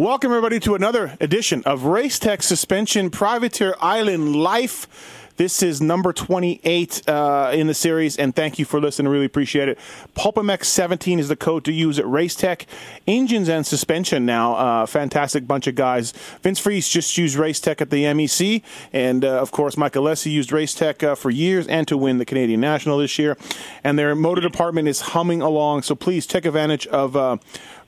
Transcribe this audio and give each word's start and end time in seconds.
Welcome, 0.00 0.30
everybody, 0.30 0.60
to 0.60 0.74
another 0.74 1.14
edition 1.20 1.62
of 1.66 1.84
Race 1.84 2.18
Tech 2.18 2.42
Suspension 2.42 3.10
Privateer 3.10 3.74
Island 3.80 4.34
Life. 4.34 5.29
This 5.40 5.62
is 5.62 5.80
number 5.80 6.12
28 6.12 7.08
uh, 7.08 7.50
in 7.54 7.66
the 7.66 7.72
series, 7.72 8.18
and 8.18 8.36
thank 8.36 8.58
you 8.58 8.66
for 8.66 8.78
listening. 8.78 9.10
Really 9.10 9.24
appreciate 9.24 9.70
it. 9.70 9.78
PulpMX 10.14 10.66
17 10.66 11.18
is 11.18 11.28
the 11.28 11.36
code 11.36 11.64
to 11.64 11.72
use 11.72 11.98
at 11.98 12.04
Racetech. 12.04 12.66
Engines 13.06 13.48
and 13.48 13.66
suspension 13.66 14.26
now. 14.26 14.54
Uh, 14.56 14.84
fantastic 14.84 15.46
bunch 15.46 15.66
of 15.66 15.74
guys. 15.74 16.12
Vince 16.42 16.58
Friese 16.58 16.90
just 16.90 17.16
used 17.16 17.38
Racetech 17.38 17.80
at 17.80 17.88
the 17.88 18.04
MEC, 18.04 18.62
and 18.92 19.24
uh, 19.24 19.40
of 19.40 19.50
course, 19.50 19.78
Mike 19.78 19.94
Alessi 19.94 20.30
used 20.30 20.50
Racetech 20.50 21.02
uh, 21.02 21.14
for 21.14 21.30
years 21.30 21.66
and 21.68 21.88
to 21.88 21.96
win 21.96 22.18
the 22.18 22.26
Canadian 22.26 22.60
National 22.60 22.98
this 22.98 23.18
year. 23.18 23.38
And 23.82 23.98
their 23.98 24.14
motor 24.14 24.42
department 24.42 24.88
is 24.88 25.00
humming 25.00 25.40
along, 25.40 25.84
so 25.84 25.94
please 25.94 26.26
take 26.26 26.44
advantage 26.44 26.86
of 26.88 27.16
uh, 27.16 27.38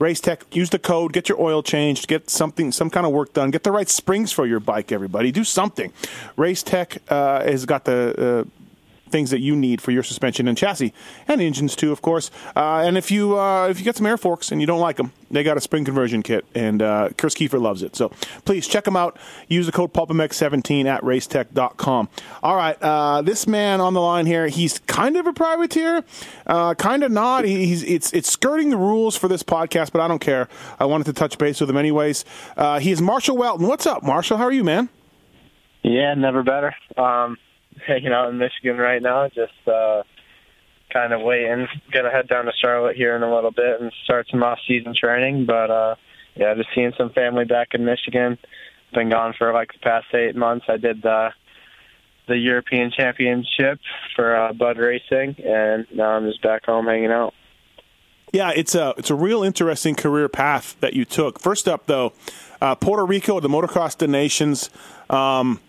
Racetech. 0.01 0.41
Use 0.57 0.71
the 0.71 0.79
code, 0.79 1.13
get 1.13 1.29
your 1.29 1.39
oil 1.39 1.63
changed, 1.63 2.09
get 2.09 2.31
something, 2.31 2.73
some 2.73 2.89
kind 2.89 3.05
of 3.05 3.13
work 3.13 3.35
done, 3.35 3.51
get 3.51 3.63
the 3.63 3.73
right 3.73 3.91
springs 3.91 4.33
for 4.33 4.47
your 4.47 4.59
bike, 4.59 4.91
everybody. 4.91 5.31
Do 5.31 5.45
something. 5.45 5.93
Race 6.35 6.63
Racetech 6.63 6.99
uh, 7.43 7.51
has 7.51 7.67
got 7.67 7.85
the 7.85 8.47
uh, 8.47 8.63
things 9.13 9.31
that 9.31 9.41
you 9.41 9.55
need 9.55 9.81
for 9.81 9.93
your 9.93 10.03
suspension 10.03 10.49
and 10.49 10.59
chassis 10.59 10.93
and 11.29 11.41
engines 11.41 11.77
too, 11.77 11.93
of 11.93 12.03
course. 12.03 12.31
Uh, 12.57 12.83
and 12.85 12.99
if 12.99 13.11
you 13.11 13.39
uh, 13.39 13.69
if 13.69 13.79
you 13.79 13.85
get 13.85 13.95
some 13.95 14.07
air 14.07 14.17
forks 14.17 14.51
and 14.51 14.61
you 14.61 14.67
don't 14.67 14.81
like 14.81 14.97
them, 14.97 15.13
they 15.31 15.45
got 15.45 15.57
a 15.57 15.61
spring 15.61 15.85
conversion 15.85 16.23
kit, 16.23 16.45
and 16.55 16.83
uh, 16.83 17.11
Chris 17.17 17.35
Kiefer 17.35 17.61
loves 17.61 17.83
it. 17.83 17.95
So 17.95 18.09
please 18.45 18.67
check 18.67 18.85
them 18.85 18.97
out. 18.97 19.19
Use 19.49 19.67
the 19.67 19.73
code 19.73 19.93
PulpMX17 19.93 20.87
at 20.87 21.03
racetech.com. 21.03 22.09
All 22.43 22.57
right, 22.57 22.77
uh, 22.83 23.23
this 23.23 23.47
man 23.47 23.81
on 23.81 23.95
the 23.95 24.01
line 24.01 24.27
here, 24.27 24.49
he's 24.49 24.81
kind 24.81 25.17
of 25.17 25.27
a 25.27 25.33
privateer, 25.33 26.05
uh, 26.47 26.75
kind 26.75 27.05
of 27.05 27.13
not. 27.13 27.45
He's 27.45 27.85
it's 27.85 28.13
it's 28.13 28.31
skirting 28.31 28.71
the 28.71 28.79
rules 28.79 29.17
for 29.17 29.29
this 29.29 29.43
podcast, 29.43 29.93
but 29.93 30.01
I 30.01 30.09
don't 30.09 30.21
care. 30.21 30.49
I 30.81 30.87
wanted 30.87 31.05
to 31.05 31.13
touch 31.13 31.39
base 31.39 31.61
with 31.61 31.71
him 31.71 31.77
anyways. 31.77 32.25
Uh, 32.57 32.81
he 32.81 32.91
is 32.91 33.01
Marshall 33.01 33.37
Weltin. 33.37 33.69
What's 33.69 33.87
up, 33.87 34.03
Marshall? 34.03 34.39
How 34.39 34.45
are 34.45 34.53
you, 34.53 34.65
man? 34.65 34.89
Yeah, 35.83 36.15
never 36.15 36.43
better. 36.43 36.75
Um, 36.97 37.37
hanging 37.87 38.13
out 38.13 38.31
in 38.31 38.39
Michigan 38.39 38.77
right 38.77 39.03
now, 39.03 39.29
just 39.29 39.53
uh, 39.67 40.03
kind 40.93 41.13
of 41.13 41.23
waiting. 41.23 41.67
Gonna 41.93 42.11
head 42.11 42.29
down 42.29 42.45
to 42.47 42.53
Charlotte 42.61 42.97
here 42.97 43.17
in 43.17 43.23
a 43.23 43.35
little 43.35 43.51
bit 43.51 43.81
and 43.81 43.93
start 44.05 44.27
some 44.31 44.43
off-season 44.43 44.95
training. 44.99 45.47
But 45.47 45.71
uh, 45.71 45.95
yeah, 46.35 46.55
just 46.55 46.69
seeing 46.75 46.93
some 46.97 47.11
family 47.11 47.45
back 47.45 47.69
in 47.73 47.85
Michigan. 47.85 48.39
Been 48.95 49.11
gone 49.11 49.35
for 49.37 49.53
like 49.53 49.73
the 49.73 49.79
past 49.79 50.07
eight 50.15 50.37
months. 50.37 50.67
I 50.69 50.77
did 50.77 51.03
the 51.03 51.31
the 52.29 52.37
European 52.37 52.93
Championship 52.97 53.81
for 54.15 54.37
uh, 54.37 54.53
Bud 54.53 54.79
Racing, 54.79 55.37
and 55.45 55.87
now 55.93 56.11
I'm 56.11 56.29
just 56.29 56.43
back 56.43 56.65
home 56.65 56.87
hanging 56.87 57.11
out. 57.11 57.35
Yeah, 58.33 58.53
it's 58.55 58.75
a 58.75 58.95
it's 58.97 59.11
a 59.11 59.15
real 59.15 59.43
interesting 59.43 59.95
career 59.95 60.29
path 60.29 60.77
that 60.81 60.95
you 60.95 61.05
took. 61.05 61.41
First 61.41 61.69
up, 61.69 61.87
though, 61.87 62.13
uh, 62.61 62.75
Puerto 62.75 63.05
Rico, 63.05 63.41
the 63.41 63.49
Motocross 63.49 63.97
the 63.97 64.09
Nations. 64.09 64.71
Um, 65.11 65.61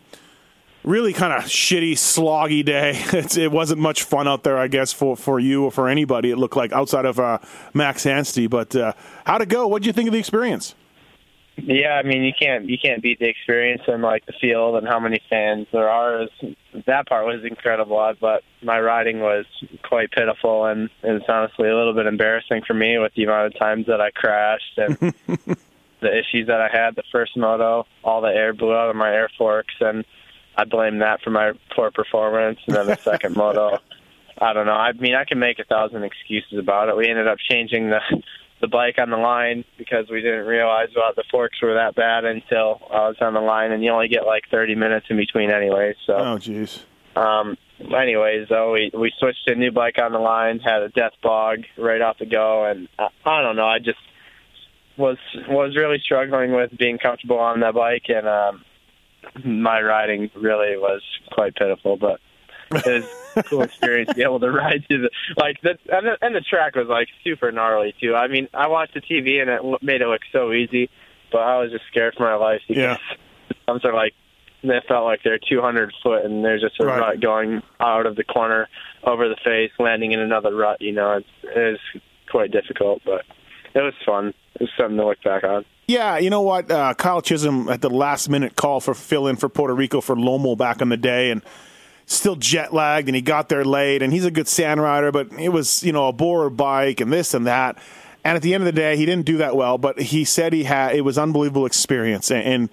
really 0.84 1.14
kind 1.14 1.34
of 1.34 1.44
shitty, 1.44 1.94
sloggy 1.94 2.64
day. 2.64 3.02
It's, 3.14 3.38
it 3.38 3.52
wasn't 3.52 3.80
much 3.80 4.03
fun 4.03 4.28
out 4.28 4.44
there, 4.44 4.58
I 4.58 4.67
guess, 4.67 4.92
for, 4.92 5.16
for 5.16 5.39
you 5.39 5.66
or 5.66 5.72
for 5.72 5.88
anybody. 5.88 6.31
It 6.31 6.38
looked 6.38 6.58
like 6.58 6.73
outside 6.73 7.06
of 7.06 7.20
uh, 7.20 7.39
Max 7.73 8.06
Anstey. 8.06 8.48
But 8.48 8.76
uh, 8.76 8.94
how'd 9.26 9.42
it 9.42 9.50
go? 9.50 9.67
What 9.67 9.81
did 9.81 9.88
you 9.88 9.94
think 9.94 10.08
of 10.08 10.14
the 10.14 10.20
experience? 10.20 10.76
Yeah, 11.56 12.02
I 12.04 12.04
mean, 12.04 12.23
you 12.23 12.31
can't 12.38 12.67
you 12.67 12.78
can't 12.84 13.04
beat 13.04 13.20
the 13.20 13.30
experience 13.30 13.84
and 13.88 14.02
like 14.02 14.26
the 14.26 14.34
field 14.42 14.76
and 14.76 14.88
how 14.88 15.00
many 15.00 15.22
fans 15.30 15.67
there 15.72 15.88
are. 15.88 16.28
That 16.88 17.08
part 17.08 17.26
was 17.26 17.45
incredible, 17.45 18.11
but 18.20 18.42
my 18.64 18.80
riding 18.80 19.20
was 19.20 19.45
quite 19.84 20.09
pitiful, 20.11 20.66
and 20.66 20.89
it's 21.04 21.26
honestly 21.30 21.70
a 21.70 21.76
little 21.76 21.94
bit 21.94 22.08
embarrassing 22.08 22.64
for 22.66 22.73
me 22.73 22.98
with 22.98 23.14
the 23.16 23.26
amount 23.26 23.54
of 23.54 23.59
times 23.59 23.86
that 23.86 24.02
I 24.02 24.09
crashed 24.09 24.78
and 24.78 24.98
the 26.02 26.17
issues 26.17 26.48
that 26.48 26.59
I 26.59 26.70
had. 26.76 26.95
The 26.95 27.04
first 27.11 27.38
moto, 27.38 27.86
all 28.04 28.22
the 28.22 28.30
air 28.30 28.54
blew 28.54 28.73
out 28.73 28.89
of 28.89 28.95
my 28.95 29.14
air 29.14 29.30
forks, 29.38 29.76
and 29.80 30.04
I 30.56 30.66
blame 30.66 31.00
that 31.00 31.22
for 31.22 31.30
my 31.30 31.54
poor 31.76 31.92
performance. 31.92 32.59
And 32.68 32.76
then 32.76 32.88
the 32.88 32.98
second 32.98 33.36
moto, 33.36 33.80
I 34.39 34.54
don't 34.54 34.66
know. 34.66 34.73
I 34.73 34.94
mean, 34.94 35.16
I 35.16 35.26
can 35.26 35.39
make 35.39 35.60
a 35.60 35.64
thousand 35.64 36.04
excuses 36.04 36.60
about 36.60 36.89
it. 36.89 36.98
We 36.98 37.08
ended 37.08 37.27
up 37.27 37.38
changing 37.50 37.89
the 37.89 38.00
the 38.61 38.67
bike 38.70 38.95
on 38.98 39.10
the 39.10 39.17
line 39.17 39.66
because 39.77 40.10
we 40.10 40.22
didn't 40.22 40.45
realize 40.45 40.88
about 40.95 41.17
the 41.17 41.23
forks 41.30 41.61
were 41.61 41.73
that 41.73 41.95
bad 41.95 42.23
until 42.23 42.80
I 42.89 43.10
was 43.10 43.17
on 43.20 43.33
the 43.33 43.42
line, 43.42 43.73
and 43.73 43.83
you 43.83 43.92
only 43.92 44.08
get 44.08 44.26
like 44.26 44.44
30 44.50 44.76
minutes 44.76 45.08
in 45.10 45.17
between 45.17 45.52
anyway. 45.52 45.95
So, 46.08 46.14
oh 46.14 46.38
jeez. 46.38 46.80
Um, 47.16 47.58
anyways, 47.80 48.48
though, 48.48 48.72
we 48.72 48.89
we 48.94 49.11
switched 49.20 49.45
to 49.48 49.54
a 49.54 49.56
new 49.56 49.72
bike 49.72 49.98
on 50.02 50.14
the 50.14 50.20
line, 50.20 50.60
had 50.60 50.82
a 50.82 50.89
death 50.89 51.11
bog 51.22 51.66
right 51.77 52.00
off 52.00 52.20
the 52.20 52.26
go, 52.26 52.66
and 52.66 52.88
I, 52.98 53.10
I 53.26 53.42
don't 53.42 53.58
know. 53.58 53.67
I 53.67 53.80
just 53.80 54.00
was 54.98 55.17
was 55.50 55.76
really 55.76 56.00
struggling 56.00 56.54
with 56.54 56.72
being 56.77 56.98
comfortable 56.98 57.39
on 57.39 57.60
that 57.60 57.73
bike, 57.73 58.06
and 58.08 58.27
um, 58.27 58.64
my 59.45 59.82
riding 59.82 60.30
really 60.36 60.78
was 60.78 61.02
quite 61.32 61.56
pitiful, 61.56 61.98
but 61.98 62.20
it 62.72 62.86
was 62.86 63.04
a 63.36 63.44
cool 63.44 63.64
experience 63.66 64.10
to 64.10 64.16
be 64.16 64.23
able 64.23 64.39
to 64.39 64.52
ride 64.52 64.86
through 64.88 65.04
the 65.04 65.10
like 65.38 65.61
the 65.61 65.78
and, 65.92 66.08
the 66.08 66.17
and 66.22 66.36
the 66.36 66.42
track 66.42 66.76
was 66.76 66.88
like 66.88 67.08
super 67.23 67.52
gnarly 67.52 67.94
too. 68.02 68.16
I 68.16 68.28
mean, 68.28 68.48
I 68.54 68.67
watched 68.67 68.94
the 68.94 69.02
TV 69.02 69.42
and 69.42 69.50
it 69.50 69.83
made 69.83 70.02
it 70.02 70.08
look 70.08 70.22
so 70.32 70.52
easy, 70.54 70.89
but 71.32 71.39
I 71.39 71.60
was 71.60 71.72
just 71.72 71.86
scared 71.92 72.16
for 72.17 72.23
my 72.23 72.36
life 72.36 72.62
because 72.67 72.82
Yeah. 72.82 73.56
some 73.67 73.80
sort 73.80 73.94
of 73.94 73.98
like 73.98 74.14
they 74.64 74.80
felt 74.88 75.04
like 75.04 75.20
they're 75.23 75.39
200 75.39 75.94
foot 76.02 76.23
and 76.23 76.44
there's 76.44 76.62
just 76.62 76.80
a 76.80 76.86
Right. 76.86 77.00
rut 77.00 77.20
going 77.22 77.62
out 77.82 78.06
of 78.06 78.16
the 78.16 78.23
corner 78.23 78.70
over 79.04 79.28
the 79.28 79.36
face, 79.44 79.72
landing 79.78 80.14
in 80.14 80.20
another 80.22 80.56
rut. 80.56 80.82
You 80.82 80.94
know, 80.94 81.17
it's, 81.17 81.28
it 81.44 81.72
was 81.94 82.02
quite 82.32 82.52
difficult, 82.52 83.02
but 83.06 83.26
it 83.76 83.82
was 83.82 83.94
fun. 84.06 84.33
It 84.56 84.62
was 84.62 84.70
something 84.78 84.95
to 84.98 85.06
look 85.06 85.22
back 85.22 85.44
on. 85.44 85.66
Yeah, 85.88 86.17
you 86.17 86.30
know 86.30 86.42
what? 86.42 86.71
Uh, 86.71 86.94
Kyle 86.94 87.21
Chisholm 87.21 87.67
at 87.70 87.82
the 87.82 87.89
last 87.89 88.30
minute 88.30 88.55
call 88.55 88.80
for 88.80 88.94
fill 88.94 89.27
in 89.27 89.36
for 89.36 89.49
Puerto 89.49 89.73
Rico 89.73 89.99
for 90.02 90.16
Lommel 90.16 90.58
back 90.58 90.82
in 90.82 90.89
the 90.89 90.98
day, 90.98 91.30
and 91.30 91.42
still 92.05 92.36
jet 92.36 92.73
lagged, 92.73 93.10
and 93.10 93.16
he 93.16 93.21
got 93.21 93.49
there 93.49 93.66
late, 93.66 94.02
and 94.02 94.14
he's 94.14 94.26
a 94.26 94.32
good 94.32 94.48
sand 94.48 94.82
rider, 94.82 95.11
but 95.11 95.32
it 95.33 95.49
was 95.49 95.83
you 95.83 95.92
know 95.92 96.08
a 96.08 96.14
bore 96.14 96.49
bike 96.49 97.02
and 97.02 97.11
this 97.11 97.33
and 97.33 97.45
that. 97.48 97.77
And 98.23 98.38
at 98.38 98.42
the 98.42 98.54
end 98.54 98.61
of 98.61 98.66
the 98.66 98.71
day, 98.71 98.95
he 98.95 99.05
didn't 99.05 99.26
do 99.26 99.38
that 99.38 99.58
well, 99.58 99.77
but 99.77 99.99
he 99.99 100.23
said 100.23 100.54
he 100.54 100.64
had 100.64 100.95
it 100.95 101.02
was 101.02 101.17
unbelievable 101.17 101.66
experience, 101.66 102.32
and, 102.32 102.44
and 102.44 102.70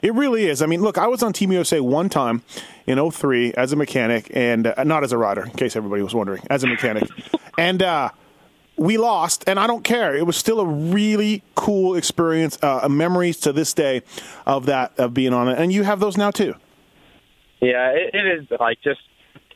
it 0.00 0.14
really 0.14 0.46
is. 0.46 0.62
I 0.62 0.66
mean, 0.66 0.80
look, 0.80 0.96
I 0.96 1.06
was 1.06 1.22
on 1.22 1.34
Team 1.34 1.52
USA 1.52 1.80
one 1.80 2.08
time 2.08 2.42
in 2.86 3.10
03 3.10 3.52
as 3.54 3.72
a 3.72 3.76
mechanic, 3.76 4.30
and 4.32 4.68
uh, 4.68 4.84
not 4.84 5.04
as 5.04 5.12
a 5.12 5.18
rider, 5.18 5.44
in 5.44 5.50
case 5.50 5.76
everybody 5.76 6.02
was 6.02 6.14
wondering, 6.14 6.42
as 6.48 6.64
a 6.64 6.66
mechanic, 6.66 7.08
and. 7.58 7.82
uh 7.82 8.10
we 8.76 8.98
lost, 8.98 9.44
and 9.46 9.58
I 9.58 9.66
don't 9.66 9.84
care. 9.84 10.14
It 10.16 10.26
was 10.26 10.36
still 10.36 10.60
a 10.60 10.66
really 10.66 11.42
cool 11.54 11.94
experience, 11.94 12.58
uh, 12.62 12.88
memories 12.88 13.38
to 13.40 13.52
this 13.52 13.72
day 13.72 14.02
of 14.46 14.66
that 14.66 14.92
of 14.98 15.14
being 15.14 15.32
on 15.32 15.48
it, 15.48 15.58
and 15.58 15.72
you 15.72 15.84
have 15.84 16.00
those 16.00 16.16
now 16.16 16.30
too. 16.30 16.54
Yeah, 17.60 17.90
it, 17.90 18.14
it 18.14 18.26
is 18.26 18.46
like 18.60 18.80
just 18.82 19.00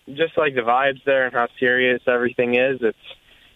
just 0.07 0.39
like 0.39 0.55
the 0.55 0.63
vibes 0.63 1.03
there 1.05 1.27
and 1.27 1.35
how 1.35 1.49
serious 1.59 2.01
everything 2.07 2.55
is. 2.55 2.79
It's 2.81 2.99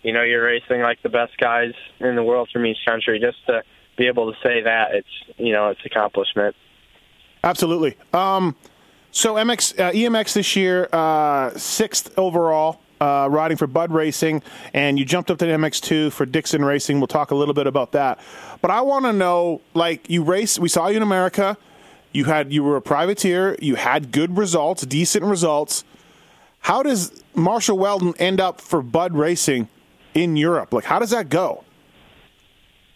you 0.03 0.13
know 0.13 0.23
you're 0.23 0.45
racing 0.45 0.81
like 0.83 1.03
the 1.03 1.09
best 1.09 1.37
guys 1.39 1.73
in 2.01 2.17
the 2.17 2.23
world 2.23 2.51
from 2.53 2.67
each 2.67 2.79
country. 2.87 3.19
Just 3.19 3.39
to 3.47 3.63
be 3.97 4.07
able 4.07 4.33
to 4.33 4.39
say 4.43 4.63
that 4.63 4.95
it's 4.95 5.39
you 5.39 5.53
know 5.53 5.69
it's 5.69 5.81
accomplishment. 5.85 6.57
Absolutely. 7.45 7.97
Um, 8.13 8.57
so 9.11 9.35
MX 9.35 9.79
uh, 9.79 9.93
EMX 9.93 10.35
this 10.35 10.57
year, 10.57 10.89
uh, 10.93 11.51
sixth 11.57 12.17
overall. 12.19 12.82
Uh, 13.03 13.27
riding 13.27 13.57
for 13.57 13.67
Bud 13.67 13.91
Racing, 13.91 14.45
and 14.73 14.97
you 14.97 15.05
jumped 15.05 15.29
up 15.29 15.39
to 15.39 15.45
the 15.45 15.51
MX2 15.51 16.13
for 16.13 16.25
Dixon 16.25 16.65
Racing. 16.65 17.01
We'll 17.01 17.09
talk 17.09 17.33
a 17.33 17.35
little 17.35 17.53
bit 17.53 17.67
about 17.67 17.91
that. 17.93 18.21
But 18.61 18.71
I 18.71 18.81
want 18.83 19.07
to 19.07 19.13
know, 19.13 19.61
like, 19.75 20.09
you 20.09 20.23
race. 20.23 20.57
We 20.57 20.69
saw 20.69 20.87
you 20.87 20.99
in 20.99 21.03
America. 21.03 21.59
You 22.13 22.27
had 22.27 22.53
you 22.53 22.63
were 22.63 22.77
a 22.77 22.81
privateer. 22.81 23.57
You 23.61 23.75
had 23.75 24.13
good 24.13 24.37
results, 24.39 24.87
decent 24.87 25.25
results. 25.25 25.83
How 26.61 26.85
does 26.85 27.25
Marshall 27.35 27.77
Weltin 27.77 28.15
end 28.21 28.41
up 28.41 28.61
for 28.61 28.83
Bud 28.83 29.15
Racing 29.15 29.69
in 30.15 30.37
Europe? 30.37 30.73
Like, 30.73 30.85
how 30.85 31.01
does 31.01 31.11
that 31.11 31.29
go? 31.29 31.65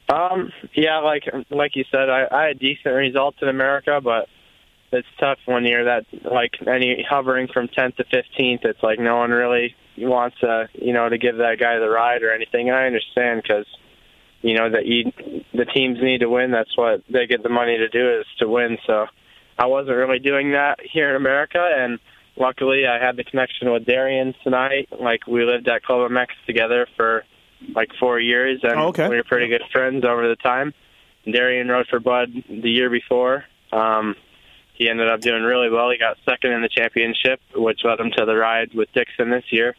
Um, 0.09 0.53
yeah, 0.73 0.99
like 0.99 1.25
like 1.51 1.75
you 1.75 1.85
said, 1.91 2.09
I, 2.09 2.29
I 2.31 2.45
had 2.45 2.61
decent 2.61 2.95
results 2.95 3.39
in 3.43 3.49
America, 3.49 4.01
but 4.01 4.29
it's 4.93 5.09
tough 5.19 5.39
one 5.47 5.65
year 5.65 5.87
that 5.87 6.07
like 6.23 6.53
any 6.65 7.05
hovering 7.09 7.49
from 7.49 7.67
10th 7.67 7.97
to 7.97 8.05
15th. 8.05 8.65
It's 8.65 8.85
like 8.85 9.01
no 9.01 9.17
one 9.17 9.33
really 9.33 9.75
wants 9.99 10.39
to 10.41 10.69
you 10.75 10.93
know 10.93 11.09
to 11.09 11.19
give 11.19 11.37
that 11.39 11.57
guy 11.59 11.79
the 11.79 11.89
ride 11.89 12.23
or 12.23 12.33
anything. 12.33 12.69
And 12.69 12.77
I 12.77 12.87
understand 12.87 13.43
because 13.43 13.67
you 14.43 14.55
know 14.55 14.71
that 14.71 14.87
you 14.87 15.13
the 15.55 15.65
teams 15.65 15.99
need 16.03 16.21
to 16.21 16.29
win. 16.29 16.51
That's 16.51 16.77
what 16.77 17.03
they 17.09 17.27
get 17.27 17.43
the 17.43 17.49
money 17.49 17.79
to 17.79 17.89
do 17.89 18.19
is 18.21 18.27
to 18.39 18.49
win. 18.49 18.79
So 18.87 19.07
I 19.59 19.67
wasn't 19.67 19.97
really 19.97 20.19
doing 20.19 20.53
that 20.53 20.79
here 20.83 21.09
in 21.11 21.17
America, 21.17 21.67
and 21.79 21.99
luckily 22.37 22.87
I 22.87 23.03
had 23.03 23.17
the 23.17 23.25
connection 23.25 23.73
with 23.73 23.87
Darian 23.87 24.35
Sinai. 24.45 24.83
Like 25.01 25.27
we 25.27 25.45
lived 25.45 25.69
at 25.69 25.83
Club 25.83 26.11
MX 26.11 26.27
together 26.47 26.87
for 26.97 27.25
like 27.75 27.89
four 27.99 28.21
years, 28.21 28.61
and 28.63 28.75
Oh, 28.75 28.89
okay. 28.89 29.09
we 29.09 29.17
were 29.17 29.25
pretty 29.25 29.49
good 29.49 29.63
friends 29.73 30.05
over 30.05 30.29
the 30.29 30.37
time. 30.37 30.75
Darian 31.25 31.69
rode 31.69 31.87
for 31.89 31.99
Bud 31.99 32.29
the 32.49 32.71
year 32.71 32.91
before. 32.91 33.45
Um, 33.73 34.15
he 34.75 34.89
ended 34.91 35.09
up 35.09 35.21
doing 35.23 35.43
really 35.43 35.71
well. 35.71 35.91
He 35.91 35.97
got 35.99 36.19
second 36.29 36.53
in 36.53 36.61
the 36.63 36.69
championship, 36.69 37.41
which 37.55 37.81
led 37.83 37.99
him 37.99 38.11
to 38.17 38.27
the 38.27 38.37
ride 38.37 38.75
with 38.75 38.93
Dixon 38.93 39.31
this 39.31 39.45
year. 39.51 39.75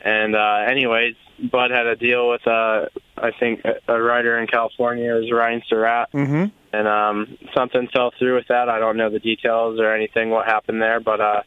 And 0.00 0.36
uh, 0.36 0.64
anyways, 0.68 1.14
Bud 1.50 1.70
had 1.70 1.86
a 1.86 1.96
deal 1.96 2.28
with 2.30 2.46
uh, 2.46 2.86
I 3.16 3.30
think 3.38 3.62
a, 3.86 4.00
rider 4.00 4.38
in 4.38 4.46
California. 4.46 5.14
It 5.14 5.18
was 5.20 5.32
Ryan 5.32 5.62
Surratt, 5.68 6.10
Mm-hmm. 6.12 6.44
and 6.72 6.88
um, 6.88 7.38
something 7.56 7.88
fell 7.92 8.12
through 8.18 8.36
with 8.36 8.46
that. 8.48 8.68
I 8.68 8.78
don't 8.78 8.96
know 8.96 9.10
the 9.10 9.18
details 9.18 9.80
or 9.80 9.92
anything 9.94 10.30
what 10.30 10.46
happened 10.46 10.80
there, 10.80 11.00
but 11.00 11.20
uh, 11.20 11.42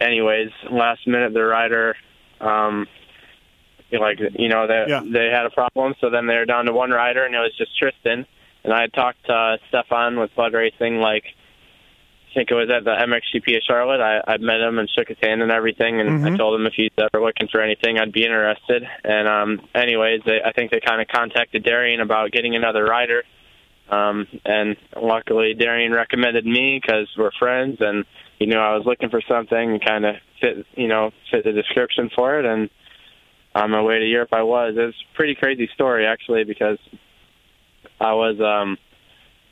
anyways, 0.00 0.50
last 0.70 1.06
minute 1.06 1.32
the 1.32 1.44
rider, 1.44 1.96
um, 2.40 2.86
like 3.92 4.18
you 4.38 4.48
know, 4.48 4.66
they 4.66 4.84
Yeah. 4.88 5.02
they 5.04 5.30
had 5.30 5.46
a 5.46 5.50
problem, 5.50 5.94
so 6.00 6.10
then 6.10 6.26
they 6.26 6.36
were 6.36 6.44
down 6.46 6.66
to 6.66 6.72
one 6.72 6.90
rider, 6.90 7.24
and 7.24 7.34
it 7.34 7.38
was 7.38 7.54
just 7.56 7.76
Tristan. 7.78 8.26
And 8.64 8.72
I 8.72 8.82
had 8.82 8.92
talked 8.92 9.24
to 9.26 9.32
uh, 9.32 9.56
Stefan 9.68 10.18
with 10.18 10.34
Bud 10.34 10.52
Racing, 10.52 10.98
like 10.98 11.24
I 12.30 12.34
think 12.34 12.50
it 12.50 12.54
was 12.54 12.68
at 12.70 12.84
the 12.84 12.90
MXGP 12.90 13.56
of 13.56 13.62
Charlotte. 13.66 14.00
I, 14.00 14.32
I 14.32 14.36
met 14.36 14.60
him 14.60 14.78
and 14.78 14.88
shook 14.90 15.08
his 15.08 15.16
hand 15.22 15.42
and 15.42 15.50
everything, 15.50 16.00
and 16.00 16.26
I 16.26 16.36
told 16.36 16.60
him 16.60 16.66
if 16.66 16.74
he's 16.76 16.90
ever 16.98 17.24
looking 17.24 17.48
for 17.50 17.62
anything, 17.62 17.98
I'd 17.98 18.12
be 18.12 18.24
interested. 18.24 18.84
And 19.02 19.26
um, 19.26 19.68
anyways, 19.74 20.20
they, 20.26 20.38
I 20.44 20.52
think 20.52 20.70
they 20.70 20.80
kind 20.80 21.00
of 21.00 21.08
contacted 21.08 21.64
Darian 21.64 22.00
about 22.00 22.30
getting 22.30 22.54
another 22.54 22.84
rider. 22.84 23.22
Um, 23.90 24.26
and 24.44 24.76
luckily, 25.00 25.54
Darian 25.54 25.92
recommended 25.92 26.44
me 26.44 26.78
because 26.80 27.08
we're 27.16 27.30
friends, 27.38 27.78
and 27.80 28.04
he 28.38 28.46
knew 28.46 28.58
I 28.58 28.76
was 28.76 28.84
looking 28.84 29.08
for 29.08 29.22
something 29.26 29.58
and 29.58 29.84
kind 29.84 30.04
of 30.04 30.16
fit, 30.40 30.66
you 30.76 30.88
know, 30.88 31.10
fit 31.30 31.44
the 31.44 31.52
description 31.52 32.10
for 32.14 32.38
it. 32.38 32.44
And 32.44 32.68
on 33.54 33.70
my 33.70 33.80
way 33.80 33.98
to 33.98 34.06
Europe, 34.06 34.30
I 34.32 34.42
was. 34.42 34.74
It 34.76 34.80
was 34.80 34.94
a 34.94 35.16
pretty 35.16 35.34
crazy 35.34 35.68
story 35.74 36.06
actually 36.06 36.44
because 36.44 36.78
I 38.00 38.12
was 38.12 38.38
um, 38.40 38.76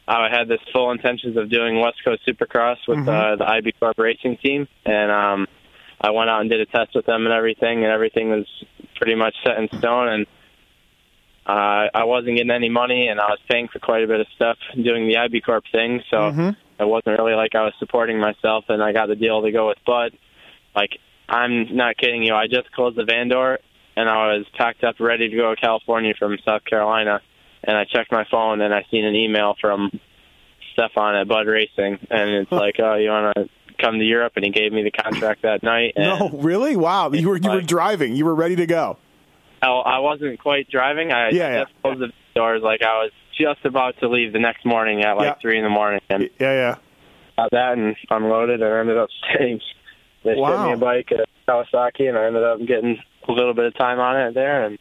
I 0.08 0.28
had 0.30 0.48
this 0.48 0.60
full 0.72 0.92
intentions 0.92 1.36
of 1.36 1.50
doing 1.50 1.80
West 1.80 1.96
Coast 2.04 2.22
Supercross 2.26 2.76
with 2.86 2.98
uh, 3.08 3.36
the 3.36 3.44
IB 3.48 3.72
Corp 3.80 3.98
racing 3.98 4.36
team, 4.36 4.68
and 4.84 5.10
um, 5.10 5.46
I 6.00 6.10
went 6.10 6.30
out 6.30 6.42
and 6.42 6.50
did 6.50 6.60
a 6.60 6.66
test 6.66 6.94
with 6.94 7.06
them 7.06 7.24
and 7.26 7.34
everything, 7.34 7.82
and 7.82 7.92
everything 7.92 8.30
was 8.30 8.46
pretty 8.96 9.16
much 9.16 9.34
set 9.44 9.58
in 9.58 9.68
stone. 9.78 10.08
And 10.08 10.26
uh, 11.44 11.88
I 11.94 12.04
wasn't 12.04 12.36
getting 12.36 12.50
any 12.52 12.68
money, 12.68 13.08
and 13.08 13.20
I 13.20 13.26
was 13.26 13.40
paying 13.50 13.68
for 13.68 13.80
quite 13.80 14.04
a 14.04 14.06
bit 14.06 14.20
of 14.20 14.26
stuff 14.36 14.58
doing 14.74 15.08
the 15.08 15.16
IB 15.16 15.40
Corp 15.40 15.64
thing, 15.72 16.00
so 16.10 16.28
it 16.78 16.86
wasn't 16.86 17.18
really 17.18 17.34
like 17.34 17.54
I 17.54 17.62
was 17.62 17.72
supporting 17.80 18.20
myself. 18.20 18.66
And 18.68 18.82
I 18.82 18.92
got 18.92 19.08
the 19.08 19.16
deal 19.16 19.42
to 19.42 19.50
go 19.50 19.68
with 19.68 19.78
Bud. 19.84 20.12
Like 20.74 20.90
I'm 21.28 21.74
not 21.74 21.96
kidding 21.96 22.22
you, 22.22 22.34
I 22.34 22.46
just 22.46 22.70
closed 22.72 22.96
the 22.96 23.04
van 23.04 23.28
door, 23.28 23.58
and 23.96 24.08
I 24.08 24.36
was 24.36 24.46
packed 24.56 24.84
up, 24.84 25.00
ready 25.00 25.28
to 25.28 25.36
go 25.36 25.52
to 25.52 25.60
California 25.60 26.14
from 26.16 26.36
South 26.46 26.64
Carolina 26.64 27.20
and 27.66 27.76
I 27.76 27.84
checked 27.84 28.12
my 28.12 28.24
phone 28.30 28.60
and 28.60 28.72
I 28.74 28.84
seen 28.90 29.04
an 29.04 29.14
email 29.14 29.54
from 29.60 29.90
Stefan 30.72 31.14
at 31.16 31.28
Bud 31.28 31.46
Racing, 31.46 31.98
and 32.10 32.30
it's 32.30 32.52
like, 32.52 32.76
oh, 32.78 32.94
you 32.96 33.08
want 33.10 33.34
to 33.36 33.48
come 33.82 33.98
to 33.98 34.04
Europe? 34.04 34.32
And 34.36 34.44
he 34.44 34.50
gave 34.50 34.72
me 34.72 34.82
the 34.82 34.90
contract 34.90 35.42
that 35.42 35.62
night. 35.62 35.94
And 35.96 36.04
No, 36.18 36.30
really? 36.38 36.76
Wow. 36.76 37.10
You 37.12 37.28
were 37.28 37.36
you 37.38 37.50
were 37.50 37.60
driving. 37.62 38.14
You 38.14 38.24
were 38.24 38.34
ready 38.34 38.56
to 38.56 38.66
go. 38.66 38.98
I, 39.62 39.68
I 39.68 39.98
wasn't 40.00 40.38
quite 40.38 40.68
driving. 40.70 41.12
I 41.12 41.30
Yeah, 41.30 41.62
just 41.64 41.72
closed 41.82 42.00
the 42.00 42.12
doors. 42.34 42.62
Like 42.62 42.82
I 42.82 43.02
was 43.04 43.10
just 43.38 43.64
about 43.64 43.94
to 44.00 44.08
leave 44.08 44.32
the 44.32 44.38
next 44.38 44.64
morning 44.66 45.02
at 45.02 45.16
like 45.16 45.26
Yeah. 45.26 45.34
three 45.40 45.58
in 45.58 45.64
the 45.64 45.70
morning, 45.70 46.00
and 46.10 46.24
Yeah, 46.38 46.52
yeah. 46.52 46.74
got 47.36 47.50
that 47.52 47.72
and 47.78 47.96
unloaded, 48.10 48.62
and 48.62 48.72
I 48.74 48.80
ended 48.80 48.98
up 48.98 49.08
staying. 49.34 49.60
They 50.24 50.34
Wow. 50.34 50.66
me 50.66 50.72
a 50.72 50.76
bike 50.76 51.10
at 51.12 51.26
Kawasaki, 51.48 52.08
and 52.08 52.18
I 52.18 52.26
ended 52.26 52.42
up 52.42 52.58
getting 52.66 52.98
a 53.28 53.32
little 53.32 53.54
bit 53.54 53.64
of 53.66 53.74
time 53.76 53.98
on 54.00 54.16
it 54.20 54.34
there, 54.34 54.64
and 54.64 54.78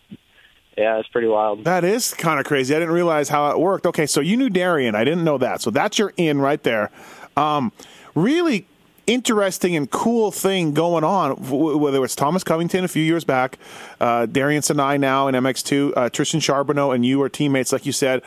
yeah, 0.77 0.99
it's 0.99 1.07
pretty 1.09 1.27
wild. 1.27 1.63
That 1.63 1.83
is 1.83 2.13
kind 2.13 2.39
of 2.39 2.45
crazy. 2.45 2.75
I 2.75 2.79
didn't 2.79 2.93
realize 2.93 3.29
how 3.29 3.49
it 3.51 3.59
worked. 3.59 3.85
Okay, 3.85 4.05
so 4.05 4.19
you 4.19 4.35
knew 4.35 4.49
Darian. 4.49 4.95
I 4.95 5.03
didn't 5.03 5.23
know 5.23 5.37
that. 5.37 5.61
So 5.61 5.71
that's 5.71 5.97
your 5.97 6.13
in 6.17 6.41
right 6.41 6.61
there. 6.63 6.91
Um, 7.37 7.71
really 8.13 8.67
interesting 9.07 9.75
and 9.75 9.89
cool 9.89 10.31
thing 10.31 10.73
going 10.73 11.03
on. 11.03 11.31
Whether 11.37 12.03
it's 12.03 12.15
Thomas 12.15 12.43
Covington 12.43 12.83
a 12.83 12.87
few 12.87 13.03
years 13.03 13.23
back, 13.23 13.57
uh, 14.01 14.25
Darian 14.25 14.61
Sinai 14.61 14.97
now 14.97 15.27
in 15.27 15.35
MX2, 15.35 15.93
uh, 15.95 16.09
Tristan 16.09 16.39
Charbonneau, 16.39 16.91
and 16.91 17.05
you 17.05 17.21
are 17.21 17.29
teammates, 17.29 17.71
like 17.71 17.85
you 17.85 17.91
said. 17.91 18.21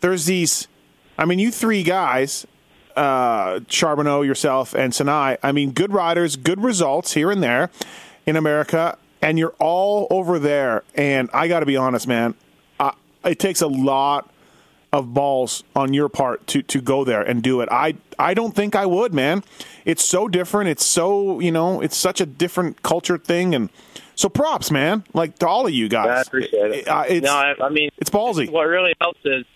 There's 0.00 0.26
these. 0.26 0.68
I 1.18 1.26
mean, 1.26 1.38
you 1.38 1.50
three 1.50 1.82
guys, 1.82 2.46
uh, 2.96 3.60
Charbonneau, 3.68 4.22
yourself, 4.22 4.74
and 4.74 4.94
Sinai. 4.94 5.36
I 5.42 5.52
mean, 5.52 5.72
good 5.72 5.92
riders, 5.92 6.36
good 6.36 6.62
results 6.62 7.12
here 7.12 7.30
and 7.30 7.42
there 7.42 7.70
in 8.26 8.36
America, 8.36 8.96
and 9.22 9.38
you're 9.38 9.54
all 9.58 10.06
over 10.10 10.38
there. 10.38 10.82
And 10.94 11.30
I 11.32 11.48
got 11.48 11.60
to 11.60 11.66
be 11.66 11.76
honest, 11.76 12.06
man, 12.06 12.34
I, 12.78 12.92
it 13.24 13.38
takes 13.38 13.62
a 13.62 13.68
lot 13.68 14.28
of 14.92 15.14
balls 15.14 15.64
on 15.74 15.94
your 15.94 16.10
part 16.10 16.46
to 16.48 16.60
to 16.60 16.80
go 16.82 17.02
there 17.02 17.22
and 17.22 17.42
do 17.42 17.62
it. 17.62 17.68
I 17.72 17.94
I 18.18 18.34
don't 18.34 18.54
think 18.54 18.76
I 18.76 18.84
would, 18.84 19.14
man. 19.14 19.42
It's 19.86 20.04
so 20.04 20.28
different. 20.28 20.68
It's 20.68 20.84
so 20.84 21.40
you 21.40 21.50
know, 21.50 21.80
it's 21.80 21.96
such 21.96 22.20
a 22.20 22.26
different 22.26 22.82
culture 22.82 23.16
thing, 23.16 23.54
and 23.54 23.70
so 24.14 24.28
props, 24.28 24.70
man. 24.70 25.04
Like 25.14 25.38
to 25.38 25.48
all 25.48 25.66
of 25.66 25.72
you 25.72 25.88
guys. 25.88 26.08
I 26.08 26.20
appreciate 26.20 26.72
it. 26.72 26.88
Uh, 26.88 27.04
it's 27.08 27.24
no, 27.24 27.32
I, 27.32 27.54
I 27.62 27.68
mean, 27.70 27.88
it's 27.96 28.10
ballsy. 28.10 28.50
What 28.50 28.64
really 28.64 28.92
helps 29.00 29.20
is, 29.24 29.46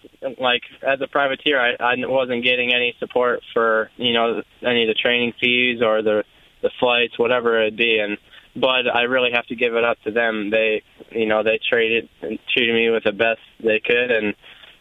like, 0.41 0.63
as 0.83 1.03
a 1.03 1.07
privateer, 1.07 1.61
I, 1.61 1.77
I 1.79 1.95
wasn't 2.07 2.43
getting 2.43 2.73
any 2.73 2.97
support 2.99 3.43
for, 3.53 3.91
you 3.99 4.15
know, 4.15 4.43
any 4.63 4.85
of 4.85 4.89
the 4.89 4.95
training 4.95 5.35
fees 5.39 5.83
or 5.83 6.01
the 6.01 6.25
the 6.63 6.71
flights, 6.81 7.19
whatever 7.19 7.61
it 7.61 7.65
would 7.65 7.77
be. 7.77 7.99
And 7.99 8.17
but 8.57 8.89
I 8.93 9.03
really 9.03 9.31
have 9.33 9.47
to 9.47 9.55
give 9.57 9.75
it 9.75 9.85
up 9.85 9.99
to 10.05 10.11
them. 10.11 10.51
They, 10.51 10.83
you 11.11 11.27
know, 11.27 11.43
they 11.43 11.59
traded 11.69 12.09
and 12.23 12.39
treated 12.53 12.75
me 12.75 12.91
with 12.91 13.05
the 13.05 13.13
best 13.13 13.41
they 13.63 13.81
could, 13.81 14.11
and 14.11 14.35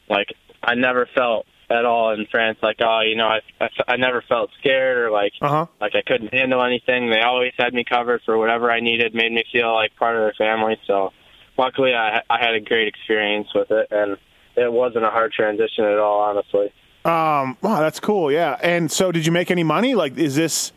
like, 0.10 0.28
I 0.64 0.76
never 0.76 1.08
felt 1.14 1.46
at 1.70 1.84
all 1.84 2.12
in 2.14 2.28
France 2.30 2.60
like, 2.62 2.78
oh, 2.80 3.02
you 3.02 3.16
know, 3.16 3.28
I 3.28 3.40
I, 3.60 3.70
I 3.88 3.96
never 3.98 4.24
felt 4.28 4.52
scared 4.60 4.98
or 5.00 5.12
like 5.12 5.34
Uh 5.42 5.50
huh. 5.50 5.66
like 5.82 5.94
I 5.96 6.02
couldn't 6.06 6.34
handle 6.34 6.64
anything. 6.64 7.10
They 7.10 7.22
always 7.22 7.54
had 7.58 7.74
me 7.74 7.84
covered 7.84 8.22
for 8.24 8.38
whatever 8.38 8.72
I 8.72 8.80
needed, 8.82 9.16
made 9.16 9.32
me 9.32 9.44
feel 9.52 9.74
like 9.74 9.96
part 9.96 10.16
of 10.16 10.22
their 10.22 10.34
family. 10.38 10.78
So 10.88 11.12
luckily, 11.58 11.94
I 11.94 12.22
I 12.30 12.40
had 12.40 12.54
a 12.54 12.60
great 12.60 12.88
experience 12.88 13.48
with 13.56 13.72
it, 13.72 13.88
and 13.92 14.18
it 14.56 14.72
wasn't 14.72 15.06
a 15.06 15.10
hard 15.10 15.34
transition 15.34 15.86
at 15.86 15.98
all, 15.98 16.20
honestly. 16.22 16.72
Um, 17.04 17.58
wow, 17.62 17.80
that's 17.82 18.00
cool. 18.00 18.32
Yeah. 18.32 18.58
And 18.64 18.92
so, 18.92 19.12
did 19.12 19.26
you 19.26 19.32
make 19.32 19.52
any 19.52 19.64
money? 19.64 19.94
Like, 19.96 20.18
is 20.18 20.36
this 20.36 20.72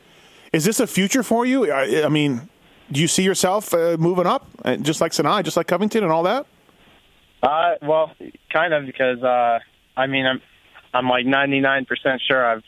is 0.52 0.64
this 0.64 0.80
a 0.80 0.86
future 0.86 1.22
for 1.22 1.44
you? 1.46 1.70
I, 1.70 2.04
I 2.04 2.08
mean, 2.08 2.48
do 2.90 3.00
you 3.00 3.08
see 3.08 3.22
yourself 3.22 3.74
uh, 3.74 3.96
moving 3.98 4.26
up, 4.26 4.46
uh, 4.64 4.76
just 4.76 5.00
like 5.00 5.12
Sinai, 5.12 5.42
just 5.42 5.56
like 5.56 5.66
Covington, 5.66 6.02
and 6.02 6.12
all 6.12 6.22
that? 6.24 6.46
Uh, 7.42 7.74
well, 7.82 8.12
kind 8.52 8.74
of 8.74 8.86
because 8.86 9.22
uh, 9.22 9.58
I 9.96 10.06
mean, 10.06 10.26
I'm 10.26 10.40
I'm 10.94 11.08
like 11.08 11.26
99% 11.26 11.86
sure 12.26 12.44
I've 12.44 12.64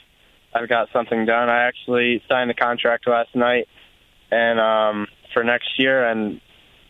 I've 0.55 0.69
got 0.69 0.89
something 0.93 1.25
done. 1.27 1.49
I 1.49 1.65
actually 1.65 2.23
signed 2.29 2.51
the 2.51 2.55
contract 2.55 3.07
last 3.07 3.35
night, 3.35 3.69
and 4.31 4.61
um, 4.61 5.07
for 5.33 5.45
next 5.45 5.79
year, 5.79 6.07
and 6.09 6.41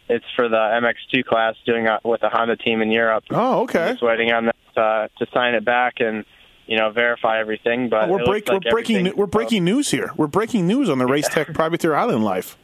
it's 0.09 0.25
for 0.35 0.49
the 0.49 0.57
MX2 0.57 1.25
class, 1.25 1.55
doing 1.65 1.87
it 1.87 2.01
with 2.05 2.21
the 2.21 2.29
Honda 2.29 2.57
team 2.57 2.83
in 2.83 2.91
Europe. 2.91 3.25
Oh, 3.31 3.63
okay. 3.63 3.85
i 3.85 3.91
Just 3.93 4.03
waiting 4.03 4.33
on 4.33 4.47
that 4.47 4.57
uh, 4.77 5.09
to 5.19 5.27
sign 5.33 5.55
it 5.55 5.65
back 5.65 5.95
and 6.01 6.25
you 6.67 6.77
know 6.79 6.91
verify 6.91 7.41
everything. 7.41 7.89
But 7.89 8.09
we're 8.09 8.25
break, 8.25 8.49
like 8.49 8.65
we're 8.65 8.71
breaking 8.71 9.13
we're 9.17 9.27
breaking 9.27 9.65
news 9.65 9.91
here. 9.91 10.11
We're 10.17 10.27
breaking 10.27 10.67
news 10.67 10.89
on 10.89 10.99
the 10.99 11.07
Race 11.07 11.29
Tech 11.29 11.53
Privateer 11.55 11.95
Island 11.95 12.25
life. 12.25 12.57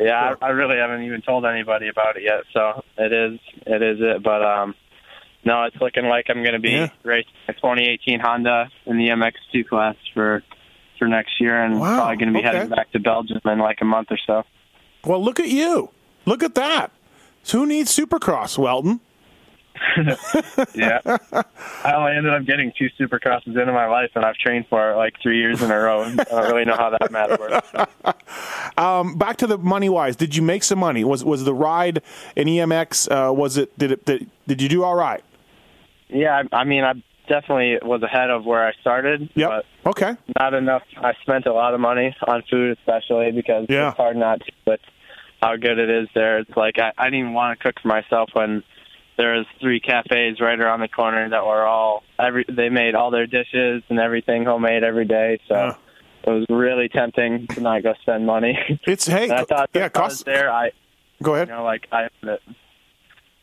Yeah, 0.00 0.34
I, 0.40 0.46
I 0.46 0.48
really 0.50 0.76
haven't 0.78 1.02
even 1.02 1.20
told 1.22 1.44
anybody 1.44 1.88
about 1.88 2.16
it 2.16 2.22
yet. 2.24 2.44
So 2.52 2.82
it 2.98 3.12
is 3.12 3.38
it 3.66 3.82
is 3.82 3.98
it. 4.00 4.22
But 4.22 4.42
um, 4.42 4.74
no, 5.44 5.64
it's 5.64 5.76
looking 5.80 6.06
like 6.06 6.26
I'm 6.28 6.42
going 6.42 6.54
to 6.54 6.58
be 6.60 6.70
Yeah. 6.70 6.88
racing 7.02 7.30
a 7.48 7.52
2018 7.52 8.18
Honda 8.20 8.70
in 8.86 8.96
the 8.98 9.08
MX2 9.08 9.68
class 9.68 9.96
for 10.14 10.42
for 10.98 11.06
next 11.08 11.40
year, 11.40 11.62
and 11.62 11.80
Wow, 11.80 11.96
probably 11.96 12.16
going 12.16 12.32
to 12.32 12.40
be 12.40 12.46
okay. 12.46 12.56
heading 12.58 12.70
back 12.70 12.90
to 12.92 12.98
Belgium 13.00 13.40
in 13.44 13.58
like 13.58 13.78
a 13.80 13.84
month 13.84 14.08
or 14.10 14.18
so. 14.26 14.42
Well, 15.04 15.22
look 15.22 15.40
at 15.40 15.48
you. 15.48 15.90
Look 16.26 16.42
at 16.42 16.54
that. 16.56 16.90
So 17.42 17.60
who 17.60 17.66
needs 17.66 17.90
Supercross, 17.96 18.58
Weltin? 18.58 19.00
Yeah, 20.74 21.00
I 21.84 21.92
only 21.94 22.12
ended 22.16 22.32
up 22.34 22.44
getting 22.44 22.72
two 22.78 22.88
Supercrosses 22.98 23.46
into 23.48 23.72
my 23.72 23.86
life, 23.86 24.10
and 24.14 24.24
I've 24.24 24.36
trained 24.36 24.66
for 24.68 24.92
it 24.92 24.96
like 24.96 25.14
three 25.22 25.38
years 25.38 25.62
in 25.62 25.70
a 25.70 25.78
row. 25.78 26.02
I 26.02 26.14
don't 26.14 26.50
really 26.50 26.64
know 26.64 26.76
how 26.76 26.90
that 26.90 27.10
math 27.10 27.38
works. 27.38 27.70
Back 29.18 29.36
to 29.38 29.46
the 29.46 29.58
money 29.58 29.88
wise. 29.88 30.16
Did 30.16 30.36
you 30.36 30.42
make 30.42 30.62
some 30.64 30.78
money? 30.78 31.04
Was 31.04 31.24
was 31.24 31.44
the 31.44 31.54
ride 31.54 32.02
in 32.36 32.46
EMX? 32.48 33.08
Uh, 33.10 33.32
was 33.32 33.56
it? 33.56 33.76
Did 33.78 33.92
it? 33.92 34.04
Did, 34.04 34.30
did 34.46 34.62
you 34.62 34.68
do 34.68 34.84
all 34.84 34.94
right? 34.94 35.22
Yeah, 36.08 36.42
I, 36.52 36.56
I 36.60 36.64
mean, 36.64 36.84
I 36.84 36.94
definitely 37.28 37.78
was 37.86 38.02
ahead 38.02 38.30
of 38.30 38.44
where 38.44 38.66
I 38.66 38.72
started. 38.80 39.30
Yep. 39.34 39.48
But 39.48 39.64
Okay. 39.90 40.16
not 40.38 40.52
enough. 40.54 40.82
I 40.98 41.12
spent 41.22 41.46
a 41.46 41.52
lot 41.52 41.72
of 41.74 41.80
money 41.80 42.14
on 42.26 42.42
food, 42.50 42.76
especially 42.78 43.30
because 43.32 43.66
Yeah. 43.68 43.88
it's 43.88 43.96
hard 43.96 44.16
not 44.16 44.40
to. 44.40 44.52
But 44.66 44.80
how 45.40 45.56
good 45.56 45.78
it 45.78 45.88
is 45.88 46.08
there, 46.14 46.38
it's 46.40 46.54
like 46.56 46.78
I, 46.78 46.92
I 46.98 47.04
didn't 47.04 47.20
even 47.20 47.32
want 47.34 47.58
to 47.58 47.62
cook 47.62 47.76
for 47.80 47.88
myself 47.88 48.30
when 48.34 48.62
there 49.20 49.34
was 49.36 49.46
three 49.60 49.80
cafes 49.80 50.40
right 50.40 50.58
around 50.58 50.80
the 50.80 50.88
corner 50.88 51.28
that 51.28 51.44
were 51.44 51.66
all 51.66 52.02
every. 52.18 52.44
They 52.48 52.70
made 52.70 52.94
all 52.94 53.10
their 53.10 53.26
dishes 53.26 53.82
and 53.90 53.98
everything 53.98 54.44
homemade 54.44 54.82
every 54.82 55.04
day. 55.04 55.38
So 55.46 55.54
Yeah. 55.54 55.74
it 56.24 56.30
was 56.30 56.46
really 56.48 56.88
tempting 56.88 57.46
to 57.48 57.60
not 57.60 57.82
go 57.82 57.92
spend 58.00 58.24
money. 58.26 58.58
It's 58.86 59.06
hey. 59.06 59.24
and 59.30 59.32
I 59.32 59.44
thought 59.44 59.70
yeah. 59.74 59.86
if 59.86 59.96
I 59.96 60.00
was 60.04 60.12
Cost. 60.14 60.24
there, 60.24 60.50
I 60.50 60.70
Go 61.22 61.32
you 61.32 61.36
ahead. 61.36 61.48
know 61.48 61.64
like 61.64 61.86
I. 61.92 62.08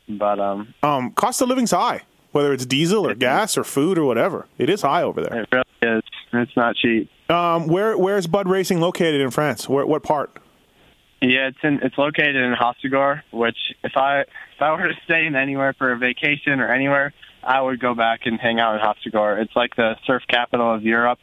But 0.09 0.39
um, 0.39 0.73
Um, 0.83 1.11
cost 1.11 1.41
of 1.41 1.49
living's 1.49 1.71
high. 1.71 2.01
Whether 2.31 2.53
it's 2.53 2.65
diesel 2.65 3.07
or 3.07 3.15
gas 3.15 3.57
or 3.57 3.63
food 3.63 3.97
or 3.97 4.05
whatever, 4.05 4.47
it 4.57 4.69
is 4.69 4.81
high 4.81 5.01
over 5.03 5.21
there. 5.21 5.41
it 5.41 5.49
really 5.51 5.97
is. 5.97 6.03
It's 6.33 6.55
not 6.57 6.75
cheap. 6.75 7.09
Um, 7.29 7.67
where 7.67 7.97
where's 7.97 8.27
Bud 8.27 8.47
Racing 8.47 8.79
located 8.79 9.21
in 9.21 9.31
France? 9.31 9.67
Where 9.67 9.85
what 9.85 10.03
part? 10.03 10.37
Yeah, 11.21 11.47
it's 11.47 11.57
in 11.63 11.79
it's 11.81 11.97
located 11.97 12.35
in 12.35 12.53
Hossegor, 12.53 13.21
which 13.31 13.57
if 13.83 13.93
I 13.95 14.25
if 14.57 14.61
I 14.63 14.71
were 14.71 14.87
to 14.87 14.95
stay 15.05 15.27
in 15.27 15.35
anywhere 15.35 15.73
for 15.77 15.91
a 15.91 15.97
vacation 15.97 16.59
or 16.59 16.73
anywhere, 16.73 17.13
I 17.43 17.61
would 17.61 17.79
go 17.79 17.93
back 17.93 18.21
and 18.25 18.39
hang 18.39 18.59
out 18.59 18.73
in 18.75 18.81
Hossegor. 18.81 19.39
It's 19.39 19.55
like 19.55 19.75
the 19.75 19.93
surf 20.07 20.23
capital 20.27 20.73
of 20.73 20.81
Europe, 20.83 21.19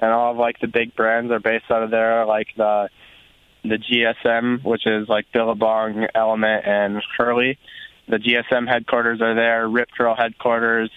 and 0.00 0.12
all 0.12 0.32
of 0.32 0.36
like 0.36 0.60
the 0.60 0.66
big 0.68 0.94
brands 0.94 1.32
are 1.32 1.40
based 1.40 1.64
out 1.70 1.82
of 1.82 1.90
there, 1.90 2.26
like 2.26 2.48
the 2.58 2.90
the 3.62 3.78
GSM, 3.78 4.62
which 4.62 4.86
is 4.86 5.08
like 5.08 5.24
Billabong, 5.32 6.06
Element, 6.14 6.66
and 6.66 7.02
Hurley. 7.16 7.58
The 8.06 8.18
GSM 8.18 8.68
headquarters 8.68 9.22
are 9.22 9.34
there. 9.34 9.66
Rip 9.66 9.88
Curl 9.96 10.14
headquarters. 10.14 10.90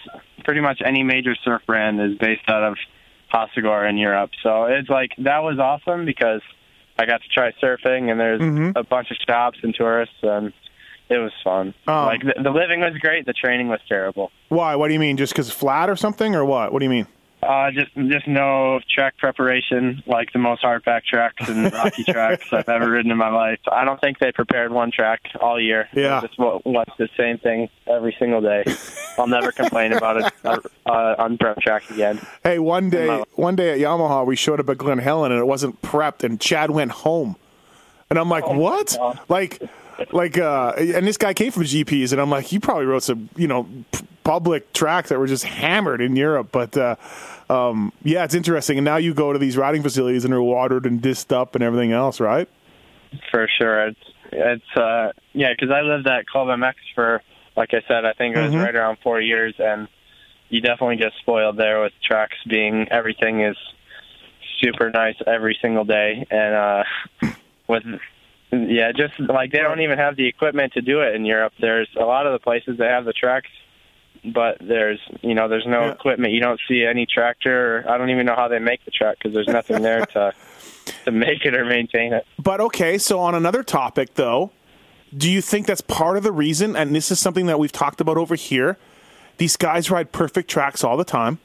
Pretty 0.44 0.60
much 0.60 0.82
any 0.84 1.02
major 1.02 1.34
surf 1.42 1.62
brand 1.66 1.98
is 2.02 2.18
based 2.18 2.46
out 2.48 2.62
of 2.62 2.76
Hossegor 3.32 3.88
in 3.88 3.96
Europe. 3.96 4.32
So 4.42 4.64
it's 4.64 4.90
like 4.90 5.12
that 5.16 5.38
was 5.42 5.58
awesome 5.58 6.04
because 6.04 6.42
I 6.98 7.06
got 7.06 7.22
to 7.22 7.28
try 7.28 7.52
surfing, 7.52 8.10
and 8.10 8.20
there's 8.20 8.42
Mhm. 8.42 8.72
a 8.76 8.82
bunch 8.82 9.10
of 9.10 9.16
shops 9.26 9.58
and 9.62 9.74
tourists, 9.74 10.16
and 10.22 10.52
it 11.08 11.18
was 11.18 11.32
fun. 11.42 11.74
Um, 11.86 12.06
like 12.06 12.22
the, 12.22 12.34
the 12.42 12.50
living 12.50 12.80
was 12.80 12.94
great, 13.00 13.26
the 13.26 13.32
training 13.32 13.68
was 13.68 13.80
terrible. 13.88 14.30
Why? 14.48 14.76
What 14.76 14.88
do 14.88 14.94
you 14.94 15.00
mean? 15.00 15.16
Just 15.16 15.32
because 15.32 15.50
flat 15.50 15.88
or 15.90 15.96
something, 15.96 16.34
or 16.34 16.44
what? 16.44 16.72
What 16.72 16.78
do 16.80 16.84
you 16.84 16.90
mean? 16.90 17.06
Uh, 17.40 17.70
just 17.70 17.94
just 17.94 18.26
no 18.26 18.80
track 18.92 19.16
preparation 19.16 20.02
like 20.08 20.32
the 20.32 20.40
most 20.40 20.60
hardback 20.60 21.04
tracks 21.04 21.48
and 21.48 21.72
rocky 21.72 22.02
tracks 22.02 22.52
I've 22.52 22.68
ever 22.68 22.90
ridden 22.90 23.12
in 23.12 23.16
my 23.16 23.28
life. 23.30 23.60
I 23.70 23.84
don't 23.84 24.00
think 24.00 24.18
they 24.18 24.32
prepared 24.32 24.72
one 24.72 24.90
track 24.90 25.20
all 25.40 25.60
year. 25.60 25.88
Yeah. 25.92 26.20
Just 26.20 26.36
watch 26.36 26.90
the 26.98 27.08
same 27.16 27.38
thing 27.38 27.68
every 27.86 28.16
single 28.18 28.40
day. 28.40 28.64
I'll 29.18 29.28
never 29.28 29.52
complain 29.52 29.92
about 29.92 30.16
it 30.20 30.32
uh, 30.84 31.14
on 31.16 31.38
prep 31.38 31.60
track 31.60 31.88
again. 31.90 32.20
Hey, 32.42 32.58
one 32.58 32.90
day, 32.90 33.22
one 33.34 33.54
day 33.54 33.70
at 33.72 33.78
Yamaha, 33.78 34.26
we 34.26 34.34
showed 34.34 34.58
up 34.58 34.68
at 34.68 34.78
Glen 34.78 34.98
Helen 34.98 35.30
and 35.30 35.40
it 35.40 35.46
wasn't 35.46 35.80
prepped, 35.80 36.24
and 36.24 36.40
Chad 36.40 36.72
went 36.72 36.90
home, 36.90 37.36
and 38.10 38.18
I'm 38.18 38.28
like, 38.28 38.44
Oh, 38.46 38.58
what? 38.58 38.96
Like, 39.28 39.62
like, 40.12 40.38
uh, 40.38 40.72
and 40.76 41.06
this 41.06 41.16
guy 41.16 41.34
came 41.34 41.50
from 41.52 41.64
GPs, 41.64 42.12
and 42.12 42.20
I'm 42.20 42.30
like, 42.30 42.46
he 42.46 42.58
probably 42.58 42.86
wrote 42.86 43.02
some, 43.02 43.28
you 43.36 43.46
know, 43.48 43.64
p- 43.92 44.06
public 44.24 44.72
tracks 44.72 45.08
that 45.10 45.18
were 45.18 45.26
just 45.26 45.44
hammered 45.44 46.00
in 46.00 46.16
Europe, 46.16 46.48
but. 46.52 46.76
uh 46.76 46.96
um, 47.50 47.94
yeah, 48.02 48.24
it's 48.24 48.34
interesting. 48.34 48.76
And 48.76 48.84
now 48.84 48.98
you 48.98 49.14
go 49.14 49.32
to 49.32 49.38
these 49.38 49.56
riding 49.56 49.82
facilities 49.82 50.22
and 50.26 50.30
they're 50.34 50.42
watered 50.42 50.84
and 50.84 51.00
disced 51.00 51.32
up 51.32 51.54
and 51.54 51.64
everything 51.64 51.92
else, 51.92 52.20
right? 52.20 52.46
For 53.30 53.48
sure, 53.58 53.86
it's 53.86 54.00
it's 54.30 54.76
uh 54.76 55.12
yeah, 55.32 55.54
because 55.54 55.70
I 55.74 55.80
lived 55.80 56.06
at 56.06 56.26
Club 56.26 56.48
MX 56.48 56.74
for 56.94 57.22
like 57.56 57.72
I 57.72 57.80
said, 57.88 58.04
I 58.04 58.12
think 58.12 58.36
it 58.36 58.40
was 58.42 58.52
Mhm. 58.52 58.62
right 58.62 58.74
around 58.76 58.98
four 59.02 59.18
years, 59.18 59.54
and 59.58 59.88
you 60.50 60.60
definitely 60.60 60.96
get 60.96 61.12
spoiled 61.20 61.56
there 61.56 61.80
with 61.80 61.94
tracks 62.04 62.36
being 62.46 62.86
everything 62.90 63.40
is 63.40 63.56
super 64.60 64.90
nice 64.90 65.16
every 65.26 65.56
single 65.62 65.84
day, 65.86 66.26
and 66.30 66.54
uh 66.54 66.84
with 67.66 67.84
yeah, 68.52 68.92
just 68.92 69.18
like 69.20 69.52
they 69.52 69.58
don't 69.58 69.80
even 69.80 69.98
have 69.98 70.16
the 70.16 70.26
equipment 70.26 70.72
to 70.74 70.80
do 70.80 71.00
it 71.00 71.14
in 71.14 71.24
Europe. 71.24 71.52
There's 71.60 71.88
a 71.98 72.04
lot 72.04 72.26
of 72.26 72.32
the 72.32 72.38
places 72.38 72.78
that 72.78 72.90
have 72.90 73.04
the 73.04 73.12
tracks. 73.12 73.48
But 74.24 74.58
there's, 74.60 74.98
you 75.22 75.34
know, 75.34 75.46
there's 75.48 75.64
no 75.66 75.84
Yeah. 75.86 75.92
equipment. 75.92 76.32
You 76.32 76.40
don't 76.40 76.58
see 76.68 76.84
any 76.84 77.06
tractor. 77.06 77.84
I 77.88 77.96
don't 77.98 78.10
even 78.10 78.26
know 78.26 78.34
how 78.34 78.48
they 78.48 78.58
make 78.58 78.84
the 78.84 78.90
track 78.90 79.16
because 79.16 79.32
there's 79.32 79.46
nothing 79.46 79.82
there 79.82 80.02
to 80.06 80.32
to 81.04 81.12
make 81.12 81.44
it 81.44 81.54
or 81.54 81.64
maintain 81.64 82.12
it. 82.12 82.26
But 82.42 82.60
okay, 82.60 82.98
so 82.98 83.20
on 83.20 83.34
another 83.36 83.62
topic 83.62 84.14
though, 84.14 84.50
do 85.16 85.30
you 85.30 85.40
think 85.40 85.66
that's 85.66 85.80
part 85.82 86.16
of 86.16 86.24
the 86.24 86.32
reason? 86.32 86.74
And 86.74 86.96
this 86.96 87.12
is 87.12 87.20
something 87.20 87.46
that 87.46 87.58
we've 87.60 87.70
talked 87.72 88.00
about 88.00 88.16
over 88.16 88.34
here. 88.34 88.76
These 89.36 89.56
guys 89.56 89.88
ride 89.88 90.10
perfect 90.10 90.50
tracks 90.50 90.82
all 90.82 90.96
the 90.96 91.04
time. 91.04 91.38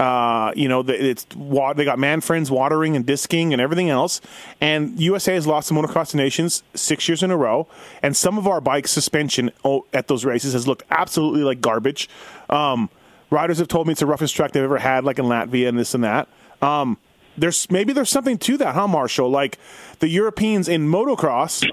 Uh, 0.00 0.50
you 0.56 0.66
know, 0.66 0.80
it's 0.80 1.26
they 1.26 1.84
got 1.84 1.98
man 1.98 2.22
friends 2.22 2.50
watering 2.50 2.96
and 2.96 3.04
disking 3.04 3.52
and 3.52 3.60
everything 3.60 3.90
else. 3.90 4.22
And 4.58 4.98
USA 4.98 5.34
has 5.34 5.46
lost 5.46 5.68
the 5.68 5.74
motocross 5.74 6.14
nations 6.14 6.62
six 6.72 7.06
years 7.06 7.22
in 7.22 7.30
a 7.30 7.36
row. 7.36 7.68
And 8.02 8.16
some 8.16 8.38
of 8.38 8.46
our 8.46 8.62
bike 8.62 8.88
suspension 8.88 9.50
oh, 9.62 9.84
at 9.92 10.08
those 10.08 10.24
races 10.24 10.54
has 10.54 10.66
looked 10.66 10.84
absolutely 10.90 11.42
like 11.42 11.60
garbage. 11.60 12.08
Um, 12.48 12.88
riders 13.28 13.58
have 13.58 13.68
told 13.68 13.88
me 13.88 13.92
it's 13.92 14.00
the 14.00 14.06
roughest 14.06 14.34
track 14.34 14.52
they've 14.52 14.62
ever 14.62 14.78
had, 14.78 15.04
like 15.04 15.18
in 15.18 15.26
Latvia 15.26 15.68
and 15.68 15.78
this 15.78 15.94
and 15.94 16.02
that. 16.02 16.28
Um, 16.62 16.96
there's 17.36 17.70
maybe 17.70 17.92
there's 17.92 18.08
something 18.08 18.38
to 18.38 18.56
that, 18.56 18.74
huh, 18.74 18.88
Marshall? 18.88 19.28
Like 19.28 19.58
the 19.98 20.08
Europeans 20.08 20.66
in 20.66 20.88
motocross 20.88 21.70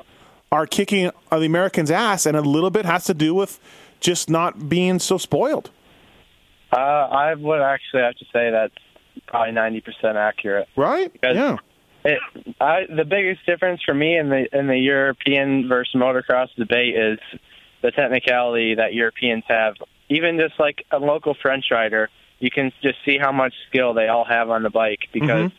are 0.52 0.68
kicking 0.68 1.12
the 1.32 1.46
Americans' 1.46 1.92
ass, 1.92 2.26
and 2.26 2.36
a 2.36 2.42
little 2.42 2.72
bit 2.72 2.84
has 2.84 3.06
to 3.06 3.14
do 3.14 3.34
with 3.34 3.58
just 4.02 4.30
not 4.30 4.68
being 4.68 5.00
so 5.00 5.18
spoiled. 5.18 5.72
Uh, 6.72 6.76
I 6.76 7.34
would 7.34 7.62
actually 7.62 8.02
have 8.02 8.16
to 8.16 8.26
say 8.34 8.52
that's 8.52 8.74
probably 9.28 9.54
ninety 9.54 9.82
percent 9.82 10.18
accurate. 10.18 10.68
Right? 10.76 11.12
Because- 11.12 11.36
yeah. 11.36 11.58
It, 12.06 12.20
I, 12.62 12.86
the 12.96 13.04
biggest 13.04 13.46
difference 13.46 13.82
for 13.84 13.94
me 13.94 14.18
in 14.18 14.30
the 14.30 14.48
in 14.58 14.68
the 14.68 14.78
European 14.78 15.68
versus 15.68 15.94
motocross 15.96 16.48
debate 16.56 16.96
is 16.96 17.20
the 17.82 17.92
technicality 17.92 18.76
that 18.76 18.94
Europeans 18.94 19.44
have. 19.48 19.76
Even 20.08 20.38
just 20.40 20.58
like 20.58 20.86
a 20.92 21.00
local 21.00 21.34
French 21.42 21.66
rider, 21.70 22.10
you 22.40 22.50
can 22.50 22.72
just 22.82 23.00
see 23.04 23.18
how 23.18 23.34
much 23.34 23.54
skill 23.68 23.94
they 23.94 24.08
all 24.08 24.24
have 24.24 24.50
on 24.50 24.64
the 24.64 24.70
bike 24.70 25.10
because 25.12 25.52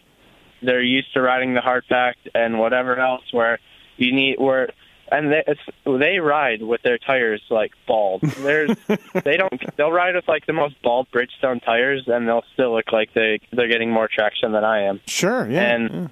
they're 0.62 0.80
used 0.80 1.12
to 1.14 1.20
riding 1.20 1.52
the 1.52 1.60
hardback 1.60 2.14
and 2.34 2.58
whatever 2.58 2.96
else. 2.98 3.24
Where 3.30 3.58
you 3.98 4.12
need 4.14 4.38
where 4.38 4.70
and 5.10 5.32
they, 5.32 5.42
it's, 5.46 5.60
they 5.84 6.18
ride 6.18 6.62
with 6.62 6.82
their 6.82 6.98
tires 6.98 7.42
like 7.50 7.72
bald. 7.86 8.22
There's 8.22 8.70
they 9.24 9.36
don't 9.36 9.76
they'll 9.76 9.92
ride 9.92 10.14
with 10.14 10.28
like 10.28 10.46
the 10.46 10.52
most 10.52 10.80
bald 10.82 11.08
Bridgestone 11.10 11.64
tires 11.64 12.04
and 12.06 12.28
they'll 12.28 12.44
still 12.54 12.74
look 12.74 12.92
like 12.92 13.14
they 13.14 13.40
they're 13.52 13.68
getting 13.68 13.90
more 13.90 14.08
traction 14.12 14.52
than 14.52 14.64
I 14.64 14.82
am 14.82 15.00
Sure. 15.06 15.48
Yeah. 15.48 15.62
and 15.62 16.10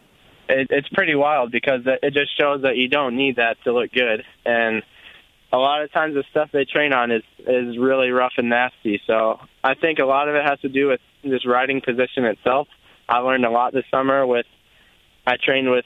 yeah. 0.48 0.56
it, 0.56 0.66
it's 0.70 0.88
pretty 0.88 1.14
wild 1.14 1.52
because 1.52 1.82
it 1.86 1.98
it 2.02 2.14
just 2.14 2.36
shows 2.38 2.62
that 2.62 2.76
you 2.76 2.88
don't 2.88 3.16
need 3.16 3.36
that 3.36 3.56
to 3.64 3.72
look 3.72 3.92
good. 3.92 4.24
And 4.44 4.82
a 5.52 5.58
lot 5.58 5.82
of 5.82 5.92
times 5.92 6.14
the 6.14 6.24
stuff 6.30 6.50
they 6.52 6.64
train 6.64 6.92
on 6.92 7.10
is 7.10 7.22
is 7.38 7.78
really 7.78 8.10
rough 8.10 8.32
and 8.36 8.48
nasty. 8.48 9.00
So 9.06 9.40
I 9.62 9.74
think 9.74 9.98
a 9.98 10.04
lot 10.04 10.28
of 10.28 10.34
it 10.34 10.44
has 10.44 10.60
to 10.60 10.68
do 10.68 10.88
with 10.88 11.00
this 11.22 11.46
riding 11.46 11.80
position 11.80 12.24
itself. 12.24 12.68
I 13.08 13.18
learned 13.18 13.44
a 13.44 13.50
lot 13.50 13.72
this 13.72 13.84
summer 13.90 14.26
with 14.26 14.46
I 15.26 15.36
trained 15.42 15.70
with 15.70 15.84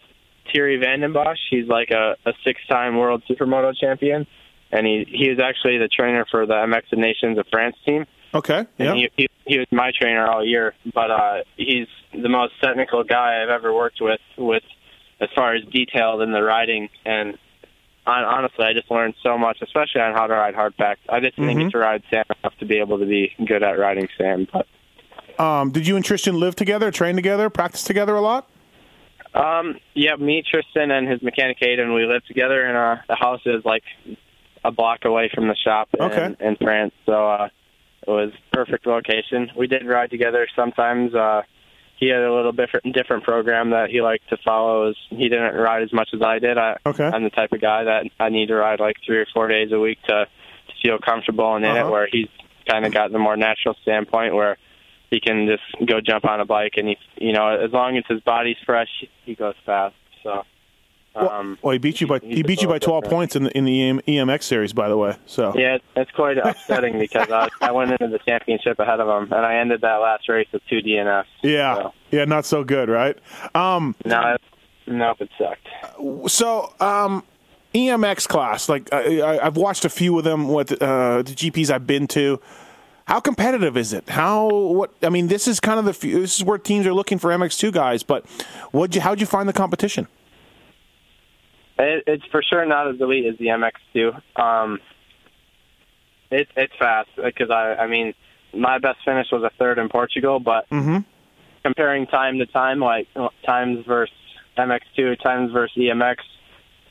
Thierry 0.52 0.78
Vandenbosch. 0.78 1.38
He's 1.50 1.66
like 1.66 1.90
a, 1.90 2.16
a 2.26 2.32
six-time 2.44 2.96
world 2.96 3.22
supermoto 3.28 3.72
champion, 3.76 4.26
and 4.72 4.86
he 4.86 5.04
he 5.08 5.26
is 5.28 5.38
actually 5.40 5.78
the 5.78 5.88
trainer 5.88 6.24
for 6.30 6.46
the 6.46 6.54
MX 6.54 6.96
Nations 6.98 7.38
of 7.38 7.46
France 7.50 7.76
team 7.84 8.06
Okay. 8.34 8.58
and 8.58 8.68
Yeah. 8.78 8.94
he, 8.94 9.10
he 9.16 9.28
he 9.46 9.58
was 9.58 9.66
my 9.72 9.90
trainer 9.98 10.26
all 10.26 10.44
year. 10.44 10.74
But 10.94 11.10
uh, 11.10 11.42
he's 11.56 11.88
the 12.12 12.28
most 12.28 12.54
technical 12.62 13.02
guy 13.04 13.42
I've 13.42 13.48
ever 13.48 13.72
worked 13.74 14.00
with, 14.00 14.20
with 14.36 14.62
as 15.20 15.28
far 15.34 15.54
as 15.54 15.64
detailed 15.64 16.22
in 16.22 16.30
the 16.32 16.42
riding. 16.42 16.88
And 17.04 17.36
I, 18.06 18.22
honestly, 18.22 18.64
I 18.64 18.72
just 18.72 18.90
learned 18.90 19.14
so 19.22 19.36
much, 19.36 19.58
especially 19.60 20.00
on 20.00 20.14
how 20.14 20.26
to 20.26 20.34
ride 20.34 20.54
hardback. 20.54 20.96
I 21.08 21.20
just 21.20 21.36
didn't 21.36 21.56
Mhm. 21.56 21.62
get 21.64 21.70
to 21.72 21.78
ride 21.78 22.02
sand 22.10 22.26
enough 22.42 22.56
to 22.58 22.64
be 22.64 22.78
able 22.78 22.98
to 22.98 23.06
be 23.06 23.34
good 23.44 23.62
at 23.62 23.78
riding 23.78 24.08
sand. 24.16 24.48
But 24.52 24.66
Um, 25.38 25.70
did 25.70 25.86
you 25.86 25.96
and 25.96 26.04
Tristan 26.04 26.38
live 26.38 26.54
together, 26.54 26.90
train 26.90 27.16
together, 27.16 27.50
practice 27.50 27.82
together 27.84 28.14
a 28.14 28.20
lot? 28.20 28.48
Um, 29.34 29.76
yeah, 29.94 30.16
me, 30.16 30.42
Tristan, 30.48 30.90
and 30.90 31.08
his 31.08 31.22
mechanic 31.22 31.58
Aiden, 31.60 31.94
we 31.94 32.04
lived 32.04 32.26
together 32.26 32.66
in 32.66 32.74
a 32.76 33.04
the 33.08 33.16
house 33.16 33.40
is 33.46 33.64
like 33.64 33.84
a 34.64 34.70
block 34.70 35.04
away 35.04 35.30
from 35.34 35.48
the 35.48 35.54
shop 35.56 35.88
in, 35.94 36.02
Okay. 36.04 36.36
in 36.40 36.56
France. 36.56 36.92
So 37.06 37.12
uh, 37.30 37.48
it 38.06 38.10
was 38.10 38.32
perfect 38.52 38.86
location. 38.86 39.50
We 39.56 39.66
did 39.66 39.86
ride 39.86 40.10
together 40.10 40.46
sometimes. 40.56 41.14
Uh, 41.14 41.42
he 41.96 42.08
had 42.08 42.20
a 42.22 42.32
little 42.34 42.52
different 42.52 42.94
different 42.94 43.24
program 43.24 43.70
that 43.70 43.90
he 43.90 44.00
liked 44.00 44.28
to 44.30 44.38
follow. 44.44 44.92
He 45.10 45.28
didn't 45.28 45.54
ride 45.54 45.82
as 45.82 45.92
much 45.92 46.08
as 46.14 46.22
I 46.22 46.38
did. 46.38 46.56
I, 46.58 46.76
Okay. 46.86 47.04
I'm 47.04 47.22
the 47.24 47.30
type 47.30 47.52
of 47.52 47.60
guy 47.60 47.84
that 47.84 48.04
I 48.18 48.30
need 48.30 48.46
to 48.46 48.54
ride 48.56 48.80
like 48.80 48.96
three 49.06 49.18
or 49.18 49.26
four 49.34 49.48
days 49.48 49.70
a 49.70 49.78
week 49.78 49.98
to, 50.08 50.24
to 50.26 50.72
feel 50.82 50.98
comfortable 50.98 51.54
and 51.54 51.64
in 51.64 51.70
Uh-huh. 51.72 51.86
it. 51.86 51.90
Where 51.90 52.08
he's 52.10 52.28
kind 52.68 52.84
of 52.86 52.92
got 52.92 53.12
the 53.12 53.18
more 53.18 53.36
natural 53.36 53.74
standpoint 53.82 54.34
where 54.34 54.56
he 55.10 55.20
can 55.20 55.46
just 55.46 55.88
go 55.88 56.00
jump 56.00 56.24
on 56.24 56.40
a 56.40 56.44
bike 56.44 56.74
and 56.76 56.88
he, 56.88 56.96
you 57.16 57.32
know, 57.32 57.48
as 57.48 57.72
long 57.72 57.96
as 57.96 58.04
his 58.08 58.20
body's 58.20 58.56
fresh, 58.64 59.04
he 59.24 59.34
goes 59.34 59.54
fast. 59.66 59.94
So. 60.22 60.44
Um, 61.16 61.58
Well, 61.60 61.72
he 61.72 61.78
beat 61.78 62.00
you 62.00 62.06
by 62.06 62.20
he 62.22 62.44
beat 62.44 62.62
you 62.62 62.68
by 62.68 62.78
twelve 62.78 63.02
different. 63.02 63.18
points 63.32 63.36
in 63.36 63.42
the 63.42 63.58
in 63.58 63.64
the 63.64 63.82
EM, 63.82 64.00
EMX 64.06 64.44
series, 64.44 64.72
by 64.72 64.88
the 64.88 64.96
way. 64.96 65.16
So 65.26 65.52
Yeah, 65.56 65.74
it's- 65.96 66.06
quite 66.14 66.38
upsetting 66.38 67.00
because 67.00 67.28
I, 67.32 67.48
I 67.60 67.72
went 67.72 67.90
into 67.90 68.06
the 68.06 68.20
championship 68.20 68.78
ahead 68.78 69.00
of 69.00 69.08
him, 69.08 69.32
and 69.32 69.44
I 69.44 69.56
ended 69.56 69.80
that 69.80 69.96
last 69.96 70.28
race 70.28 70.46
with 70.52 70.62
two 70.70 70.80
DNFs. 70.80 71.24
yeah, 71.42 71.74
So, 71.74 71.92
yeah, 72.12 72.24
not 72.26 72.44
so 72.46 72.62
good, 72.62 72.88
right? 72.88 73.18
Um, 73.56 73.96
no, 74.04 74.34
it- 74.34 74.40
nope, 74.86 75.20
it 75.20 75.30
sucked. 75.36 75.66
so 76.30 76.72
um, 76.78 77.24
EMX 77.74 78.28
class, 78.28 78.68
like 78.68 78.92
I, 78.92 79.20
I, 79.20 79.46
I've 79.46 79.56
watched 79.56 79.84
a 79.84 79.90
few 79.90 80.16
of 80.16 80.22
them. 80.22 80.46
with 80.48 80.70
uh, 80.80 81.22
the 81.22 81.32
GPs 81.32 81.70
I've 81.72 81.88
been 81.88 82.06
to. 82.08 82.40
How 83.10 83.18
competitive 83.18 83.76
is 83.76 83.92
it? 83.92 84.08
How 84.08 84.48
what? 84.48 84.92
I 85.02 85.08
mean, 85.08 85.26
this 85.26 85.48
is 85.48 85.58
kind 85.58 85.80
of 85.80 85.84
the 85.84 85.92
this 86.08 86.38
is 86.38 86.44
where 86.44 86.58
teams 86.58 86.86
are 86.86 86.94
looking 86.94 87.18
for 87.18 87.30
MX2 87.30 87.72
guys. 87.72 88.04
But 88.04 88.24
what 88.70 88.94
you 88.94 89.00
how'd 89.00 89.20
you 89.20 89.26
find 89.26 89.48
the 89.48 89.52
competition? 89.52 90.06
It, 91.76 92.04
it's 92.06 92.24
for 92.30 92.40
sure 92.40 92.64
not 92.66 92.86
as 92.88 93.00
elite 93.00 93.26
as 93.26 93.36
the 93.38 93.46
MX2. 93.46 94.40
Um, 94.40 94.78
it, 96.30 96.46
it's 96.56 96.72
fast 96.78 97.08
because 97.16 97.50
I, 97.50 97.74
I 97.74 97.86
mean, 97.88 98.14
my 98.54 98.78
best 98.78 98.98
finish 99.04 99.26
was 99.32 99.42
a 99.42 99.50
third 99.58 99.78
in 99.78 99.88
Portugal, 99.88 100.38
but 100.38 100.68
Mm-hmm. 100.70 100.98
comparing 101.64 102.06
time 102.06 102.38
to 102.38 102.46
time, 102.46 102.78
like 102.78 103.08
times 103.44 103.84
versus 103.86 104.14
MX2, 104.56 105.20
times 105.20 105.50
versus 105.50 105.76
EMX, 105.76 106.18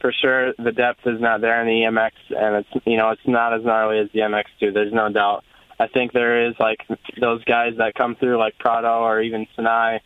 for 0.01 0.11
sure 0.11 0.53
the 0.57 0.73
depth 0.73 1.07
is 1.07 1.21
not 1.21 1.39
there 1.39 1.61
in 1.61 1.67
the 1.67 1.88
EMX, 1.88 2.11
and 2.38 2.55
it's 2.65 2.85
you 2.85 2.97
know 2.97 3.11
it's 3.11 3.25
not 3.25 3.53
as 3.53 3.63
gnarly 3.63 3.99
as 3.99 4.09
the 4.11 4.19
MX2. 4.19 4.73
There's 4.73 4.91
no 4.91 5.07
doubt. 5.09 5.45
I 5.79 5.88
think 5.88 6.12
there 6.12 6.48
is 6.48 6.55
like 6.59 6.86
those 7.19 7.43
guys 7.45 7.74
that 7.77 7.95
come 7.95 8.15
through 8.15 8.38
like 8.38 8.57
Prado 8.59 9.00
or 9.00 9.21
even 9.21 9.48
Sinai 9.55 10.00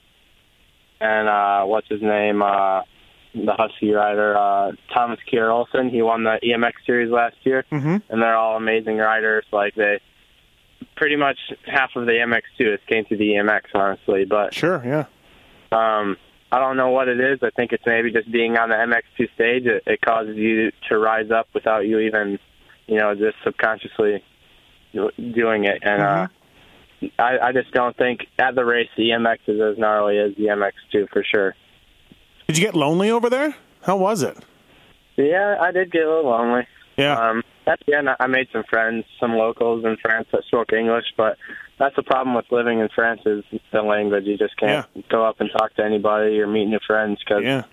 and 1.02 1.28
uh 1.28 1.64
what's 1.66 1.88
his 1.88 2.02
name 2.02 2.42
uh 2.42 2.82
the 3.34 3.54
Husky 3.54 3.92
rider 3.92 4.38
uh 4.38 4.72
Thomas 4.94 5.20
Kjer 5.32 5.52
Olsen. 5.52 5.90
He 5.90 6.02
won 6.02 6.24
the 6.24 6.40
EMX 6.44 6.74
series 6.86 7.12
last 7.12 7.36
year, 7.44 7.66
mm-hmm. 7.72 7.98
and 8.10 8.22
they're 8.22 8.36
all 8.36 8.56
amazing 8.56 8.98
riders. 8.98 9.46
Like 9.52 9.74
they 9.76 10.00
pretty 10.96 11.16
much 11.16 11.40
half 11.66 11.90
of 11.96 12.06
the 12.06 12.12
MX2 12.12 12.72
has 12.72 12.80
came 12.88 13.06
through 13.06 13.18
the 13.18 13.30
EMX, 13.30 13.62
honestly. 13.74 14.26
But 14.26 14.54
Sure, 14.54 14.82
yeah. 14.86 15.06
um, 15.72 16.18
I 16.52 16.60
don't 16.60 16.78
know 16.78 16.92
what 16.92 17.08
it 17.08 17.20
is. 17.20 17.40
I 17.42 17.50
think 17.50 17.72
it's 17.72 17.84
maybe 17.88 18.12
just 18.12 18.32
being 18.32 18.58
on 18.58 18.70
the 18.70 18.76
MX2 18.76 19.34
stage. 19.34 19.66
It, 19.66 19.84
it 19.88 20.02
causes 20.02 20.38
you 20.38 20.72
to 20.90 21.00
rise 21.00 21.32
up 21.32 21.48
without 21.56 21.88
you 21.88 21.98
even, 22.00 22.38
you 22.86 23.00
know, 23.00 23.16
just 23.16 23.38
subconsciously 23.44 24.24
doing 24.94 25.66
it. 25.66 25.80
And 25.82 26.02
uh, 26.02 26.28
I, 27.20 27.40
I 27.40 27.52
just 27.52 27.72
don't 27.72 27.96
think 27.98 28.22
at 28.40 28.56
the 28.56 28.66
race 28.66 28.90
the 28.98 29.10
MX 29.10 29.38
is 29.48 29.62
as 29.62 29.78
gnarly 29.78 30.18
as 30.18 30.36
the 30.36 30.46
MX2 30.46 31.10
for 31.10 31.24
sure. 31.24 31.56
Did 32.48 32.58
you 32.58 32.64
get 32.64 32.76
lonely 32.76 33.10
over 33.10 33.30
there? 33.30 33.56
How 33.82 33.98
was 33.98 34.22
it? 34.22 34.38
Yeah, 35.16 35.58
I 35.60 35.72
did 35.72 35.92
get 35.92 36.04
a 36.04 36.10
little 36.10 36.32
lonely. 36.32 36.68
Yeah. 36.98 37.18
Um, 37.18 37.44
at 37.66 37.80
the 37.86 37.98
end, 37.98 38.10
I 38.20 38.28
made 38.28 38.48
some 38.52 38.64
friends, 38.70 39.06
some 39.20 39.34
locals 39.34 39.86
in 39.86 39.98
France 39.98 40.28
that 40.32 40.44
spoke 40.46 40.74
English, 40.74 41.06
but 41.16 41.38
that's 41.80 41.96
the 41.96 42.04
problem 42.04 42.36
with 42.36 42.46
living 42.52 42.80
in 42.80 42.90
France 42.94 43.22
is 43.26 43.44
the 43.72 43.82
language. 43.82 44.26
You 44.26 44.38
just 44.38 44.58
can't 44.58 44.86
go 45.10 45.26
up 45.26 45.40
and 45.40 45.50
talk 45.52 45.74
to 45.76 45.84
anybody 45.84 46.40
or 46.40 46.48
meet 46.48 46.66
new 46.66 46.80
friends 46.86 47.20
because 47.26 47.44
yeah. 47.44 47.64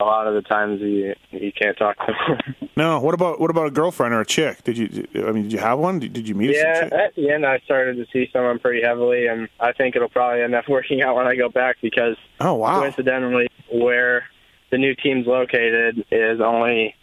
A 0.00 0.04
lot 0.04 0.26
of 0.26 0.34
the 0.34 0.42
times 0.42 0.80
you 0.80 1.14
you 1.30 1.52
can't 1.52 1.76
talk 1.76 1.96
to 2.06 2.12
them. 2.28 2.54
No. 2.76 2.98
What 2.98 3.14
about 3.14 3.40
what 3.40 3.50
about 3.50 3.66
a 3.68 3.70
girlfriend 3.70 4.14
or 4.14 4.20
a 4.20 4.26
chick? 4.26 4.64
Did 4.64 4.76
you? 4.76 5.06
I 5.26 5.30
mean, 5.30 5.44
did 5.44 5.52
you 5.52 5.58
have 5.60 5.78
one? 5.78 6.00
Did, 6.00 6.12
did 6.12 6.28
you 6.28 6.34
meet? 6.34 6.54
yeah, 6.56 6.82
chick? 6.84 6.92
at 6.92 7.14
the 7.14 7.30
end, 7.30 7.46
I 7.46 7.60
started 7.60 7.94
to 7.96 8.06
see 8.12 8.28
someone 8.32 8.58
pretty 8.58 8.82
heavily, 8.82 9.26
and 9.28 9.48
I 9.60 9.72
think 9.72 9.94
it'll 9.94 10.08
probably 10.08 10.42
end 10.42 10.54
up 10.56 10.64
working 10.68 11.00
out 11.02 11.14
when 11.14 11.26
I 11.28 11.36
go 11.36 11.48
back 11.48 11.76
because 11.80 12.16
Oh 12.40 12.54
wow. 12.54 12.80
coincidentally, 12.80 13.46
where 13.72 14.24
the 14.70 14.78
new 14.78 14.94
team's 14.96 15.26
located 15.28 16.04
is 16.10 16.40
only 16.40 16.96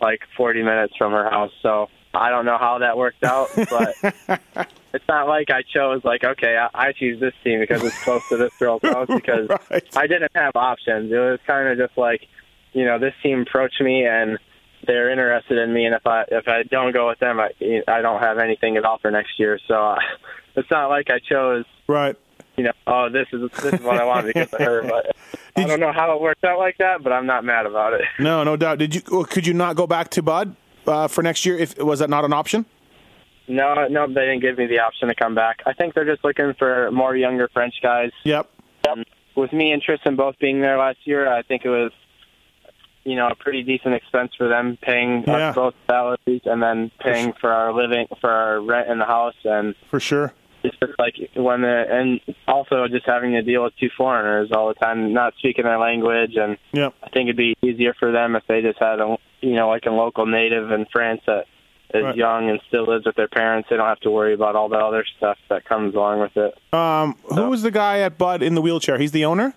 like 0.00 0.20
40 0.36 0.62
minutes 0.62 0.94
from 0.96 1.12
her 1.12 1.28
house. 1.28 1.52
So 1.60 1.88
I 2.14 2.30
don't 2.30 2.46
know 2.46 2.56
how 2.58 2.78
that 2.78 2.96
worked 2.96 3.22
out, 3.24 3.48
but 3.68 3.94
it's 4.94 5.04
not 5.08 5.26
like 5.28 5.50
I 5.50 5.62
chose 5.62 6.02
like, 6.04 6.24
okay, 6.24 6.56
I, 6.56 6.88
I 6.88 6.92
choose 6.92 7.20
this 7.20 7.34
team 7.44 7.60
because 7.60 7.82
it's 7.84 8.02
close 8.04 8.26
to 8.30 8.36
this 8.36 8.52
girl's 8.58 8.82
house 8.84 9.06
because 9.08 9.48
Right. 9.70 9.84
I 9.96 10.06
didn't 10.06 10.32
have 10.34 10.52
options. 10.56 11.12
It 11.12 11.16
was 11.16 11.38
kind 11.46 11.68
of 11.68 11.78
just 11.78 11.98
like, 11.98 12.22
you 12.72 12.84
know, 12.84 12.98
this 12.98 13.14
team 13.22 13.42
approached 13.42 13.80
me 13.80 14.04
and 14.06 14.38
they're 14.86 15.10
interested 15.10 15.58
in 15.58 15.72
me, 15.74 15.86
and 15.86 15.94
if 15.94 16.06
I 16.06 16.24
if 16.30 16.46
I 16.46 16.62
don't 16.62 16.92
go 16.92 17.08
with 17.08 17.18
them, 17.18 17.40
I 17.40 17.50
I 17.88 18.00
don't 18.00 18.20
have 18.20 18.38
anything 18.38 18.76
at 18.76 18.84
all 18.84 18.98
for 18.98 19.10
next 19.10 19.38
year. 19.38 19.58
So 19.66 19.74
uh, 19.74 19.98
it's 20.56 20.70
not 20.70 20.88
like 20.88 21.10
I 21.10 21.18
chose 21.18 21.64
Right. 21.88 22.14
you 22.56 22.62
know, 22.64 22.72
oh, 22.86 23.08
this 23.10 23.26
is 23.32 23.50
this 23.60 23.74
is 23.74 23.80
what 23.80 23.98
I 24.00 24.04
want 24.04 24.26
because 24.28 24.52
of 24.52 24.60
her. 24.60 24.82
But 24.82 25.16
I 25.56 25.64
don't 25.66 25.80
know 25.80 25.92
how 25.92 26.14
it 26.14 26.20
worked 26.22 26.44
out 26.44 26.58
like 26.60 26.78
that, 26.78 27.02
but 27.02 27.12
I'm 27.12 27.26
not 27.26 27.44
mad 27.44 27.66
about 27.66 27.94
it. 27.94 28.02
No, 28.20 28.44
no 28.44 28.56
doubt. 28.56 28.78
Did 28.78 28.94
you? 28.94 29.00
Could 29.00 29.46
you 29.48 29.52
not 29.54 29.74
go 29.74 29.86
back 29.88 30.10
to 30.10 30.22
Bud 30.22 30.54
uh, 30.86 31.08
for 31.08 31.22
next 31.24 31.44
year? 31.44 31.58
If 31.58 31.76
was 31.78 31.98
that 31.98 32.08
not 32.08 32.24
an 32.24 32.32
option? 32.32 32.64
No, 33.48 33.86
no, 33.88 34.06
they 34.06 34.26
didn't 34.26 34.40
give 34.40 34.58
me 34.58 34.66
the 34.66 34.80
option 34.80 35.08
to 35.08 35.14
come 35.14 35.34
back. 35.34 35.60
I 35.66 35.72
think 35.72 35.94
they're 35.94 36.04
just 36.04 36.24
looking 36.24 36.54
for 36.58 36.90
more 36.90 37.16
younger 37.16 37.48
French 37.52 37.74
guys. 37.82 38.10
Yep. 38.24 38.48
Um, 38.90 39.04
with 39.36 39.52
me 39.52 39.72
and 39.72 39.82
Tristan 39.82 40.16
both 40.16 40.38
being 40.38 40.60
there 40.60 40.78
last 40.78 40.98
year, 41.04 41.32
I 41.32 41.42
think 41.42 41.64
it 41.64 41.70
was, 41.70 41.92
you 43.04 43.16
know, 43.16 43.28
a 43.28 43.34
pretty 43.34 43.62
decent 43.62 43.94
expense 43.94 44.32
for 44.36 44.48
them 44.48 44.76
paying 44.82 45.24
Yeah. 45.26 45.50
us 45.50 45.54
both 45.54 45.74
salaries 45.88 46.42
and 46.44 46.62
then 46.62 46.90
paying 47.00 47.32
for 47.40 47.50
our 47.52 47.72
living, 47.72 48.06
for 48.20 48.30
our 48.30 48.60
rent 48.60 48.88
in 48.90 48.98
the 48.98 49.04
house, 49.06 49.34
and 49.44 49.74
For 49.86 50.00
sure. 50.00 50.32
it's 50.62 50.76
just 50.78 50.98
like 50.98 51.14
when 51.34 51.62
the 51.62 51.86
and 51.90 52.20
also 52.46 52.86
just 52.88 53.06
having 53.06 53.32
to 53.32 53.42
deal 53.42 53.62
with 53.64 53.72
two 53.78 53.90
foreigners 53.96 54.50
all 54.52 54.68
the 54.68 54.74
time, 54.74 55.12
not 55.12 55.34
speaking 55.38 55.64
their 55.64 55.78
language, 55.78 56.36
and 56.36 56.58
Yep. 56.72 56.94
I 57.02 57.08
think 57.10 57.28
it'd 57.28 57.36
be 57.36 57.56
easier 57.62 57.94
for 57.94 58.10
them 58.12 58.36
if 58.36 58.42
they 58.46 58.60
just 58.60 58.78
had 58.78 59.00
a 59.00 59.16
you 59.40 59.54
know 59.54 59.68
like 59.68 59.86
a 59.86 59.90
local 59.90 60.26
native 60.26 60.70
in 60.72 60.84
France 60.92 61.20
that 61.26 61.46
is 61.94 62.04
Right. 62.04 62.16
young 62.16 62.50
and 62.50 62.60
still 62.68 62.84
lives 62.86 63.06
with 63.06 63.16
their 63.16 63.28
parents. 63.28 63.68
They 63.70 63.76
don't 63.76 63.86
have 63.88 64.00
to 64.00 64.10
worry 64.10 64.34
about 64.34 64.56
all 64.56 64.68
the 64.68 64.76
other 64.78 65.04
stuff 65.16 65.38
that 65.48 65.64
comes 65.64 65.94
along 65.94 66.20
with 66.20 66.36
it. 66.36 66.54
Um, 66.72 67.16
who 67.34 67.48
was 67.48 67.62
the 67.62 67.70
guy 67.70 68.00
at 68.00 68.18
Bud 68.18 68.42
in 68.42 68.54
the 68.54 68.60
wheelchair? 68.62 68.98
He's 68.98 69.12
the 69.12 69.24
owner. 69.24 69.54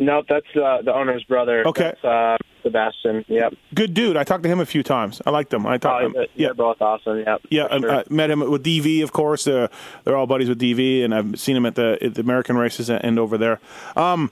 Nope, 0.00 0.26
that's 0.28 0.46
uh, 0.56 0.82
the 0.82 0.94
owner's 0.94 1.24
brother. 1.24 1.66
Okay. 1.66 1.92
That's, 2.00 2.04
uh, 2.04 2.36
Sebastian. 2.62 3.24
Yep. 3.28 3.54
Good 3.74 3.94
dude. 3.94 4.16
I 4.16 4.24
talked 4.24 4.42
to 4.42 4.48
him 4.48 4.58
a 4.60 4.66
few 4.66 4.82
times. 4.82 5.22
I 5.24 5.30
liked 5.30 5.52
him. 5.52 5.64
I 5.66 5.78
talked. 5.78 6.04
Oh, 6.04 6.08
to 6.12 6.20
him. 6.22 6.26
yeah, 6.34 6.52
both 6.52 6.82
awesome. 6.82 7.18
Yep. 7.20 7.42
Yeah, 7.50 7.66
I, 7.70 7.78
sure. 7.78 7.90
I 7.92 8.04
met 8.10 8.30
him 8.30 8.40
with 8.50 8.64
DV, 8.64 9.02
of 9.02 9.12
course. 9.12 9.46
Uh, 9.46 9.68
they're 10.04 10.16
all 10.16 10.26
buddies 10.26 10.48
with 10.48 10.60
DV, 10.60 11.04
and 11.04 11.14
I've 11.14 11.38
seen 11.40 11.56
him 11.56 11.64
at 11.66 11.76
the 11.76 11.98
at 12.02 12.14
the 12.14 12.20
American 12.20 12.56
races 12.56 12.90
and 12.90 13.18
over 13.18 13.38
there. 13.38 13.60
Um, 13.96 14.30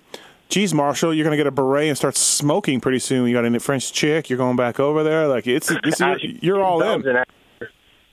geez, 0.48 0.74
Marshall, 0.74 1.14
you're 1.14 1.24
gonna 1.24 1.36
get 1.36 1.46
a 1.46 1.50
beret 1.50 1.88
and 1.88 1.96
start 1.96 2.16
smoking 2.16 2.80
pretty 2.80 2.98
soon. 2.98 3.28
You 3.28 3.34
got 3.34 3.44
a 3.44 3.60
French 3.60 3.92
chick. 3.92 4.30
You're 4.30 4.38
going 4.38 4.56
back 4.56 4.80
over 4.80 5.02
there. 5.02 5.28
Like 5.28 5.46
it's, 5.46 5.70
it's 5.70 6.00
you're, 6.00 6.18
you're 6.18 6.62
all 6.62 6.82
in. 6.82 7.24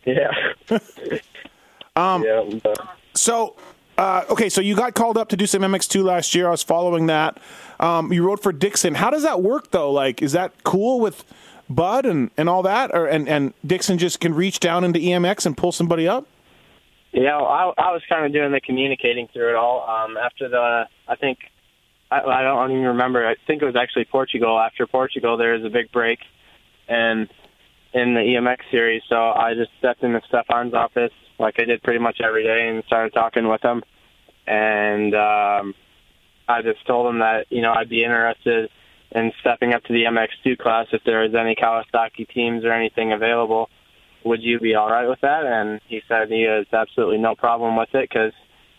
Yeah. 0.06 0.32
Um, 1.96 2.24
yeah. 2.24 2.74
So, 3.14 3.56
uh, 3.98 4.24
okay, 4.30 4.50
so 4.50 4.62
you 4.62 4.76
got 4.76 4.96
called 4.96 5.18
up 5.18 5.30
to 5.30 5.38
do 5.38 5.46
some 5.46 5.62
MX2 5.62 6.04
last 6.04 6.34
year. 6.34 6.48
I 6.48 6.52
was 6.52 6.64
following 6.64 7.06
that. 7.08 7.40
Um, 7.80 8.12
you 8.12 8.26
wrote 8.26 8.42
for 8.42 8.52
Dixon. 8.52 8.96
How 8.96 9.10
does 9.10 9.24
that 9.24 9.42
work 9.42 9.72
though? 9.72 9.92
Like, 9.92 10.22
is 10.22 10.32
that 10.32 10.64
cool 10.64 11.00
with 11.00 11.24
Bud 11.70 12.06
and, 12.06 12.32
and 12.38 12.50
all 12.50 12.64
that, 12.64 12.92
or 12.94 13.06
and 13.06 13.30
and 13.30 13.54
Dixon 13.66 13.98
just 13.98 14.20
can 14.20 14.34
reach 14.34 14.60
down 14.60 14.84
into 14.84 15.00
EMX 15.00 15.46
and 15.46 15.56
pull 15.56 15.72
somebody 15.72 16.08
up? 16.08 16.26
Yeah, 17.12 17.38
I, 17.38 17.72
I 17.78 17.92
was 17.92 18.02
kind 18.10 18.26
of 18.26 18.34
doing 18.34 18.52
the 18.52 18.60
communicating 18.60 19.28
through 19.32 19.50
it 19.50 19.56
all. 19.56 19.88
Um, 19.88 20.18
after 20.18 20.50
the, 20.50 20.88
I 21.08 21.16
think, 21.16 21.38
I, 22.22 22.40
I 22.40 22.42
don't 22.44 22.72
even 22.72 22.84
remember. 22.84 23.26
I 23.26 23.36
think 23.48 23.62
it 23.62 23.66
was 23.66 23.76
actually 23.76 24.06
Portugal. 24.06 24.60
After 24.60 24.88
Portugal, 24.88 25.38
there 25.38 25.54
was 25.54 25.66
a 25.66 25.70
big 25.70 25.92
break, 25.92 26.20
and 26.88 27.30
in 27.94 28.14
the 28.14 28.22
EMX 28.22 28.58
series, 28.72 29.04
so 29.08 29.16
I 29.16 29.54
just 29.54 29.72
stepped 29.80 30.04
into 30.04 30.22
Stefan's 30.28 30.74
office 30.74 31.12
like 31.40 31.56
I 31.60 31.66
did 31.66 31.82
pretty 31.84 32.00
much 32.00 32.22
every 32.24 32.44
day 32.44 32.68
and 32.70 32.84
started 32.86 33.14
talking 33.14 33.48
with 33.48 33.62
him, 33.64 33.84
and 34.48 35.14
um, 35.14 35.74
I 36.48 36.62
just 36.62 36.86
told 36.86 37.08
him 37.08 37.20
that 37.20 37.48
you 37.50 37.62
know 37.62 37.74
I'd 37.74 37.90
be 37.90 38.04
interested 38.04 38.70
in 39.12 39.32
stepping 39.42 39.74
up 39.74 39.84
to 39.84 39.94
the 39.94 40.04
MX2 40.04 40.58
class 40.58 40.88
if 40.92 41.04
there 41.06 41.22
was 41.22 41.36
any 41.36 41.56
Kawasaki 41.56 42.28
teams 42.34 42.66
or 42.66 42.72
anything 42.72 43.14
available 43.14 43.70
would 44.26 44.42
you 44.42 44.60
be 44.60 44.76
all 44.76 44.90
right 44.90 45.08
with 45.08 45.22
that? 45.22 45.46
And 45.46 45.82
he 45.88 46.02
said 46.08 46.30
he 46.30 46.44
has 46.44 46.66
absolutely 46.72 47.18
no 47.18 47.36
problem 47.36 47.76
with 47.76 47.90
it 47.94 48.10
because 48.10 48.34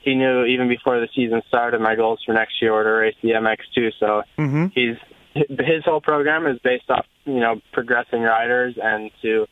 he 0.04 0.14
knew 0.14 0.44
even 0.44 0.68
before 0.68 1.00
the 1.00 1.08
season 1.14 1.42
started 1.48 1.80
my 1.80 1.94
goals 1.94 2.20
for 2.24 2.32
next 2.32 2.60
year 2.60 2.72
were 2.72 2.84
to 2.84 2.90
race 2.90 3.14
the 3.22 3.30
MX2. 3.30 3.92
So 3.98 4.22
Mm-hmm. 4.38 4.66
he's 4.74 4.96
his 5.34 5.84
whole 5.84 6.00
program 6.00 6.46
is 6.46 6.58
based 6.62 6.88
off 6.90 7.06
you 7.24 7.40
know 7.40 7.60
progressing 7.72 8.22
riders 8.22 8.76
and 8.80 9.10
to 9.22 9.46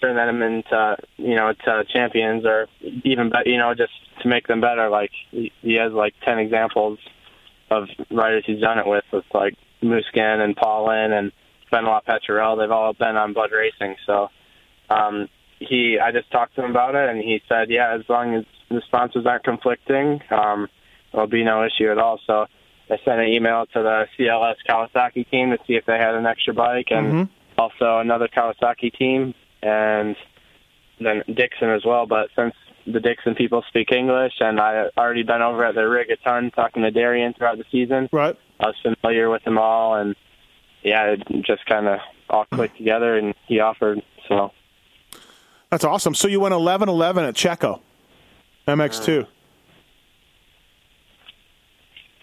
turn 0.00 0.16
them 0.16 0.42
into 0.42 0.96
you 1.16 1.34
know 1.34 1.52
to 1.64 1.84
champions 1.92 2.44
or 2.46 2.68
even 3.04 3.30
be, 3.30 3.50
you 3.50 3.58
know 3.58 3.74
just 3.74 3.92
to 4.22 4.28
make 4.28 4.46
them 4.46 4.60
better. 4.60 4.88
Like 4.88 5.10
he 5.30 5.74
has 5.74 5.92
like 5.92 6.14
ten 6.24 6.38
examples 6.38 6.98
of 7.70 7.88
riders 8.10 8.44
he's 8.46 8.60
done 8.60 8.78
it 8.78 8.86
with 8.86 9.04
with 9.12 9.24
like 9.34 9.54
Musquin 9.82 10.40
and 10.40 10.56
Paulin 10.56 11.12
and 11.12 11.32
Benoit 11.70 12.04
Paturel. 12.06 12.58
They've 12.58 12.70
all 12.70 12.92
been 12.94 13.16
on 13.16 13.32
Bud 13.32 13.50
Racing. 13.52 13.96
So 14.06 14.28
um, 14.88 15.28
he, 15.58 15.98
I 16.02 16.12
just 16.12 16.30
talked 16.30 16.54
to 16.56 16.64
him 16.64 16.70
about 16.70 16.94
it, 16.94 17.08
and 17.08 17.18
he 17.18 17.40
said, 17.48 17.70
yeah, 17.70 17.94
as 17.94 18.02
long 18.08 18.34
as 18.34 18.44
the 18.68 18.82
sponsors 18.86 19.26
aren't 19.26 19.44
conflicting, 19.44 20.20
um, 20.30 20.68
there'll 21.12 21.26
be 21.26 21.44
no 21.44 21.64
issue 21.64 21.90
at 21.90 21.98
all. 21.98 22.18
So 22.26 22.46
I 22.90 22.98
sent 23.04 23.20
an 23.20 23.28
email 23.28 23.66
to 23.66 23.82
the 23.82 24.06
CLS 24.18 24.56
Kawasaki 24.68 25.28
team 25.30 25.50
to 25.50 25.58
see 25.66 25.74
if 25.74 25.84
they 25.86 25.98
had 25.98 26.14
an 26.14 26.26
extra 26.26 26.54
bike, 26.54 26.88
and 26.90 27.12
Mhm. 27.14 27.28
also 27.58 27.98
another 27.98 28.28
Kawasaki 28.28 28.92
team, 28.96 29.34
and 29.62 30.16
then 31.00 31.22
Dixon 31.32 31.70
as 31.70 31.84
well. 31.84 32.06
But 32.06 32.30
since 32.36 32.54
the 32.86 33.00
Dixon 33.00 33.34
people 33.34 33.62
speak 33.68 33.90
English, 33.92 34.34
and 34.40 34.60
I 34.60 34.88
already 34.96 35.22
been 35.24 35.42
over 35.42 35.64
at 35.64 35.74
their 35.74 35.88
rig 35.88 36.10
a 36.10 36.16
ton 36.16 36.50
talking 36.52 36.82
to 36.82 36.90
Darian 36.90 37.34
throughout 37.34 37.58
the 37.58 37.64
season, 37.70 38.08
Right. 38.12 38.36
I 38.60 38.66
was 38.66 38.76
familiar 38.80 39.28
with 39.30 39.42
them 39.44 39.58
all, 39.58 39.94
and 39.96 40.14
yeah, 40.82 41.06
it 41.12 41.22
just 41.42 41.66
kind 41.66 41.88
of 41.88 41.98
all 42.30 42.44
clicked 42.46 42.76
together, 42.76 43.16
and 43.16 43.34
he 43.46 43.60
offered. 43.60 44.02
So 44.28 44.52
That's 45.70 45.84
awesome. 45.84 46.14
So 46.14 46.28
you 46.28 46.38
went 46.40 46.54
11-11 46.54 47.24
at 47.28 47.34
Checo, 47.34 47.80
MX2. 48.66 49.26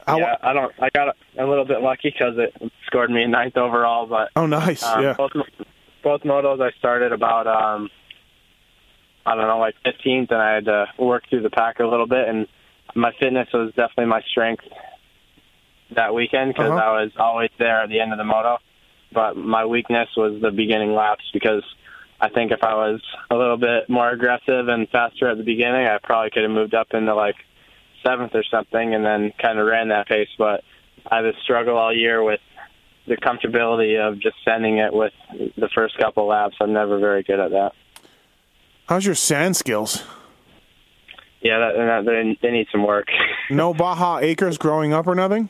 How, 0.05 0.17
yeah, 0.17 0.35
I 0.41 0.51
don't. 0.51 0.71
I 0.81 0.89
got 0.93 1.15
a 1.39 1.45
little 1.45 1.63
bit 1.63 1.81
lucky 1.81 2.09
because 2.11 2.33
it 2.37 2.71
scored 2.87 3.09
me 3.09 3.25
ninth 3.25 3.55
overall, 3.55 4.05
but 4.05 4.29
Oh, 4.35 4.45
nice. 4.45 4.83
um, 4.83 5.01
yeah. 5.01 5.13
both 5.13 5.31
both 6.03 6.21
motos 6.23 6.61
I 6.61 6.71
started 6.77 7.13
about 7.13 7.47
um 7.47 7.89
I 9.25 9.35
don't 9.35 9.47
know 9.47 9.59
like 9.59 9.75
15th, 9.85 10.29
and 10.31 10.41
I 10.41 10.55
had 10.55 10.65
to 10.65 10.87
work 10.99 11.23
through 11.29 11.43
the 11.43 11.49
pack 11.49 11.79
a 11.79 11.85
little 11.87 12.07
bit, 12.07 12.27
and 12.27 12.47
my 12.95 13.13
fitness 13.17 13.47
was 13.53 13.69
definitely 13.75 14.07
my 14.07 14.21
strength 14.29 14.65
that 15.95 16.13
weekend 16.13 16.53
because 16.53 16.71
Uh-huh. 16.71 16.81
I 16.81 17.01
was 17.03 17.11
always 17.17 17.49
there 17.57 17.81
at 17.81 17.87
the 17.89 18.01
end 18.01 18.11
of 18.11 18.17
the 18.17 18.25
moto. 18.25 18.57
But 19.13 19.37
my 19.37 19.63
weakness 19.65 20.09
was 20.17 20.41
the 20.41 20.51
beginning 20.51 20.93
laps 20.95 21.23
because 21.31 21.63
I 22.23 22.29
think 22.29 22.53
if 22.53 22.63
I 22.63 22.73
was 22.73 23.01
a 23.29 23.35
little 23.35 23.57
bit 23.57 23.89
more 23.89 24.09
aggressive 24.09 24.69
and 24.69 24.87
faster 24.87 25.27
at 25.27 25.37
the 25.37 25.43
beginning, 25.43 25.87
I 25.87 25.97
probably 26.01 26.29
could 26.29 26.43
have 26.43 26.51
moved 26.51 26.73
up 26.73 26.87
into 26.93 27.13
like 27.13 27.35
seventh 28.01 28.31
or 28.33 28.45
something, 28.49 28.95
and 28.95 29.03
then 29.03 29.33
kind 29.41 29.59
of 29.59 29.67
ran 29.67 29.89
that 29.89 30.07
pace. 30.07 30.29
But 30.37 30.63
I 31.05 31.17
had 31.17 31.25
a 31.25 31.33
struggle 31.43 31.75
all 31.75 31.93
year 31.93 32.23
with 32.23 32.39
the 33.07 33.17
comfortability 33.17 33.99
of 33.99 34.21
just 34.21 34.37
sending 34.45 34.77
it 34.77 34.93
with 34.93 35.11
the 35.57 35.67
first 35.75 35.97
couple 35.97 36.25
laps. 36.25 36.55
I'm 36.61 36.71
never 36.71 36.97
very 36.97 37.23
good 37.23 37.41
at 37.41 37.51
that. 37.51 37.73
How's 38.87 39.05
your 39.05 39.15
sand 39.15 39.57
skills? 39.57 40.01
Yeah, 41.41 41.59
that, 41.59 41.75
that, 41.75 42.05
they, 42.05 42.37
they 42.41 42.53
need 42.53 42.67
some 42.71 42.87
work. 42.87 43.07
no 43.49 43.73
Baja 43.73 44.19
acres 44.19 44.57
growing 44.57 44.93
up 44.93 45.07
or 45.07 45.15
nothing? 45.15 45.49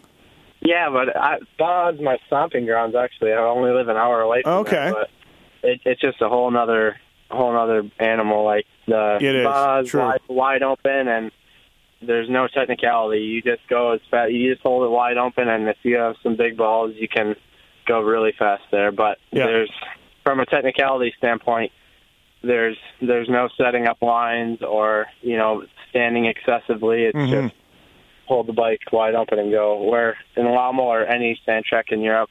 Yeah, 0.62 0.89
but 0.89 1.15
I, 1.15 1.38
Baja's 1.59 2.01
my 2.01 2.17
stomping 2.25 2.65
grounds. 2.65 2.95
Actually, 2.95 3.33
I 3.33 3.38
only 3.43 3.69
live 3.69 3.89
an 3.89 3.97
hour 3.97 4.21
away 4.21 4.41
from 4.41 4.53
okay. 4.53 4.91
But 4.91 5.12
it, 5.63 5.82
it's 5.86 6.02
just 6.02 6.21
a 6.21 6.30
whole 6.30 6.56
other 6.56 6.97
whole 7.32 7.58
other 7.58 7.89
animal. 7.99 8.43
Like 8.43 8.65
the 8.88 9.17
it 9.21 9.36
is. 9.36 9.89
True. 9.89 10.02
wide, 10.02 10.21
wide 10.28 10.63
open, 10.63 11.08
and 11.08 11.32
there's 12.02 12.30
no 12.30 12.47
technicality. 12.47 13.21
You 13.21 13.41
just 13.41 13.67
go 13.69 13.91
as 13.93 14.02
fast. 14.12 14.32
You 14.32 14.54
just 14.54 14.63
hold 14.63 14.86
it 14.86 14.89
wide 14.89 15.17
open, 15.17 15.47
and 15.47 15.67
if 15.67 15.78
you 15.84 15.97
have 15.97 16.15
some 16.21 16.36
big 16.36 16.58
balls, 16.58 16.93
you 16.95 17.08
can 17.08 17.36
go 17.86 18.02
really 18.02 18.34
fast 18.38 18.63
there. 18.71 18.91
But 18.91 19.17
yeah. 19.32 19.45
there's 19.45 19.71
from 20.23 20.39
a 20.39 20.45
technicality 20.45 21.13
standpoint, 21.17 21.71
there's 22.41 22.78
there's 23.02 23.30
no 23.30 23.49
setting 23.58 23.88
up 23.88 24.02
lines 24.02 24.60
or 24.62 25.08
you 25.21 25.38
know 25.38 25.63
standing 25.89 26.26
excessively. 26.26 27.04
It's 27.04 27.17
mm-hmm. 27.17 27.47
just 27.47 27.56
hold 28.26 28.47
the 28.47 28.54
bike 28.54 28.80
wide 28.91 29.15
open 29.15 29.39
and 29.39 29.52
go. 29.52 29.82
Where 29.82 30.17
in 30.36 30.45
Lommel 30.45 30.86
or 30.86 31.06
any 31.06 31.39
sand 31.45 31.65
track 31.65 31.88
in 31.89 32.02
Europe, 32.02 32.30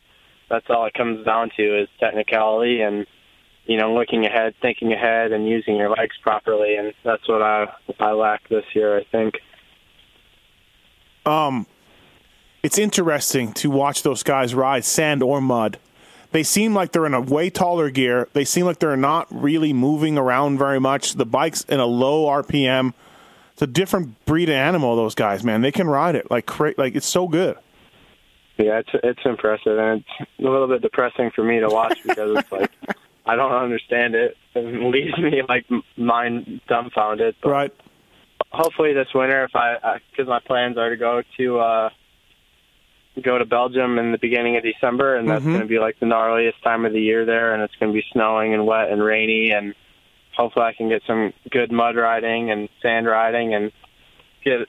that's 0.48 0.66
all 0.68 0.86
it 0.86 0.94
comes 0.94 1.24
down 1.24 1.50
to 1.56 1.82
is 1.82 1.88
technicality 1.98 2.80
and 2.82 3.06
you 3.64 3.78
know 3.78 3.94
looking 3.94 4.24
ahead, 4.24 4.54
thinking 4.60 4.92
ahead, 4.92 5.32
and 5.32 5.48
using 5.48 5.76
your 5.76 5.90
legs 5.90 6.16
properly. 6.22 6.76
And 6.76 6.92
that's 7.04 7.26
what 7.28 7.42
I 7.42 7.72
I 8.00 8.12
lack 8.12 8.48
this 8.48 8.64
year. 8.74 8.98
I 8.98 9.04
think. 9.04 9.34
Um, 11.24 11.66
it's 12.62 12.78
interesting 12.78 13.52
to 13.54 13.70
watch 13.70 14.02
those 14.02 14.22
guys 14.22 14.54
ride 14.54 14.84
sand 14.84 15.22
or 15.22 15.40
mud. 15.40 15.78
They 16.32 16.42
seem 16.42 16.74
like 16.74 16.92
they're 16.92 17.06
in 17.06 17.14
a 17.14 17.20
way 17.20 17.50
taller 17.50 17.90
gear. 17.90 18.28
They 18.32 18.44
seem 18.44 18.64
like 18.64 18.78
they're 18.78 18.96
not 18.96 19.28
really 19.30 19.72
moving 19.72 20.16
around 20.16 20.58
very 20.58 20.80
much. 20.80 21.14
The 21.14 21.26
bike's 21.26 21.62
in 21.64 21.78
a 21.78 21.86
low 21.86 22.26
RPM. 22.26 22.94
It's 23.52 23.62
a 23.62 23.66
different 23.66 24.24
breed 24.24 24.48
of 24.48 24.54
animal. 24.54 24.96
Those 24.96 25.14
guys, 25.14 25.44
man, 25.44 25.60
they 25.60 25.72
can 25.72 25.88
ride 25.88 26.14
it 26.14 26.30
like 26.30 26.46
cra- 26.46 26.74
like 26.78 26.94
it's 26.94 27.06
so 27.06 27.28
good. 27.28 27.56
Yeah, 28.56 28.78
it's 28.78 28.90
it's 29.02 29.20
impressive, 29.24 29.78
and 29.78 30.04
it's 30.20 30.30
a 30.40 30.42
little 30.42 30.68
bit 30.68 30.82
depressing 30.82 31.30
for 31.34 31.44
me 31.44 31.60
to 31.60 31.68
watch 31.68 31.98
because 32.02 32.38
it's 32.38 32.52
like 32.52 32.70
I 33.24 33.36
don't 33.36 33.52
understand 33.52 34.14
it. 34.14 34.36
It 34.54 34.82
leaves 34.82 35.16
me 35.16 35.40
like 35.48 35.64
mind 35.96 36.60
dumbfounded. 36.68 37.36
But 37.42 37.48
right. 37.48 37.74
Hopefully 38.50 38.92
this 38.92 39.08
winter, 39.14 39.44
if 39.44 39.56
I 39.56 39.98
because 40.10 40.28
my 40.28 40.40
plans 40.40 40.76
are 40.76 40.90
to 40.90 40.96
go 40.98 41.22
to 41.38 41.58
uh 41.58 41.90
go 43.22 43.38
to 43.38 43.46
Belgium 43.46 43.98
in 43.98 44.12
the 44.12 44.18
beginning 44.18 44.58
of 44.58 44.62
December, 44.62 45.16
and 45.16 45.26
that's 45.26 45.40
mm-hmm. 45.40 45.52
going 45.52 45.62
to 45.62 45.68
be 45.68 45.78
like 45.78 45.98
the 46.00 46.06
gnarliest 46.06 46.62
time 46.62 46.84
of 46.84 46.92
the 46.92 47.00
year 47.00 47.24
there, 47.24 47.54
and 47.54 47.62
it's 47.62 47.74
going 47.76 47.92
to 47.92 47.94
be 47.94 48.04
snowing 48.12 48.52
and 48.52 48.66
wet 48.66 48.90
and 48.90 49.02
rainy, 49.02 49.52
and 49.52 49.74
hopefully 50.36 50.66
I 50.66 50.74
can 50.74 50.90
get 50.90 51.02
some 51.06 51.32
good 51.50 51.72
mud 51.72 51.96
riding 51.96 52.50
and 52.50 52.68
sand 52.82 53.06
riding 53.06 53.54
and 53.54 53.72
get 54.44 54.68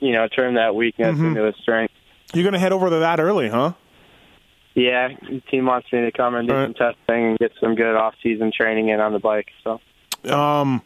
you 0.00 0.12
know 0.12 0.28
turn 0.28 0.54
that 0.54 0.74
weakness 0.74 1.14
mm-hmm. 1.14 1.28
into 1.28 1.48
a 1.48 1.52
strength. 1.62 1.94
You're 2.32 2.44
going 2.44 2.54
to 2.54 2.58
head 2.58 2.72
over 2.72 2.90
to 2.90 2.96
that 2.96 3.20
early, 3.20 3.48
huh? 3.48 3.72
Yeah, 4.74 5.08
the 5.22 5.40
team 5.50 5.66
wants 5.66 5.92
me 5.92 6.00
to 6.00 6.10
come 6.10 6.34
and 6.34 6.48
do 6.48 6.54
right. 6.54 6.64
some 6.64 6.74
testing 6.74 7.24
and 7.26 7.38
get 7.38 7.52
some 7.60 7.76
good 7.76 7.94
off-season 7.94 8.50
training 8.52 8.88
in 8.88 9.00
on 9.00 9.12
the 9.12 9.20
bike. 9.20 9.48
So, 9.62 9.80
um, 10.32 10.82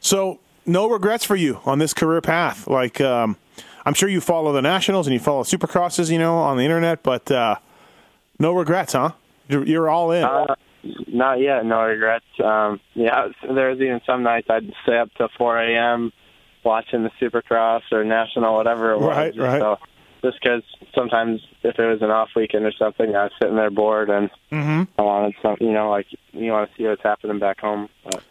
so 0.00 0.38
no 0.66 0.88
regrets 0.88 1.24
for 1.24 1.36
you 1.36 1.60
on 1.64 1.78
this 1.78 1.94
career 1.94 2.20
path. 2.20 2.66
Like, 2.66 3.00
um, 3.00 3.36
I'm 3.86 3.94
sure 3.94 4.08
you 4.08 4.20
follow 4.20 4.52
the 4.52 4.60
nationals 4.60 5.06
and 5.06 5.14
you 5.14 5.20
follow 5.20 5.44
supercrosses, 5.44 6.10
you 6.10 6.18
know, 6.18 6.36
on 6.38 6.58
the 6.58 6.64
internet, 6.64 7.02
but 7.02 7.30
uh, 7.30 7.56
no 8.38 8.52
regrets, 8.52 8.92
huh? 8.92 9.12
You're, 9.48 9.64
you're 9.64 9.88
all 9.88 10.10
in. 10.10 10.24
Uh, 10.24 10.54
not 11.08 11.40
yet, 11.40 11.64
no 11.64 11.82
regrets. 11.82 12.24
Um, 12.42 12.80
yeah, 12.94 13.28
there's 13.42 13.80
even 13.80 14.00
some 14.04 14.22
nights 14.22 14.48
I'd 14.50 14.72
stay 14.82 14.98
up 14.98 15.10
till 15.16 15.28
4 15.38 15.58
a.m. 15.58 16.12
watching 16.64 17.02
the 17.02 17.10
supercross 17.20 17.82
or 17.92 18.04
national, 18.04 18.54
whatever 18.56 18.92
it 18.92 19.00
was. 19.00 19.16
Right, 19.16 19.36
right. 19.36 19.60
So, 19.60 19.78
just 20.22 20.38
because 20.40 20.62
sometimes 20.94 21.40
if 21.62 21.78
it 21.78 21.86
was 21.86 22.02
an 22.02 22.10
off 22.10 22.30
weekend 22.34 22.64
or 22.64 22.72
something, 22.72 23.14
I 23.14 23.24
was 23.24 23.32
sitting 23.40 23.56
there 23.56 23.70
bored 23.70 24.10
and 24.10 24.30
mm-hmm. 24.50 24.82
I 24.98 25.02
wanted 25.02 25.34
some, 25.42 25.56
you 25.60 25.72
know, 25.72 25.90
like 25.90 26.06
you 26.32 26.52
want 26.52 26.70
to 26.70 26.76
see 26.76 26.86
what's 26.86 27.02
happening 27.02 27.38
back 27.38 27.60
home. 27.60 27.88
But. 28.04 28.22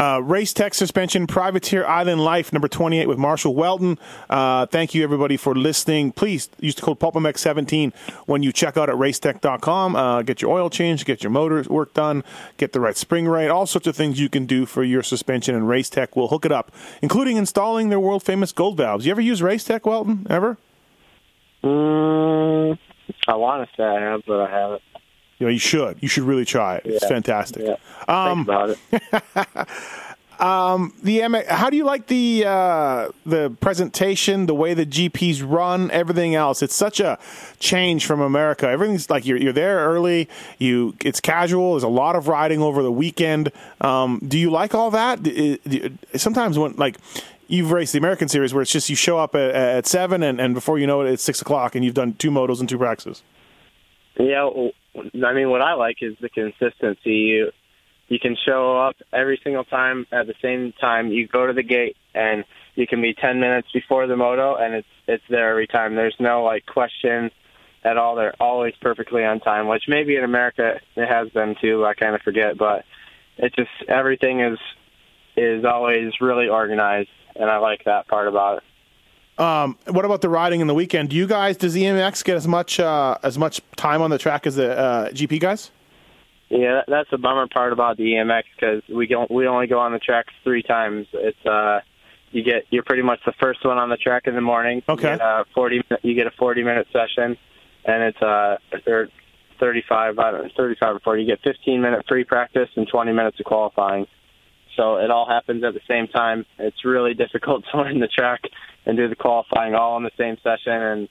Uh, 0.00 0.18
Race 0.18 0.54
Tech 0.54 0.72
Suspension, 0.72 1.26
Privateer 1.26 1.84
Island 1.84 2.24
Life, 2.24 2.54
number 2.54 2.68
28 2.68 3.06
with 3.06 3.18
Marshall 3.18 3.54
Weltin. 3.54 3.98
Uh, 4.30 4.64
thank 4.64 4.94
you, 4.94 5.04
everybody, 5.04 5.36
for 5.36 5.54
listening. 5.54 6.10
Please 6.10 6.48
use 6.58 6.74
the 6.74 6.80
code 6.80 6.98
PulpMX17 6.98 7.94
when 8.24 8.42
you 8.42 8.50
check 8.50 8.78
out 8.78 8.88
at 8.88 8.96
racetech.com. 8.96 9.96
Uh, 9.96 10.22
get 10.22 10.40
your 10.40 10.52
oil 10.52 10.70
changed, 10.70 11.04
get 11.04 11.22
your 11.22 11.28
motor 11.30 11.62
work 11.68 11.92
done, 11.92 12.24
get 12.56 12.72
the 12.72 12.80
right 12.80 12.96
spring 12.96 13.28
rate, 13.28 13.48
all 13.48 13.66
sorts 13.66 13.86
of 13.86 13.94
things 13.94 14.18
you 14.18 14.30
can 14.30 14.46
do 14.46 14.64
for 14.64 14.82
your 14.82 15.02
suspension, 15.02 15.54
and 15.54 15.68
Race 15.68 15.90
Tech 15.90 16.16
will 16.16 16.28
hook 16.28 16.46
it 16.46 16.52
up, 16.52 16.72
including 17.02 17.36
installing 17.36 17.90
their 17.90 18.00
world 18.00 18.22
famous 18.22 18.52
gold 18.52 18.78
valves. 18.78 19.04
You 19.04 19.10
ever 19.10 19.20
use 19.20 19.42
Race 19.42 19.64
Tech, 19.64 19.82
Weltin? 19.82 20.26
Ever? 20.30 20.56
Mm, 21.62 22.78
I 23.28 23.36
want 23.36 23.68
to 23.68 23.76
say 23.76 23.84
I 23.84 24.00
have, 24.00 24.22
but 24.26 24.40
I 24.40 24.50
haven't. 24.50 24.82
You 25.38 25.46
know, 25.46 25.52
you 25.52 25.58
should. 25.58 25.98
You 26.02 26.08
should 26.08 26.24
really 26.24 26.44
try 26.44 26.76
it. 26.76 26.82
It's 26.84 27.02
yeah. 27.02 27.08
fantastic. 27.08 27.62
Yeah. 27.62 27.76
Um, 28.08 28.44
Think 28.44 28.48
about 28.48 29.66
it. 29.66 30.40
um, 30.40 30.94
the 31.02 31.22
M- 31.22 31.34
how 31.48 31.70
do 31.70 31.78
you 31.78 31.84
like 31.84 32.08
the 32.08 32.44
uh, 32.46 33.08
the 33.24 33.50
presentation, 33.60 34.46
the 34.46 34.54
way 34.54 34.74
the 34.74 34.84
GPs 34.84 35.42
run, 35.46 35.90
everything 35.92 36.34
else? 36.34 36.62
It's 36.62 36.74
such 36.74 37.00
a 37.00 37.18
change 37.58 38.04
from 38.04 38.20
America. 38.20 38.68
Everything's 38.68 39.08
like 39.08 39.24
you're 39.24 39.38
you're 39.38 39.54
there 39.54 39.78
early. 39.78 40.28
You 40.58 40.94
it's 41.02 41.20
casual. 41.20 41.72
There's 41.72 41.84
a 41.84 41.88
lot 41.88 42.16
of 42.16 42.28
riding 42.28 42.60
over 42.60 42.82
the 42.82 42.92
weekend. 42.92 43.50
Um, 43.80 44.20
do 44.26 44.38
you 44.38 44.50
like 44.50 44.74
all 44.74 44.90
that? 44.90 45.20
Sometimes 46.16 46.58
when 46.58 46.76
like 46.76 46.98
you've 47.50 47.72
raced 47.72 47.92
the 47.92 47.98
American 47.98 48.28
Series 48.28 48.54
where 48.54 48.62
it's 48.62 48.72
just 48.72 48.88
you 48.88 48.96
show 48.96 49.18
up 49.18 49.34
at, 49.34 49.50
at 49.54 49.86
seven 49.86 50.22
and, 50.22 50.40
and 50.40 50.54
before 50.54 50.78
you 50.78 50.86
know 50.86 51.02
it, 51.02 51.10
it's 51.10 51.22
six 51.22 51.42
o'clock 51.42 51.74
and 51.74 51.84
you've 51.84 51.94
done 51.94 52.14
two 52.14 52.30
motos 52.30 52.60
and 52.60 52.68
two 52.68 52.78
practices. 52.78 53.22
Yeah, 54.18 54.48
I 54.96 55.32
mean, 55.32 55.50
what 55.50 55.62
I 55.62 55.74
like 55.74 55.98
is 56.00 56.16
the 56.20 56.28
consistency. 56.28 57.12
You 57.12 57.50
you 58.08 58.18
can 58.18 58.36
show 58.44 58.76
up 58.76 58.96
every 59.12 59.40
single 59.42 59.64
time 59.64 60.06
at 60.10 60.26
the 60.26 60.34
same 60.42 60.72
time. 60.80 61.08
You 61.08 61.28
go 61.28 61.46
to 61.46 61.52
the 61.52 61.62
gate 61.62 61.96
and 62.14 62.44
you 62.74 62.86
can 62.86 63.00
be 63.00 63.14
ten 63.14 63.40
minutes 63.40 63.68
before 63.72 64.06
the 64.06 64.16
moto, 64.16 64.56
and 64.56 64.74
it's 64.74 64.88
it's 65.06 65.24
there 65.28 65.50
every 65.50 65.66
time. 65.66 65.94
There's 65.94 66.16
no 66.18 66.44
like 66.44 66.66
question 66.66 67.30
at 67.84 67.96
all. 67.96 68.16
They're 68.16 68.34
always 68.40 68.74
perfectly 68.80 69.24
on 69.24 69.40
time, 69.40 69.68
which 69.68 69.84
maybe 69.88 70.16
in 70.16 70.24
America 70.24 70.80
it 70.96 71.06
has 71.06 71.28
been 71.30 71.56
too. 71.60 71.84
I 71.84 71.94
kind 71.94 72.14
of 72.14 72.22
forget, 72.22 72.58
but 72.58 72.84
it 73.38 73.54
just 73.56 73.70
everything 73.88 74.40
is 74.40 74.58
is 75.36 75.64
always 75.64 76.12
really 76.20 76.48
organized, 76.48 77.10
and 77.36 77.50
I 77.50 77.58
like 77.58 77.84
that 77.84 78.08
part 78.08 78.28
about 78.28 78.58
it. 78.58 78.64
Um, 79.40 79.78
what 79.86 80.04
about 80.04 80.20
the 80.20 80.28
riding 80.28 80.60
in 80.60 80.66
the 80.66 80.74
weekend? 80.74 81.08
Do 81.08 81.16
you 81.16 81.26
guys 81.26 81.56
does 81.56 81.74
EMX 81.74 82.22
get 82.24 82.36
as 82.36 82.46
much 82.46 82.78
uh, 82.78 83.16
as 83.22 83.38
much 83.38 83.60
time 83.76 84.02
on 84.02 84.10
the 84.10 84.18
track 84.18 84.46
as 84.46 84.56
the 84.56 84.78
uh, 84.78 85.08
GP 85.10 85.40
guys? 85.40 85.70
Yeah, 86.50 86.82
that's 86.86 87.08
the 87.10 87.16
bummer 87.16 87.46
part 87.46 87.72
about 87.72 87.96
the 87.96 88.04
EMX 88.04 88.42
because 88.54 88.82
we 88.88 89.06
don't 89.06 89.30
we 89.30 89.46
only 89.46 89.66
go 89.66 89.78
on 89.78 89.92
the 89.92 89.98
track 89.98 90.26
three 90.44 90.62
times. 90.62 91.06
It's 91.12 91.46
uh, 91.46 91.80
you 92.32 92.42
get 92.42 92.64
you're 92.70 92.82
pretty 92.82 93.02
much 93.02 93.20
the 93.24 93.32
first 93.40 93.64
one 93.64 93.78
on 93.78 93.88
the 93.88 93.96
track 93.96 94.26
in 94.26 94.34
the 94.34 94.40
morning. 94.40 94.82
Okay. 94.88 95.12
You 95.12 95.18
get 95.18 95.20
a 95.20 95.44
forty 95.54 95.82
you 96.02 96.14
get 96.14 96.26
a 96.26 96.32
forty 96.32 96.62
minute 96.62 96.88
session, 96.92 97.38
and 97.84 98.02
it's 98.02 98.20
uh 98.20 98.56
thirty 99.58 99.84
five 99.88 100.18
I 100.18 100.30
don't 100.32 100.44
know 100.44 100.50
thirty 100.56 100.76
five 100.78 100.96
or 100.96 101.00
forty. 101.00 101.22
You 101.22 101.28
get 101.28 101.40
fifteen 101.42 101.80
minute 101.80 102.04
free 102.08 102.24
practice 102.24 102.68
and 102.76 102.86
twenty 102.88 103.12
minutes 103.12 103.38
of 103.40 103.46
qualifying. 103.46 104.06
So 104.76 104.96
it 104.96 105.10
all 105.10 105.26
happens 105.26 105.64
at 105.64 105.74
the 105.74 105.80
same 105.88 106.06
time. 106.08 106.46
It's 106.58 106.84
really 106.84 107.14
difficult 107.24 107.64
to 107.70 107.78
learn 107.78 108.00
the 108.00 108.08
track 108.08 108.42
and 108.86 108.96
do 108.96 109.08
the 109.08 109.16
qualifying 109.16 109.74
all 109.74 109.96
in 109.96 110.04
the 110.04 110.10
same 110.18 110.36
session. 110.42 110.72
And 110.72 111.08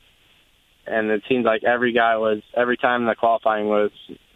and 0.88 1.12
it 1.12 1.24
seems 1.30 1.46
like 1.46 1.64
every 1.64 1.94
guy 1.94 2.18
was 2.18 2.42
every 2.56 2.78
time 2.78 3.06
the 3.06 3.16
qualifying 3.16 3.68
was 3.68 3.92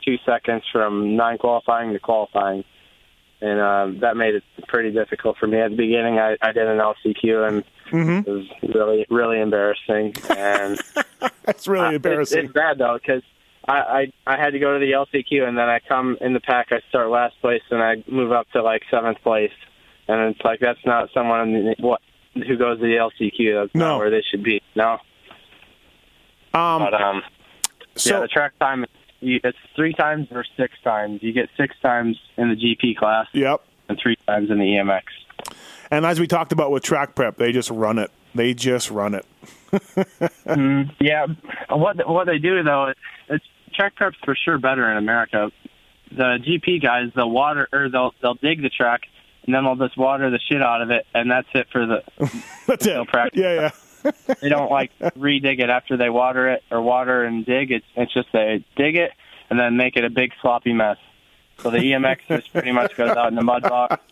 two 0.05 0.17
seconds 0.25 0.63
from 0.71 1.15
non 1.15 1.37
qualifying 1.37 1.93
to 1.93 1.99
qualifying. 1.99 2.63
And 3.41 3.59
um, 3.59 3.99
that 3.99 4.15
made 4.15 4.35
it 4.35 4.43
pretty 4.67 4.91
difficult 4.91 5.37
for 5.37 5.47
me. 5.47 5.59
At 5.59 5.71
the 5.71 5.75
beginning 5.75 6.17
i, 6.17 6.37
I 6.41 6.51
did 6.51 6.67
an 6.67 6.77
lcq 6.77 7.47
and 7.47 7.63
mm-hmm. 7.91 8.29
it 8.29 8.31
was 8.31 8.45
really 8.73 9.05
really 9.09 9.41
embarrassing. 9.41 10.13
And 10.29 10.79
that's 11.43 11.67
really 11.67 11.95
embarrassing 11.95 12.39
it's, 12.39 12.45
it's 12.45 12.53
bad 12.53 12.77
though 12.77 12.99
because 13.01 13.23
I, 13.67 14.11
I 14.25 14.33
I 14.33 14.37
had 14.37 14.51
to 14.51 14.59
go 14.59 14.73
to 14.73 14.79
the 14.79 14.91
LCQ 14.91 15.47
and 15.47 15.57
then 15.57 15.69
I 15.69 15.79
come 15.79 16.17
in 16.21 16.33
the 16.33 16.39
pack. 16.39 16.71
I 16.71 16.81
start 16.89 17.09
last 17.09 17.39
place 17.41 17.61
and 17.71 17.81
I 17.81 18.03
move 18.07 18.31
up 18.31 18.49
to 18.51 18.61
like 18.61 18.83
seventh 18.91 19.21
place, 19.21 19.53
and 20.07 20.31
it's 20.35 20.41
like 20.43 20.59
that's 20.59 20.85
not 20.85 21.09
someone 21.13 21.75
what 21.79 22.01
who 22.33 22.57
goes 22.57 22.79
to 22.79 22.83
the 22.83 22.95
LCQ. 22.95 23.61
That's 23.63 23.75
no. 23.75 23.89
not 23.89 23.97
where 23.99 24.09
they 24.09 24.23
should 24.29 24.43
be. 24.43 24.61
No. 24.75 24.99
Um, 26.53 26.81
but 26.83 26.93
um, 26.93 27.23
so, 27.95 28.15
yeah, 28.15 28.21
the 28.21 28.27
track 28.27 28.53
time 28.59 28.85
you, 29.21 29.39
it's 29.43 29.57
three 29.75 29.93
times 29.93 30.27
or 30.31 30.45
six 30.57 30.73
times. 30.83 31.23
You 31.23 31.31
get 31.33 31.49
six 31.57 31.75
times 31.81 32.19
in 32.37 32.49
the 32.49 32.55
GP 32.55 32.97
class 32.97 33.27
Yep. 33.33 33.61
and 33.89 33.99
three 34.01 34.17
times 34.27 34.51
in 34.51 34.59
the 34.59 34.65
EMX. 34.65 35.03
And 35.89 36.05
as 36.05 36.19
we 36.19 36.27
talked 36.27 36.51
about 36.51 36.71
with 36.71 36.83
track 36.83 37.15
prep, 37.15 37.37
they 37.37 37.51
just 37.51 37.69
run 37.69 37.97
it. 37.97 38.11
They 38.35 38.53
just 38.53 38.91
run 38.91 39.15
it. 39.15 39.25
Yeah, 40.99 41.25
what 41.69 42.07
what 42.07 42.27
they 42.27 42.37
do 42.37 42.61
though, 42.61 42.87
it's, 42.87 42.99
it's 43.29 43.45
track 43.73 43.95
prep's 43.95 44.17
for 44.23 44.35
sure 44.35 44.57
better 44.57 44.89
in 44.89 44.97
America. 44.97 45.51
The 46.11 46.37
GP 46.45 46.81
guys, 46.81 47.11
they'll 47.15 47.29
water 47.29 47.67
or 47.71 47.89
they'll 47.89 48.13
they'll 48.21 48.35
dig 48.35 48.61
the 48.61 48.69
track 48.69 49.01
and 49.45 49.53
then 49.53 49.63
they'll 49.63 49.75
just 49.75 49.97
water 49.97 50.29
the 50.29 50.39
shit 50.39 50.61
out 50.61 50.81
of 50.81 50.91
it, 50.91 51.05
and 51.13 51.29
that's 51.29 51.47
it 51.53 51.67
for 51.71 51.85
the. 51.85 52.03
That's 52.67 52.85
it. 52.85 53.07
practice. 53.07 53.41
Yeah, 53.41 53.53
yeah. 53.53 53.71
They 54.41 54.49
don't 54.49 54.69
like 54.69 54.91
redig 54.99 55.61
it 55.61 55.69
after 55.69 55.95
they 55.95 56.09
water 56.09 56.49
it 56.49 56.63
or 56.69 56.81
water 56.81 57.23
and 57.23 57.45
dig. 57.45 57.71
It's 57.71 57.85
it's 57.95 58.13
just 58.13 58.27
they 58.33 58.65
dig 58.75 58.97
it 58.97 59.11
and 59.49 59.57
then 59.57 59.77
make 59.77 59.95
it 59.95 60.03
a 60.03 60.09
big 60.09 60.31
sloppy 60.41 60.73
mess. 60.73 60.97
So 61.59 61.69
the 61.69 61.77
EMX 61.77 62.17
just 62.27 62.51
pretty 62.51 62.73
much 62.73 62.97
goes 62.97 63.11
out 63.11 63.29
in 63.29 63.35
the 63.35 63.43
mud 63.43 63.63
box. 63.63 64.03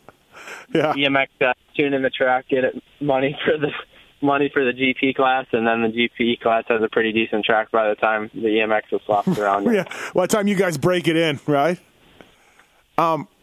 Yeah. 0.73 0.93
EMX 0.93 1.27
uh, 1.41 1.53
tune 1.75 1.93
in 1.93 2.03
the 2.03 2.09
track, 2.09 2.47
get 2.47 2.63
it 2.63 2.81
money 3.01 3.37
for 3.43 3.57
the 3.57 3.73
money 4.21 4.49
for 4.53 4.63
the 4.63 4.71
GP 4.71 5.15
class, 5.15 5.45
and 5.51 5.65
then 5.65 5.81
the 5.81 5.87
GP 5.89 6.39
class 6.39 6.63
has 6.67 6.81
a 6.81 6.89
pretty 6.89 7.11
decent 7.11 7.45
track 7.45 7.71
by 7.71 7.89
the 7.89 7.95
time 7.95 8.29
the 8.33 8.47
EMX 8.47 8.81
is 8.91 9.01
swapped 9.05 9.27
around. 9.37 9.65
Yeah. 9.73 9.85
By 10.13 10.27
the 10.27 10.35
time 10.35 10.47
you 10.47 10.55
guys 10.55 10.77
break 10.77 11.07
it 11.07 11.15
in, 11.15 11.39
right? 11.47 11.79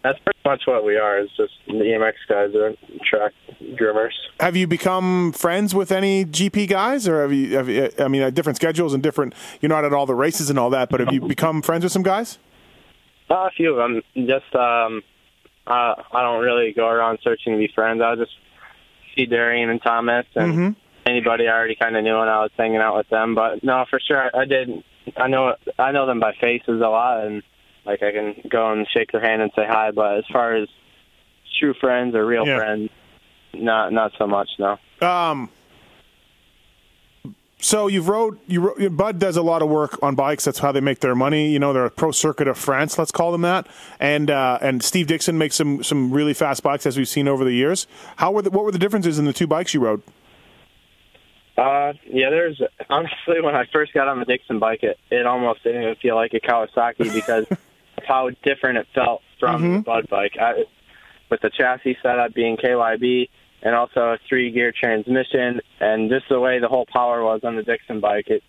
That's 0.09 0.19
pretty 0.21 0.38
much 0.45 0.62
what 0.67 0.85
we 0.85 0.97
are. 0.97 1.19
It's 1.19 1.37
just 1.37 1.53
the 1.67 1.73
EMX 1.75 2.12
guys 2.29 2.55
are 2.55 2.73
track 3.05 3.33
groomers. 3.61 4.12
Have 4.41 4.57
you 4.57 4.67
become 4.67 5.33
friends 5.33 5.75
with 5.75 5.91
any 5.91 6.25
GP 6.25 6.69
guys, 6.69 7.09
or 7.09 7.23
have 7.23 7.33
you? 7.33 7.57
Have 7.57 7.69
you 7.69 7.91
I 7.99 8.09
mean, 8.09 8.23
uh, 8.23 8.31
different 8.31 8.57
schedules 8.57 8.95
and 8.95 9.03
different. 9.03 9.35
You're 9.61 9.69
not 9.69 9.85
at 9.85 9.93
all 9.93 10.07
the 10.07 10.14
races 10.14 10.51
and 10.51 10.59
all 10.59 10.71
that, 10.71 10.88
but 10.88 11.01
have 11.01 11.12
you 11.12 11.21
become 11.21 11.62
friends 11.62 11.83
with 11.83 11.93
some 11.93 12.03
guys? 12.03 12.38
Uh, 13.31 13.35
a 13.35 13.51
few 13.51 13.73
of 13.73 13.77
them. 13.77 14.03
Just 14.14 14.55
um, 14.55 15.03
uh, 15.67 15.95
I 16.12 16.23
don't 16.23 16.43
really 16.43 16.73
go 16.73 16.88
around 16.88 17.19
searching 17.23 17.53
to 17.53 17.59
be 17.59 17.71
friends. 17.75 18.01
I 18.01 18.14
just 18.14 18.33
see 19.18 19.26
Darian 19.26 19.68
and 19.70 19.83
Thomas 19.83 20.26
and 20.35 20.54
Mhm. 20.54 20.76
anybody 21.07 21.48
I 21.48 21.52
already 21.52 21.74
kind 21.74 21.96
of 21.96 22.04
knew 22.04 22.16
when 22.18 22.28
I 22.28 22.40
was 22.42 22.50
hanging 22.57 22.76
out 22.78 22.96
with 22.96 23.09
them. 23.09 23.35
But 23.35 23.62
no, 23.64 23.85
for 23.90 23.98
sure, 24.00 24.31
I, 24.35 24.40
I 24.42 24.44
did. 24.44 24.83
I 25.16 25.26
know 25.28 25.54
I 25.78 25.92
know 25.92 26.07
them 26.07 26.20
by 26.20 26.33
faces 26.40 26.81
a 26.81 26.88
lot, 26.88 27.24
and 27.24 27.42
like 27.85 28.02
I 28.02 28.12
can 28.12 28.35
go 28.48 28.70
and 28.72 28.87
shake 28.94 29.12
their 29.12 29.20
hand 29.20 29.42
and 29.42 29.50
say 29.57 29.64
hi. 29.66 29.90
But 29.90 30.18
as 30.18 30.24
far 30.33 30.54
as 30.54 30.68
true 31.59 31.74
friends 31.81 32.14
or 32.14 32.24
real 32.24 32.46
Yeah. 32.46 32.59
friends, 32.59 32.90
not 33.54 33.92
not 33.92 34.12
so 34.18 34.26
much. 34.26 34.48
No. 34.59 34.78
Um. 35.00 35.48
So 37.61 37.88
you've 37.88 38.09
rode. 38.09 38.38
You 38.47 38.88
Bud 38.90 39.18
does 39.18 39.37
a 39.37 39.42
lot 39.42 39.62
of 39.62 39.68
work 39.68 40.01
on 40.01 40.14
bikes. 40.14 40.44
That's 40.44 40.61
how 40.61 40.71
they 40.71 40.81
make 40.81 41.01
their 41.01 41.16
money. 41.16 41.51
You 41.51 41.59
know, 41.59 41.73
they're 41.73 41.87
a 41.87 41.90
pro 41.90 42.12
circuit 42.12 42.47
of 42.47 42.57
France. 42.57 42.97
Let's 42.97 43.11
call 43.11 43.33
them 43.33 43.42
that. 43.42 43.66
And 43.99 44.31
uh, 44.31 44.59
and 44.62 44.83
Steve 44.83 45.09
Dixon 45.09 45.38
makes 45.38 45.57
some 45.57 45.83
some 45.83 46.12
really 46.12 46.35
fast 46.35 46.62
bikes 46.62 46.87
as 46.87 46.97
we've 46.97 47.09
seen 47.09 47.27
over 47.27 47.44
the 47.44 47.53
years. 47.53 47.88
How 48.16 48.31
were 48.31 48.42
the, 48.42 48.51
what 48.51 48.64
were 48.64 48.71
the 48.71 48.79
differences 48.79 49.18
in 49.18 49.25
the 49.25 49.33
two 49.33 49.49
bikes 49.49 49.75
you 49.75 49.81
rode? 49.81 50.03
Uh, 51.57 51.94
yeah, 52.07 52.31
there's 52.31 52.62
honestly 52.88 53.40
when 53.40 53.57
I 53.57 53.64
first 53.73 53.92
got 53.92 54.07
on 54.07 54.21
the 54.21 54.25
Dixon 54.25 54.61
bike, 54.61 54.85
it 54.85 54.97
it 55.11 55.27
almost 55.27 55.64
didn't 55.64 55.83
even 55.83 55.97
feel 55.97 56.14
like 56.14 56.35
a 56.35 56.40
Kawasaki 56.40 57.12
because 57.12 57.47
of 57.51 58.05
how 58.07 58.31
different 58.44 58.79
it 58.79 58.87
felt 58.94 59.23
from 59.40 59.75
the 59.75 59.81
Bud 59.81 60.09
bike. 60.09 60.37
I, 60.40 60.64
with 61.29 61.40
the 61.40 61.51
chassis 61.51 61.99
setup 62.03 62.35
being 62.35 62.57
KYB 62.57 63.29
and 63.62 63.75
also 63.75 64.01
a 64.01 64.18
three 64.29 64.51
gear 64.51 64.73
transmission 64.79 65.61
and 65.81 66.11
just 66.11 66.27
the 66.29 66.40
way 66.40 66.59
the 66.61 66.68
whole 66.68 66.87
power 66.92 67.23
was 67.23 67.40
on 67.44 67.57
the 67.57 67.62
Dixon 67.62 68.01
bike, 68.01 68.29
it 68.29 68.42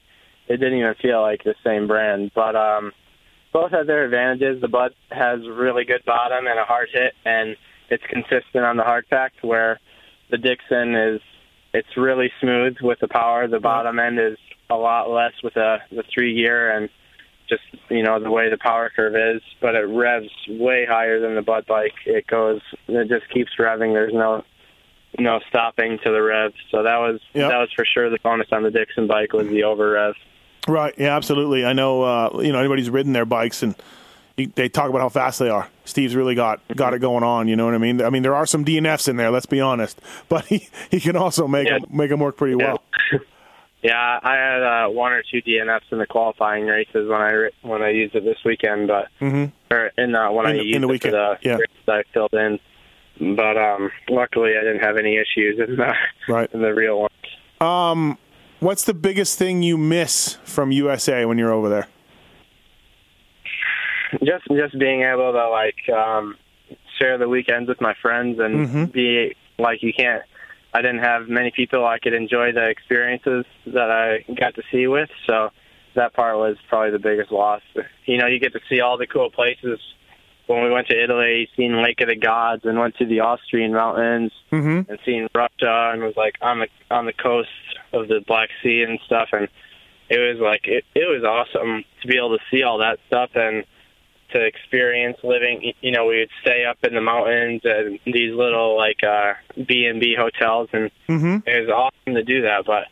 it 0.48 0.58
didn't 0.58 0.80
even 0.80 0.96
feel 1.02 1.22
like 1.22 1.44
the 1.44 1.56
same 1.64 1.88
brand. 1.88 2.32
But 2.34 2.56
um, 2.56 2.92
both 3.54 3.72
have 3.72 3.88
their 3.88 4.04
advantages. 4.04 4.62
The 4.62 4.68
Bud 4.68 4.94
has 5.12 5.40
really 5.48 5.86
good 5.86 6.04
bottom 6.06 6.48
and 6.48 6.60
a 6.60 6.64
hard 6.64 6.90
hit, 6.92 7.14
and 7.24 7.56
it's 7.90 8.04
consistent 8.10 8.66
on 8.66 8.78
the 8.78 8.84
hard 8.84 9.08
pack 9.10 9.34
where 9.42 9.80
the 10.32 10.38
Dixon 10.38 10.96
is 10.96 11.22
it's 11.74 11.98
really 11.98 12.32
smooth 12.42 12.78
with 12.82 13.00
the 13.00 13.08
power. 13.08 13.48
The 13.48 13.60
bottom 13.60 14.00
end 14.00 14.20
is 14.20 14.38
a 14.70 14.76
lot 14.76 15.10
less 15.10 15.34
with 15.44 15.54
the 15.54 15.78
the 15.92 16.04
three 16.14 16.36
gear 16.36 16.76
and 16.76 16.90
just 17.48 17.64
you 17.90 18.04
know 18.04 18.20
the 18.20 18.32
way 18.32 18.50
the 18.50 18.58
power 18.58 18.92
curve 18.96 19.16
is, 19.16 19.42
but 19.62 19.76
it 19.76 19.86
revs 19.86 20.30
way 20.48 20.86
higher 20.88 21.20
than 21.20 21.36
the 21.36 21.42
Bud 21.42 21.66
bike. 21.68 21.94
It 22.06 22.28
goes, 22.28 22.62
it 22.88 23.08
just 23.08 23.32
keeps 23.34 23.52
revving. 23.60 23.94
There's 23.94 24.14
no 24.14 24.44
no 25.18 25.40
stopping 25.50 25.98
to 26.04 26.12
the 26.12 26.22
rev. 26.22 26.54
So 26.72 26.84
that 26.84 26.98
was 26.98 27.20
Yep. 27.34 27.50
that 27.50 27.58
was 27.58 27.70
for 27.76 27.86
sure 27.86 28.10
the 28.10 28.20
bonus 28.24 28.48
on 28.52 28.64
the 28.64 28.72
Dixon 28.72 29.08
bike 29.08 29.34
was 29.34 29.48
the 29.48 29.64
over 29.64 29.92
rev. 29.92 30.16
Right. 30.68 30.94
Yeah. 30.98 31.16
Absolutely. 31.16 31.66
I 31.66 31.74
know. 31.74 32.04
Uh, 32.04 32.42
you 32.44 32.52
know, 32.52 32.60
anybody 32.60 32.82
who's 32.82 32.90
ridden 32.90 33.14
their 33.14 33.26
bikes 33.26 33.64
and 33.64 33.76
they 34.56 34.70
talk 34.70 34.90
about 34.90 35.02
how 35.02 35.10
fast 35.10 35.40
they 35.40 35.50
are. 35.50 35.68
Steve's 35.84 36.16
really 36.16 36.36
got 36.36 36.62
got 36.76 36.94
it 36.94 37.00
going 37.00 37.24
on. 37.24 37.48
You 37.50 37.56
know 37.58 37.66
what 37.66 37.74
I 37.74 37.78
mean? 37.80 38.02
I 38.02 38.10
mean, 38.10 38.24
there 38.24 38.36
are 38.36 38.46
some 38.46 38.64
DNFs 38.64 39.10
in 39.10 39.18
there. 39.18 39.32
Let's 39.32 39.46
be 39.48 39.60
honest, 39.60 40.00
but 40.30 40.46
he, 40.46 40.70
he 40.92 41.00
can 41.00 41.16
also 41.18 41.48
make 41.48 41.68
Yeah. 41.68 41.76
'em- 41.76 41.86
make 41.90 42.10
them 42.10 42.20
work 42.20 42.38
pretty 42.38 42.56
well. 42.56 42.82
Yeah, 43.82 44.20
I 44.22 44.36
had 44.36 44.62
uh, 44.62 44.90
one 44.90 45.14
or 45.14 45.24
two 45.24 45.42
DNFs 45.42 45.90
in 45.94 46.00
the 46.00 46.06
qualifying 46.06 46.66
races 46.66 47.08
when 47.08 47.22
I 47.22 47.50
when 47.62 47.82
I 47.82 47.92
used 47.92 48.14
it 48.14 48.26
this 48.26 48.38
weekend, 48.44 48.90
but 48.90 49.08
Mhm. 49.22 49.54
or 49.72 49.92
in 49.98 50.14
uh, 50.16 50.30
when 50.32 50.48
In 50.48 50.52
I 50.52 50.58
the- 50.58 50.64
used 50.66 50.76
in 50.76 50.82
the 50.82 50.88
it 50.90 50.92
weekend, 50.92 51.14
for 51.14 51.38
the 51.42 51.50
yeah. 51.50 51.54
races 51.56 51.88
I 51.88 52.04
filled 52.14 52.34
in. 52.34 52.60
But 53.20 53.58
um, 53.58 53.92
luckily, 54.10 54.52
I 54.58 54.64
didn't 54.64 54.80
have 54.82 54.98
any 54.98 55.18
issues 55.18 55.60
in 55.60 55.76
the 55.76 55.94
Right. 56.28 56.50
in 56.54 56.62
the 56.62 56.74
real 56.74 57.02
one. 57.02 57.10
Um, 57.62 58.18
what's 58.60 58.86
the 58.86 58.94
biggest 58.94 59.38
thing 59.38 59.62
you 59.64 59.78
miss 59.78 60.36
from 60.46 60.72
USA 60.72 61.26
when 61.26 61.38
you're 61.38 61.52
over 61.54 61.70
there? 61.70 61.88
just 64.24 64.46
just 64.48 64.78
being 64.80 65.04
able 65.04 65.32
to 65.32 65.50
like 65.50 65.76
um 65.96 66.36
share 66.98 67.18
the 67.20 67.30
weekends 67.30 67.70
with 67.70 67.80
my 67.80 67.94
friends 68.02 68.40
and 68.40 68.68
Mhm. 68.68 68.92
be 68.92 69.36
like 69.60 69.84
you 69.84 69.94
can't 69.94 70.24
I 70.74 70.82
didn't 70.82 71.00
have 71.04 71.28
many 71.30 71.52
people 71.52 71.86
I 71.86 72.00
could 72.00 72.14
enjoy 72.14 72.52
the 72.52 72.70
experiences 72.70 73.46
that 73.68 73.92
I 73.92 74.26
got 74.34 74.56
to 74.56 74.64
see 74.72 74.88
with 74.88 75.10
so 75.28 75.52
that 75.94 76.14
part 76.14 76.38
was 76.38 76.58
probably 76.70 76.90
the 76.92 77.00
biggest 77.00 77.32
loss 77.32 77.62
you 78.06 78.18
know 78.18 78.26
you 78.26 78.40
get 78.40 78.54
to 78.54 78.60
see 78.68 78.80
all 78.82 78.98
the 78.98 79.06
cool 79.08 79.30
places 79.30 79.80
when 80.56 80.64
we 80.64 80.72
went 80.72 80.88
to 80.88 81.02
Italy 81.02 81.48
seen 81.56 81.82
Lake 81.82 82.02
of 82.02 82.08
the 82.10 82.16
Gods 82.16 82.66
and 82.66 82.78
went 82.80 82.96
to 82.98 83.06
the 83.06 83.20
Austrian 83.22 83.72
mountains 83.74 84.32
Mm-hmm. 84.52 84.90
and 84.92 85.00
seen 85.06 85.28
Russia 85.36 85.92
and 85.94 86.02
was 86.02 86.16
like 86.18 86.36
on 86.42 86.60
the 86.60 86.68
on 86.90 87.06
the 87.06 87.14
coast 87.14 87.50
of 87.94 88.08
the 88.08 88.22
Black 88.28 88.50
Sea 88.64 88.82
and 88.88 89.00
stuff 89.06 89.30
and 89.32 89.48
it 90.10 90.18
was 90.18 90.40
like 90.42 90.62
it, 90.68 90.84
it 90.96 91.06
was 91.08 91.24
awesome 91.24 91.84
to 92.02 92.08
be 92.08 92.18
able 92.18 92.36
to 92.38 92.44
see 92.50 92.64
all 92.64 92.80
that 92.80 92.98
stuff 93.08 93.30
and 93.36 93.64
to 94.32 94.44
experience 94.44 95.18
living 95.24 95.74
you 95.82 95.92
know 95.92 96.06
we 96.08 96.18
would 96.20 96.30
stay 96.42 96.66
up 96.66 96.78
in 96.84 96.94
the 96.96 97.02
mountains 97.02 97.62
and 97.64 98.00
these 98.06 98.34
little 98.34 98.76
like 98.76 99.04
uh 99.04 99.34
B 99.68 99.86
and 99.86 100.00
B 100.00 100.16
hotels 100.18 100.70
and 100.74 100.90
Mm-hmm. 101.08 101.48
it 101.48 101.68
was 101.68 101.70
awesome 101.70 102.16
to 102.16 102.24
do 102.24 102.42
that 102.44 102.66
but 102.66 102.86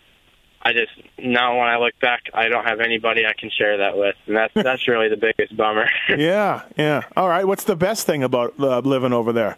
I 0.68 0.74
just 0.74 0.92
now 1.20 1.58
when 1.60 1.68
I 1.68 1.78
look 1.78 1.98
back 2.00 2.24
I 2.34 2.48
don't 2.50 2.66
have 2.66 2.80
anybody 2.80 3.26
I 3.26 3.34
can 3.40 3.50
share 3.50 3.78
that 3.78 3.98
with 3.98 4.16
and 4.28 4.36
that's 4.36 4.54
that's 4.54 4.88
really 4.92 5.10
the 5.10 5.18
biggest 5.18 5.56
bummer 5.56 5.88
Yeah. 6.10 6.64
Yeah. 6.78 7.04
All 7.16 7.30
right. 7.30 7.46
What's 7.46 7.64
the 7.64 7.76
best 7.76 8.06
thing 8.06 8.24
about 8.24 8.54
uh, 8.60 8.80
living 8.80 9.14
over 9.14 9.32
there? 9.34 9.58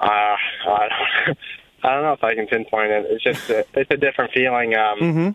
uh 0.00 0.04
I 0.06 0.88
don't, 1.26 1.38
I 1.84 1.94
don't 1.94 2.02
know 2.02 2.12
if 2.12 2.22
I 2.24 2.34
can 2.34 2.46
pinpoint 2.46 2.90
it 2.92 3.06
it's 3.10 3.24
just 3.24 3.48
a, 3.50 3.64
it's 3.74 3.90
a 3.90 3.96
different 3.96 4.32
feeling 4.32 4.74
um 4.76 4.98
Mm-hmm. 5.00 5.28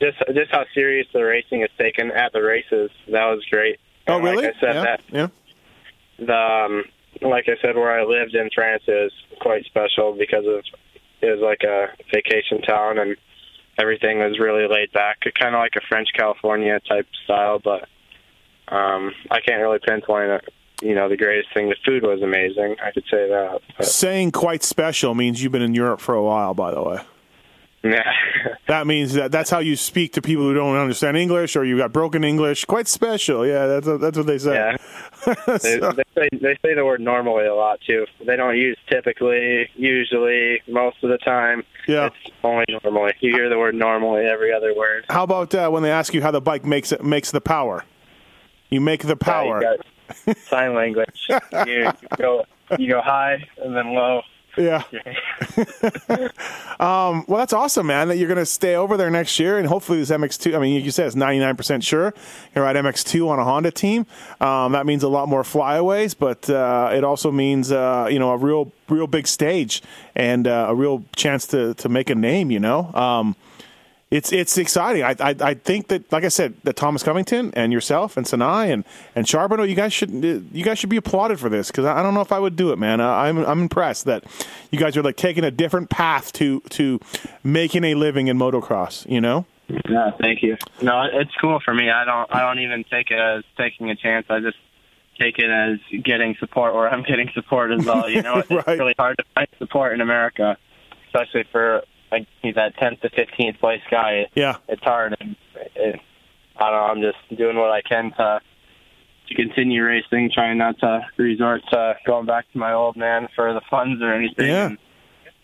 just 0.00 0.18
just 0.34 0.50
how 0.50 0.64
serious 0.74 1.06
the 1.12 1.22
racing 1.24 1.62
is 1.62 1.70
taken 1.78 2.10
at 2.10 2.32
the 2.32 2.42
races. 2.42 2.90
That 3.08 3.24
was 3.26 3.44
great. 3.50 3.78
Oh, 4.08 4.16
And 4.16 4.24
really? 4.24 4.44
Like 4.46 4.56
I 4.56 4.60
said, 4.60 4.74
yeah. 4.74 4.82
that 4.84 5.00
yeah. 5.10 5.28
the 6.18 6.34
um, 6.66 6.84
like 7.22 7.46
I 7.48 7.56
said, 7.62 7.76
where 7.76 7.98
I 7.98 8.04
lived 8.04 8.34
in 8.34 8.50
France 8.54 8.82
is 8.86 9.10
quite 9.40 9.64
special 9.64 10.12
because 10.12 10.44
of 10.46 10.62
it 11.20 11.26
was 11.26 11.40
like 11.40 11.62
a 11.62 11.88
vacation 12.12 12.62
town 12.62 12.98
and 12.98 13.16
everything 13.78 14.18
was 14.18 14.38
really 14.38 14.66
laid 14.68 14.92
back, 14.92 15.20
kind 15.38 15.54
of 15.54 15.60
like 15.60 15.74
a 15.76 15.86
French 15.88 16.08
California 16.14 16.80
type 16.88 17.06
style. 17.24 17.58
But 17.58 17.88
um, 18.68 19.12
I 19.30 19.40
can't 19.40 19.60
really 19.60 19.78
pinpoint 19.84 20.30
it. 20.30 20.52
You 20.82 20.94
know, 20.94 21.08
the 21.08 21.16
greatest 21.16 21.54
thing. 21.54 21.70
The 21.70 21.76
food 21.84 22.02
was 22.02 22.20
amazing. 22.22 22.76
I 22.84 22.90
could 22.90 23.04
say 23.04 23.28
that. 23.28 23.60
But, 23.78 23.86
Saying 23.86 24.32
quite 24.32 24.62
special 24.62 25.14
means 25.14 25.42
you've 25.42 25.52
been 25.52 25.62
in 25.62 25.74
Europe 25.74 26.00
for 26.00 26.14
a 26.14 26.22
while. 26.22 26.52
By 26.52 26.72
the 26.72 26.82
way. 26.82 26.98
Yeah. 27.82 28.02
That 28.66 28.84
means 28.88 29.12
that 29.12 29.30
that's 29.30 29.48
how 29.48 29.60
you 29.60 29.76
speak 29.76 30.14
to 30.14 30.22
people 30.22 30.42
who 30.42 30.52
don't 30.52 30.74
understand 30.76 31.16
English, 31.16 31.54
or 31.54 31.64
you 31.64 31.78
got 31.78 31.92
broken 31.92 32.24
English. 32.24 32.64
Quite 32.64 32.88
special, 32.88 33.46
yeah. 33.46 33.66
That's 33.66 33.86
that's 34.00 34.16
what 34.18 34.26
they 34.26 34.38
say. 34.38 34.54
Yeah. 34.54 34.76
They, 35.46 35.78
So- 35.78 35.92
they 35.92 36.02
say 36.16 36.28
they 36.32 36.58
say 36.62 36.74
the 36.74 36.84
word 36.84 37.00
normally 37.00 37.46
a 37.46 37.54
lot 37.54 37.80
too. 37.86 38.06
They 38.26 38.34
don't 38.36 38.56
use 38.56 38.76
typically, 38.90 39.68
usually, 39.76 40.62
most 40.66 40.96
of 41.04 41.10
the 41.10 41.18
time. 41.18 41.62
Yeah. 41.86 42.06
It's 42.06 42.34
only 42.42 42.64
normally. 42.82 43.12
You 43.20 43.32
hear 43.34 43.48
the 43.48 43.56
word 43.58 43.76
normally 43.76 44.24
every 44.24 44.52
other 44.52 44.74
word. 44.74 45.04
how 45.08 45.22
about 45.22 45.54
uh, 45.54 45.68
when 45.70 45.84
they 45.84 45.90
ask 45.92 46.12
you 46.12 46.22
how 46.22 46.32
the 46.32 46.40
bike 46.40 46.64
makes 46.64 46.90
it 46.90 47.04
makes 47.04 47.30
the 47.30 47.40
power? 47.40 47.84
You 48.70 48.80
make 48.80 49.04
the 49.06 49.16
power. 49.16 49.62
Yeah, 50.26 50.34
sign 50.48 50.74
language. 50.74 51.28
you, 51.28 51.36
you 51.66 51.92
go 52.16 52.44
you 52.78 52.88
go 52.90 53.00
high 53.00 53.44
and 53.62 53.76
then 53.76 53.94
low. 53.94 54.22
Yeah. 54.56 54.82
um, 56.80 57.24
well, 57.28 57.38
that's 57.38 57.52
awesome, 57.52 57.86
man. 57.86 58.08
That 58.08 58.16
you're 58.16 58.28
going 58.28 58.38
to 58.38 58.46
stay 58.46 58.74
over 58.74 58.96
there 58.96 59.10
next 59.10 59.38
year, 59.38 59.58
and 59.58 59.66
hopefully 59.66 59.98
this 59.98 60.10
MX2. 60.10 60.56
I 60.56 60.58
mean, 60.58 60.82
you 60.82 60.90
said 60.90 61.06
it's 61.06 61.16
99 61.16 61.56
percent 61.56 61.84
sure 61.84 62.14
you're 62.54 62.66
at 62.66 62.76
MX2 62.76 63.28
on 63.28 63.38
a 63.38 63.44
Honda 63.44 63.70
team. 63.70 64.06
Um, 64.40 64.72
that 64.72 64.86
means 64.86 65.02
a 65.02 65.08
lot 65.08 65.28
more 65.28 65.44
flyaways, 65.44 66.14
but 66.14 66.48
uh, 66.48 66.90
it 66.92 67.04
also 67.04 67.30
means 67.30 67.72
uh, 67.72 68.08
you 68.10 68.18
know 68.18 68.30
a 68.30 68.36
real, 68.36 68.72
real 68.88 69.06
big 69.06 69.26
stage 69.26 69.82
and 70.14 70.46
uh, 70.46 70.66
a 70.68 70.74
real 70.74 71.04
chance 71.14 71.46
to 71.48 71.74
to 71.74 71.88
make 71.88 72.10
a 72.10 72.14
name. 72.14 72.50
You 72.50 72.60
know. 72.60 72.92
Um, 72.94 73.36
it's 74.16 74.32
it's 74.32 74.56
exciting. 74.56 75.02
I, 75.02 75.14
I, 75.20 75.36
I 75.40 75.54
think 75.54 75.88
that, 75.88 76.10
like 76.10 76.24
I 76.24 76.28
said, 76.28 76.54
that 76.64 76.76
Thomas 76.76 77.02
Covington 77.02 77.52
and 77.54 77.72
yourself 77.72 78.16
and 78.16 78.26
Sinai 78.26 78.66
and 78.66 78.84
and 79.14 79.28
Charbonneau, 79.28 79.64
you 79.64 79.74
guys 79.74 79.92
should 79.92 80.10
you 80.10 80.64
guys 80.64 80.78
should 80.78 80.88
be 80.88 80.96
applauded 80.96 81.38
for 81.38 81.48
this 81.48 81.70
because 81.70 81.84
I, 81.84 82.00
I, 82.00 82.02
don't 82.02 82.14
know 82.14 82.22
if 82.22 82.32
I 82.32 82.38
would 82.38 82.56
do 82.56 82.72
it, 82.72 82.78
man. 82.78 83.00
I, 83.00 83.28
I'm 83.28 83.38
I'm 83.38 83.60
impressed 83.60 84.06
that 84.06 84.24
you 84.70 84.78
guys 84.78 84.96
are 84.96 85.02
like 85.02 85.16
taking 85.16 85.44
a 85.44 85.50
different 85.50 85.90
path 85.90 86.32
to 86.34 86.60
to 86.70 86.98
making 87.44 87.84
a 87.84 87.94
living 87.94 88.28
in 88.28 88.38
motocross. 88.38 89.08
You 89.10 89.20
know. 89.20 89.46
Yeah, 89.68 90.12
thank 90.20 90.42
you. 90.42 90.56
No, 90.80 91.02
it's 91.12 91.34
cool 91.40 91.60
for 91.64 91.74
me. 91.74 91.90
I 91.90 92.04
don't 92.04 92.34
I 92.34 92.40
don't 92.40 92.60
even 92.60 92.84
take 92.84 93.10
it 93.10 93.18
as 93.18 93.44
taking 93.58 93.90
a 93.90 93.96
chance. 93.96 94.26
I 94.30 94.40
just 94.40 94.56
take 95.18 95.38
it 95.38 95.50
as 95.50 95.78
getting 96.02 96.36
support 96.38 96.74
where 96.74 96.88
I'm 96.88 97.02
getting 97.02 97.30
support 97.34 97.70
as 97.70 97.84
well. 97.84 98.08
You 98.08 98.22
know, 98.22 98.38
it's 98.48 98.50
right. 98.50 98.78
really 98.78 98.94
hard 98.98 99.18
to 99.18 99.24
find 99.34 99.48
support 99.58 99.92
in 99.92 100.00
America, 100.00 100.56
especially 101.06 101.44
for 101.52 101.82
like 102.18 102.28
he's 102.42 102.54
that 102.54 102.76
10th 102.76 103.00
to 103.02 103.10
15th 103.10 103.58
place 103.60 103.82
guy. 103.90 104.26
Yeah, 104.34 104.56
it's 104.68 104.82
hard. 104.82 105.16
And 105.20 105.36
it, 105.74 106.00
I 106.56 106.70
don't 106.70 106.72
know. 106.72 106.86
I'm 106.86 107.00
just 107.02 107.38
doing 107.38 107.56
what 107.56 107.70
I 107.70 107.82
can 107.82 108.12
to 108.12 108.40
to 109.28 109.34
continue 109.34 109.84
racing, 109.84 110.30
trying 110.32 110.58
not 110.58 110.78
to 110.80 111.04
resort 111.16 111.62
to 111.70 111.96
going 112.06 112.26
back 112.26 112.50
to 112.52 112.58
my 112.58 112.72
old 112.72 112.96
man 112.96 113.28
for 113.34 113.52
the 113.52 113.60
funds 113.68 114.00
or 114.02 114.12
anything. 114.12 114.46
Yeah, 114.46 114.70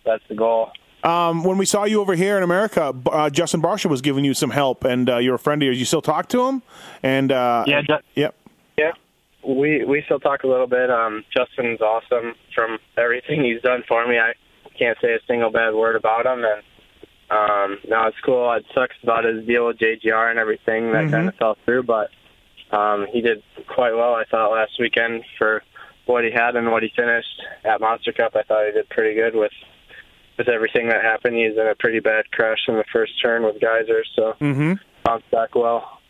that's 0.04 0.22
the 0.28 0.34
goal. 0.34 0.70
Um, 1.02 1.42
when 1.42 1.58
we 1.58 1.66
saw 1.66 1.84
you 1.84 2.00
over 2.00 2.14
here 2.14 2.36
in 2.36 2.44
America, 2.44 2.94
uh, 3.10 3.28
Justin 3.28 3.60
Barcia 3.60 3.86
was 3.86 4.00
giving 4.02 4.24
you 4.24 4.34
some 4.34 4.50
help, 4.50 4.84
and 4.84 5.10
uh, 5.10 5.16
you're 5.18 5.34
a 5.34 5.38
friend 5.38 5.60
of 5.60 5.66
yours. 5.66 5.78
You 5.78 5.84
still 5.84 6.02
talk 6.02 6.28
to 6.28 6.46
him? 6.46 6.62
And 7.02 7.32
uh, 7.32 7.64
yeah, 7.66 7.82
ju- 7.82 7.96
yep, 8.14 8.36
yeah. 8.78 8.92
We 9.44 9.84
we 9.84 10.02
still 10.04 10.20
talk 10.20 10.44
a 10.44 10.46
little 10.46 10.68
bit. 10.68 10.90
Um, 10.90 11.24
Justin's 11.36 11.80
awesome 11.80 12.34
from 12.54 12.78
everything 12.96 13.42
he's 13.42 13.60
done 13.62 13.82
for 13.88 14.06
me. 14.06 14.18
I 14.18 14.34
can't 14.72 14.98
say 15.00 15.14
a 15.14 15.20
single 15.26 15.50
bad 15.50 15.74
word 15.74 15.96
about 15.96 16.26
him. 16.26 16.44
And 16.44 16.62
um, 17.30 17.78
now 17.88 18.08
it's 18.08 18.16
cool. 18.24 18.52
It 18.52 18.64
sucks 18.74 18.96
about 19.02 19.24
his 19.24 19.46
deal 19.46 19.66
with 19.66 19.78
JGR 19.78 20.30
and 20.30 20.38
everything 20.38 20.92
that 20.92 21.04
mm-hmm. 21.04 21.10
kind 21.10 21.28
of 21.28 21.34
fell 21.36 21.56
through, 21.64 21.84
but 21.84 22.10
um, 22.70 23.06
he 23.10 23.20
did 23.20 23.42
quite 23.68 23.92
well. 23.92 24.14
I 24.14 24.24
thought 24.30 24.52
last 24.52 24.72
weekend 24.78 25.24
for 25.38 25.62
what 26.06 26.24
he 26.24 26.30
had 26.30 26.56
and 26.56 26.70
what 26.70 26.82
he 26.82 26.90
finished 26.94 27.42
at 27.64 27.80
Monster 27.80 28.12
Cup. 28.12 28.34
I 28.34 28.42
thought 28.42 28.66
he 28.66 28.72
did 28.72 28.88
pretty 28.88 29.14
good 29.14 29.34
with 29.34 29.52
with 30.38 30.48
everything 30.48 30.88
that 30.88 31.02
happened. 31.02 31.36
He's 31.36 31.52
in 31.52 31.66
a 31.66 31.74
pretty 31.74 32.00
bad 32.00 32.30
crash 32.32 32.58
in 32.66 32.74
the 32.74 32.84
first 32.92 33.12
turn 33.20 33.42
with 33.42 33.60
Gajser, 33.60 34.02
so 34.16 34.34
mm-hmm. 34.40 34.74
bounced 35.04 35.30
back 35.30 35.54
well. 35.54 36.00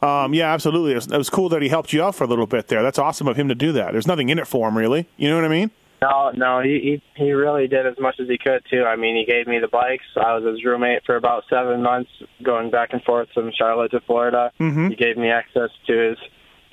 Um, 0.00 0.34
yeah, 0.34 0.52
absolutely. 0.52 0.92
It 0.92 0.96
was, 0.96 1.06
it 1.06 1.18
was, 1.18 1.30
cool 1.30 1.48
that 1.50 1.62
he 1.62 1.68
helped 1.68 1.92
you 1.92 2.02
out 2.02 2.16
for 2.16 2.24
a 2.24 2.26
little 2.26 2.46
bit 2.46 2.66
there. 2.66 2.82
That's 2.82 2.98
awesome 2.98 3.28
of 3.28 3.36
him 3.36 3.48
to 3.48 3.54
do 3.54 3.70
that. 3.72 3.92
There's 3.92 4.06
nothing 4.06 4.30
in 4.30 4.38
it 4.38 4.48
for 4.48 4.68
him, 4.68 4.76
really. 4.76 5.08
You 5.16 5.28
know 5.28 5.36
what 5.36 5.44
I 5.44 5.48
mean? 5.48 5.70
No, 6.02 6.32
no, 6.34 6.60
he, 6.60 7.00
he 7.16 7.24
he 7.24 7.32
really 7.32 7.68
did 7.68 7.86
as 7.86 7.94
much 8.00 8.16
as 8.18 8.26
he 8.26 8.36
could 8.36 8.64
too. 8.68 8.82
I 8.82 8.96
mean, 8.96 9.14
he 9.14 9.30
gave 9.30 9.46
me 9.46 9.60
the 9.60 9.68
bikes. 9.68 10.04
I 10.16 10.34
was 10.34 10.44
his 10.44 10.64
roommate 10.64 11.04
for 11.06 11.14
about 11.14 11.44
seven 11.48 11.80
months, 11.80 12.10
going 12.42 12.72
back 12.72 12.88
and 12.92 13.00
forth 13.04 13.28
from 13.32 13.52
Charlotte 13.56 13.92
to 13.92 14.00
Florida. 14.00 14.50
Mm-hmm. 14.58 14.88
He 14.88 14.96
gave 14.96 15.16
me 15.16 15.30
access 15.30 15.70
to 15.86 16.08
his 16.10 16.18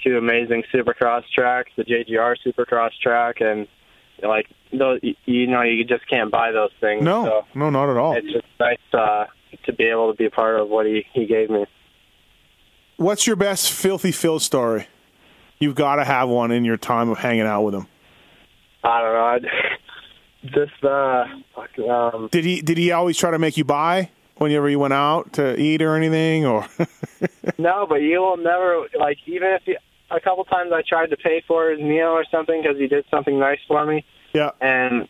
two 0.04 0.18
amazing 0.18 0.64
Supercross 0.74 1.24
tracks, 1.36 1.70
the 1.78 1.84
JGR 1.84 2.38
Supercross 2.44 2.90
track, 3.04 3.36
and 3.40 3.68
like 4.24 4.48
those. 4.74 5.00
You 5.26 5.46
know, 5.46 5.62
you 5.62 5.86
just 5.86 6.10
can't 6.10 6.32
buy 6.32 6.52
those 6.52 6.72
things. 6.82 7.04
No, 7.04 7.26
so 7.26 7.46
no, 7.54 7.70
not 7.70 7.88
at 7.88 7.98
all. 7.98 8.16
It's 8.18 8.34
just 8.34 8.48
nice 8.60 8.78
uh, 8.94 9.26
to 9.66 9.74
be 9.74 9.84
able 9.84 10.12
to 10.12 10.18
be 10.18 10.26
a 10.26 10.32
part 10.32 10.60
of 10.60 10.70
what 10.70 10.88
he 10.88 11.06
he 11.14 11.28
gave 11.28 11.52
me. 11.52 11.68
What's 12.98 13.28
your 13.28 13.36
best 13.36 13.72
filthy 13.72 14.12
Phil 14.12 14.40
story? 14.40 14.88
You've 15.60 15.76
got 15.76 15.98
to 15.98 16.04
have 16.04 16.30
one 16.30 16.52
in 16.52 16.66
your 16.66 16.78
time 16.78 17.10
of 17.10 17.20
hanging 17.20 17.42
out 17.42 17.62
with 17.62 17.76
him. 17.76 17.88
I 18.84 19.02
don't 19.02 19.14
know. 19.14 19.26
I 19.26 19.78
just 20.46 20.84
uh, 20.84 21.26
um, 21.92 22.30
did 22.32 22.46
he 22.46 22.62
did 22.62 22.78
he 22.78 22.92
always 22.92 23.18
try 23.18 23.32
to 23.32 23.40
make 23.40 23.58
you 23.58 23.66
buy 23.66 24.10
whenever 24.38 24.70
you 24.70 24.80
went 24.80 24.94
out 24.94 25.34
to 25.34 25.60
eat 25.60 25.82
or 25.82 25.96
anything 25.96 26.46
or? 26.46 26.66
no, 27.58 27.86
but 27.88 28.02
you 28.02 28.22
will 28.22 28.38
never 28.38 28.86
like 28.98 29.18
even 29.26 29.50
if 29.50 29.64
he, 29.66 29.76
a 30.10 30.20
couple 30.20 30.46
times 30.46 30.72
I 30.74 30.82
tried 30.88 31.10
to 31.10 31.18
pay 31.18 31.44
for 31.46 31.70
his 31.72 31.80
meal 31.80 32.08
or 32.08 32.26
something 32.32 32.62
because 32.62 32.78
he 32.78 32.88
did 32.88 33.06
something 33.12 33.38
nice 33.38 33.60
for 33.68 33.86
me. 33.86 34.06
Yeah, 34.34 34.52
and 34.62 35.10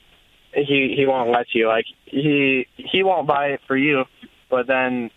he 0.54 0.94
he 0.98 1.06
won't 1.06 1.30
let 1.30 1.48
you. 1.54 1.68
Like 1.68 1.86
he 2.06 2.68
he 2.76 3.04
won't 3.04 3.28
buy 3.28 3.50
it 3.50 3.62
for 3.68 3.78
you, 3.78 4.06
but 4.50 4.66
then 4.66 5.12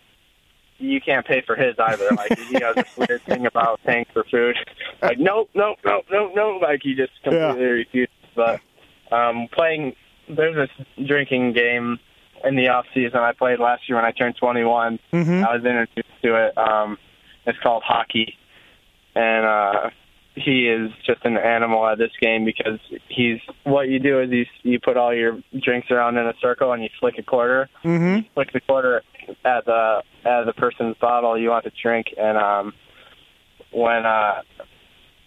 you 0.79 1.01
can't 1.01 1.27
pay 1.27 1.41
for 1.41 1.57
his 1.57 1.75
either. 1.79 2.09
Like 2.15 2.39
he 2.39 2.55
has 2.61 2.75
this 2.75 2.97
weird 2.99 3.23
thing 3.23 3.47
about 3.47 3.81
paying 3.85 4.05
for 4.13 4.25
food. 4.25 4.57
Like 5.01 5.19
nope, 5.19 5.49
nope, 5.55 5.79
nope, 5.85 6.05
nope, 6.11 6.33
nope. 6.35 6.61
Like 6.61 6.81
he 6.83 6.95
just 6.95 7.13
completely 7.23 7.63
yeah. 7.63 7.71
refuses 7.71 8.15
but 8.35 8.61
um, 9.11 9.49
playing 9.53 9.95
there's 10.29 10.55
this 10.55 11.07
drinking 11.07 11.53
game 11.53 11.99
in 12.45 12.57
the 12.57 12.69
off 12.69 12.87
season 12.95 13.19
I 13.19 13.33
played 13.33 13.59
last 13.59 13.89
year 13.89 13.97
when 13.97 14.05
I 14.05 14.13
turned 14.13 14.37
21. 14.37 14.99
Mm-hmm. 15.13 15.45
I 15.45 15.57
was 15.57 15.65
introduced 15.65 16.23
to 16.23 16.47
it. 16.47 16.59
Um, 16.59 16.99
it's 17.47 17.59
called 17.59 17.83
hockey, 17.85 18.37
and 19.15 19.45
uh, 19.45 19.91
he 20.35 20.69
is 20.69 20.91
just 21.05 21.25
an 21.25 21.37
animal 21.37 21.87
at 21.87 21.99
this 21.99 22.13
game 22.21 22.45
because 22.45 22.79
he's 23.09 23.41
what 23.65 23.89
you 23.89 23.99
do 23.99 24.21
is 24.21 24.31
you 24.31 24.47
you 24.63 24.81
put 24.81 24.97
all 24.97 25.15
your 25.15 25.41
drinks 25.61 25.91
around 25.91 26.17
in 26.17 26.27
a 26.27 26.35
circle 26.41 26.73
and 26.73 26.83
you 26.83 26.89
flick 27.01 27.19
a 27.19 27.23
quarter. 27.23 27.69
Mm-hmm. 27.85 28.17
You 28.17 28.25
flick 28.35 28.53
the 28.53 28.61
quarter 28.61 29.03
at 29.45 29.65
the 29.65 30.03
at 30.25 30.45
the 30.45 30.53
person's 30.53 30.97
bottle 30.99 31.39
you 31.39 31.51
want 31.51 31.65
to 31.65 31.73
drink, 31.83 32.15
and 32.17 32.39
um, 32.39 32.73
when 33.73 34.07
uh, 34.07 34.43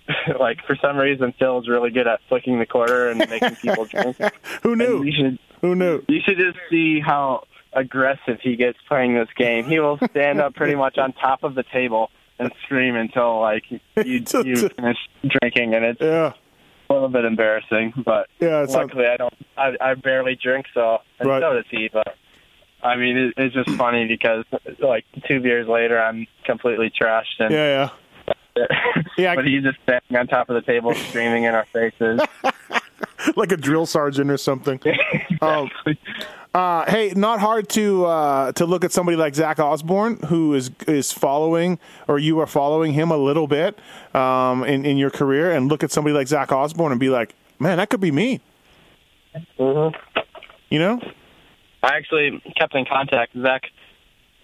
like 0.40 0.60
for 0.66 0.76
some 0.76 0.98
reason 0.98 1.34
Phil's 1.40 1.68
really 1.68 1.90
good 1.90 2.08
at 2.08 2.20
flicking 2.30 2.60
the 2.60 2.66
quarter 2.66 3.10
and 3.10 3.20
making 3.30 3.56
people 3.56 3.86
drink. 3.90 4.18
Who 4.64 4.76
knew? 4.76 5.04
you 5.04 5.12
should 5.12 5.40
Who 5.62 5.76
knew? 5.76 6.04
You 6.08 6.22
should 6.26 6.38
just 6.38 6.58
see 6.70 7.00
how 7.00 7.46
aggressive 7.74 8.40
he 8.42 8.56
gets 8.56 8.78
playing 8.88 9.16
this 9.16 9.30
game. 9.36 9.66
He 9.66 9.80
will 9.80 9.98
stand 10.12 10.40
up 10.40 10.56
pretty 10.56 10.76
much 10.76 10.98
on 10.98 11.14
top 11.14 11.44
of 11.44 11.56
the 11.56 11.64
table 11.64 12.10
and 12.40 12.52
scream 12.64 12.96
until 12.96 13.40
like 13.40 13.64
you 13.70 13.80
you 14.06 14.24
finish 14.24 14.98
drinking, 15.28 15.74
and 15.74 15.86
it's 15.86 16.02
yeah. 16.02 16.34
a 16.90 16.94
little 16.94 17.10
bit 17.10 17.26
embarrassing. 17.26 17.94
But 18.04 18.28
yeah, 18.40 18.66
luckily 18.68 19.06
I 19.06 19.18
don't. 19.18 19.34
I, 19.58 19.76
I 19.80 19.94
barely 19.96 20.36
drink, 20.36 20.66
so 20.74 21.00
and 21.20 21.30
right. 21.30 21.42
so 21.42 21.54
does 21.54 21.66
he. 21.70 21.90
But 21.92 22.16
I 22.84 22.96
mean, 22.96 23.18
it, 23.18 23.34
it's 23.38 23.56
just 23.56 23.70
funny 23.78 24.08
because 24.08 24.46
like 24.80 25.06
two 25.28 25.40
beers 25.40 25.68
later, 25.68 26.00
I'm 26.00 26.28
completely 26.46 26.92
trashed. 26.92 27.40
And 27.40 27.52
yeah, 27.52 27.68
yeah. 27.68 27.90
yeah, 29.18 29.36
but 29.36 29.46
he's 29.46 29.64
just 29.64 29.78
standing 29.84 30.18
on 30.18 30.28
top 30.28 30.50
of 30.50 30.56
the 30.56 30.62
table, 30.62 30.94
screaming 30.94 31.44
in 31.44 31.54
our 31.54 31.66
faces, 31.66 32.22
like 33.36 33.52
a 33.52 33.58
drill 33.58 33.86
sergeant 33.86 34.32
or 34.32 34.38
something. 34.38 34.80
um, 35.42 35.70
uh, 36.54 36.90
hey, 36.90 37.12
not 37.16 37.40
hard 37.40 37.68
to 37.70 38.06
uh, 38.06 38.52
to 38.54 38.66
look 38.66 38.86
at 38.86 38.92
somebody 38.92 39.18
like 39.18 39.36
Zach 39.36 39.60
Osborne, 39.60 40.18
who 40.28 40.54
is 40.54 40.72
is 40.88 41.12
following, 41.12 41.80
or 42.08 42.18
you 42.18 42.40
are 42.40 42.48
following 42.48 42.94
him 42.94 43.12
a 43.12 43.18
little 43.18 43.48
bit 43.48 43.78
um, 44.14 44.64
in 44.64 44.86
in 44.86 44.98
your 44.98 45.10
career, 45.10 45.52
and 45.52 45.68
look 45.68 45.84
at 45.84 45.92
somebody 45.92 46.14
like 46.14 46.28
Zach 46.28 46.52
Osborne 46.52 46.92
and 46.92 47.00
be 47.00 47.10
like, 47.10 47.36
man, 47.60 47.78
that 47.78 47.90
could 47.90 48.00
be 48.00 48.12
me. 48.12 48.40
Mm-hmm. 49.60 50.22
You 50.70 50.80
know, 50.80 51.02
I 51.84 51.98
actually 51.98 52.42
kept 52.58 52.74
in 52.74 52.86
contact. 52.86 53.34
Zach 53.40 53.64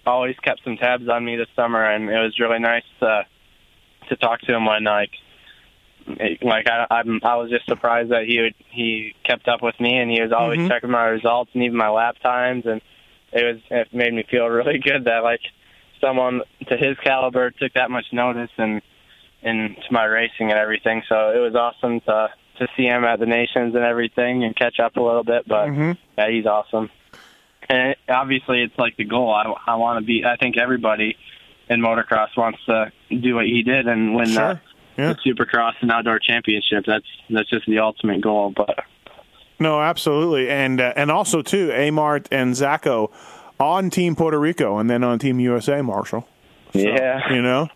always 0.04 0.36
kept 0.42 0.62
some 0.64 0.76
tabs 0.76 1.08
on 1.08 1.24
me 1.24 1.36
this 1.36 1.48
summer, 1.56 1.82
and 1.82 2.10
it 2.10 2.18
was 2.18 2.38
really 2.38 2.58
nice 2.58 2.84
to 3.00 3.26
to 4.08 4.16
talk 4.16 4.40
to 4.42 4.54
him 4.54 4.64
when 4.66 4.84
like 4.84 5.10
like 6.42 6.66
I 6.68 6.86
I'm 6.90 7.20
I 7.22 7.36
was 7.36 7.50
just 7.50 7.66
surprised 7.66 8.10
that 8.10 8.24
he 8.26 8.40
would 8.40 8.54
he 8.70 9.14
kept 9.24 9.46
up 9.48 9.62
with 9.62 9.78
me 9.80 9.96
and 9.98 10.10
he 10.10 10.20
was 10.20 10.32
always 10.32 10.58
Mhm. 10.58 10.68
checking 10.68 10.90
my 10.90 11.04
results 11.04 11.50
and 11.54 11.62
even 11.62 11.76
my 11.76 11.90
lap 11.90 12.16
times 12.22 12.66
and 12.66 12.80
it 13.32 13.44
was 13.44 13.62
it 13.70 13.94
made 13.94 14.12
me 14.12 14.24
feel 14.28 14.46
really 14.58 14.78
good 14.78 15.04
that 15.04 15.22
like 15.22 15.40
someone 16.00 16.42
to 16.68 16.76
his 16.76 16.96
caliber 17.04 17.50
took 17.52 17.72
that 17.74 17.90
much 17.90 18.06
notice 18.12 18.50
and 18.58 18.82
and 19.42 19.76
to 19.76 19.92
my 19.92 20.04
racing 20.04 20.50
and 20.50 20.58
everything 20.58 21.02
so 21.08 21.30
it 21.30 21.38
was 21.38 21.54
awesome 21.54 22.00
to 22.00 22.28
to 22.58 22.66
see 22.76 22.84
him 22.84 23.04
at 23.04 23.18
the 23.20 23.26
nations 23.26 23.74
and 23.74 23.84
everything 23.84 24.44
and 24.44 24.54
catch 24.56 24.80
up 24.80 24.96
a 24.96 25.00
little 25.00 25.24
bit 25.24 25.46
but 25.46 25.68
Mhm. 25.68 25.96
yeah 26.18 26.28
he's 26.28 26.46
awesome 26.46 26.90
and 27.68 27.94
obviously 28.08 28.62
it's 28.62 28.76
like 28.76 28.96
the 28.96 29.04
goal 29.04 29.32
I 29.32 29.72
I 29.72 29.76
want 29.76 30.00
to 30.00 30.04
be 30.04 30.24
I 30.24 30.34
think 30.36 30.58
everybody 30.58 31.16
in 31.72 31.80
motocross 31.80 32.28
wants 32.36 32.58
to 32.66 32.92
do 33.10 33.34
what 33.34 33.46
he 33.46 33.62
did 33.62 33.86
and 33.88 34.14
win 34.14 34.26
Sure. 34.28 34.60
the, 34.96 35.02
Yeah. 35.02 35.12
the 35.14 35.30
Supercross 35.32 35.74
and 35.80 35.90
outdoor 35.90 36.18
championship. 36.18 36.84
That's 36.86 37.06
that's 37.30 37.48
just 37.50 37.66
the 37.66 37.78
ultimate 37.80 38.20
goal. 38.20 38.52
But 38.56 38.84
No, 39.58 39.80
absolutely, 39.80 40.48
and 40.50 40.80
uh, 40.80 40.92
and 40.96 41.10
also 41.10 41.42
too, 41.42 41.68
Amart 41.68 42.26
and 42.30 42.54
Zacho 42.54 43.10
on 43.60 43.90
Team 43.90 44.16
Puerto 44.16 44.38
Rico, 44.38 44.78
and 44.78 44.90
then 44.90 45.04
on 45.04 45.18
Team 45.18 45.38
USA, 45.40 45.82
Marshall. 45.82 46.26
So, 46.72 46.78
Yeah. 46.80 47.32
you 47.32 47.42
know, 47.42 47.68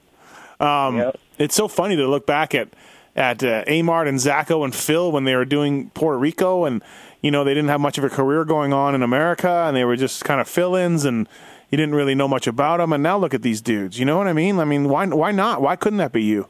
um, 0.61 0.97
Yep. 0.99 1.17
it's 1.39 1.55
so 1.55 1.69
funny 1.69 1.97
to 1.97 2.07
look 2.07 2.27
back 2.27 2.55
at 2.55 2.69
at 3.15 3.43
uh, 3.43 3.65
Amart 3.65 4.09
and 4.09 4.19
Zacho 4.19 4.63
and 4.63 4.75
Phil 4.75 5.11
when 5.11 5.25
they 5.25 5.35
were 5.35 5.47
doing 5.47 5.91
Puerto 5.95 6.19
Rico, 6.19 6.65
and 6.67 6.83
you 7.23 7.31
know 7.31 7.45
they 7.45 7.55
didn't 7.55 7.71
have 7.71 7.81
much 7.81 7.97
of 7.99 8.05
a 8.05 8.11
career 8.11 8.45
going 8.45 8.73
on 8.75 8.95
in 8.95 9.03
America, 9.03 9.65
and 9.67 9.75
they 9.77 9.85
were 9.85 9.97
just 9.97 10.25
kind 10.25 10.39
of 10.41 10.47
fill-ins, 10.49 11.05
and 11.07 11.27
you 11.71 11.77
didn't 11.77 11.95
really 11.95 12.15
know 12.15 12.29
much 12.29 12.47
about 12.47 12.79
them. 12.79 12.93
And 12.93 13.03
now 13.03 13.19
look 13.19 13.35
at 13.35 13.43
these 13.43 13.61
dudes. 13.61 13.99
You 13.99 14.05
know 14.05 14.19
what 14.19 14.29
I 14.29 14.33
mean? 14.33 14.59
I 14.59 14.65
mean, 14.65 14.89
why 14.89 15.07
why 15.07 15.33
not? 15.33 15.63
Why 15.63 15.77
couldn't 15.77 15.99
that 15.99 16.13
be 16.13 16.23
you? 16.23 16.49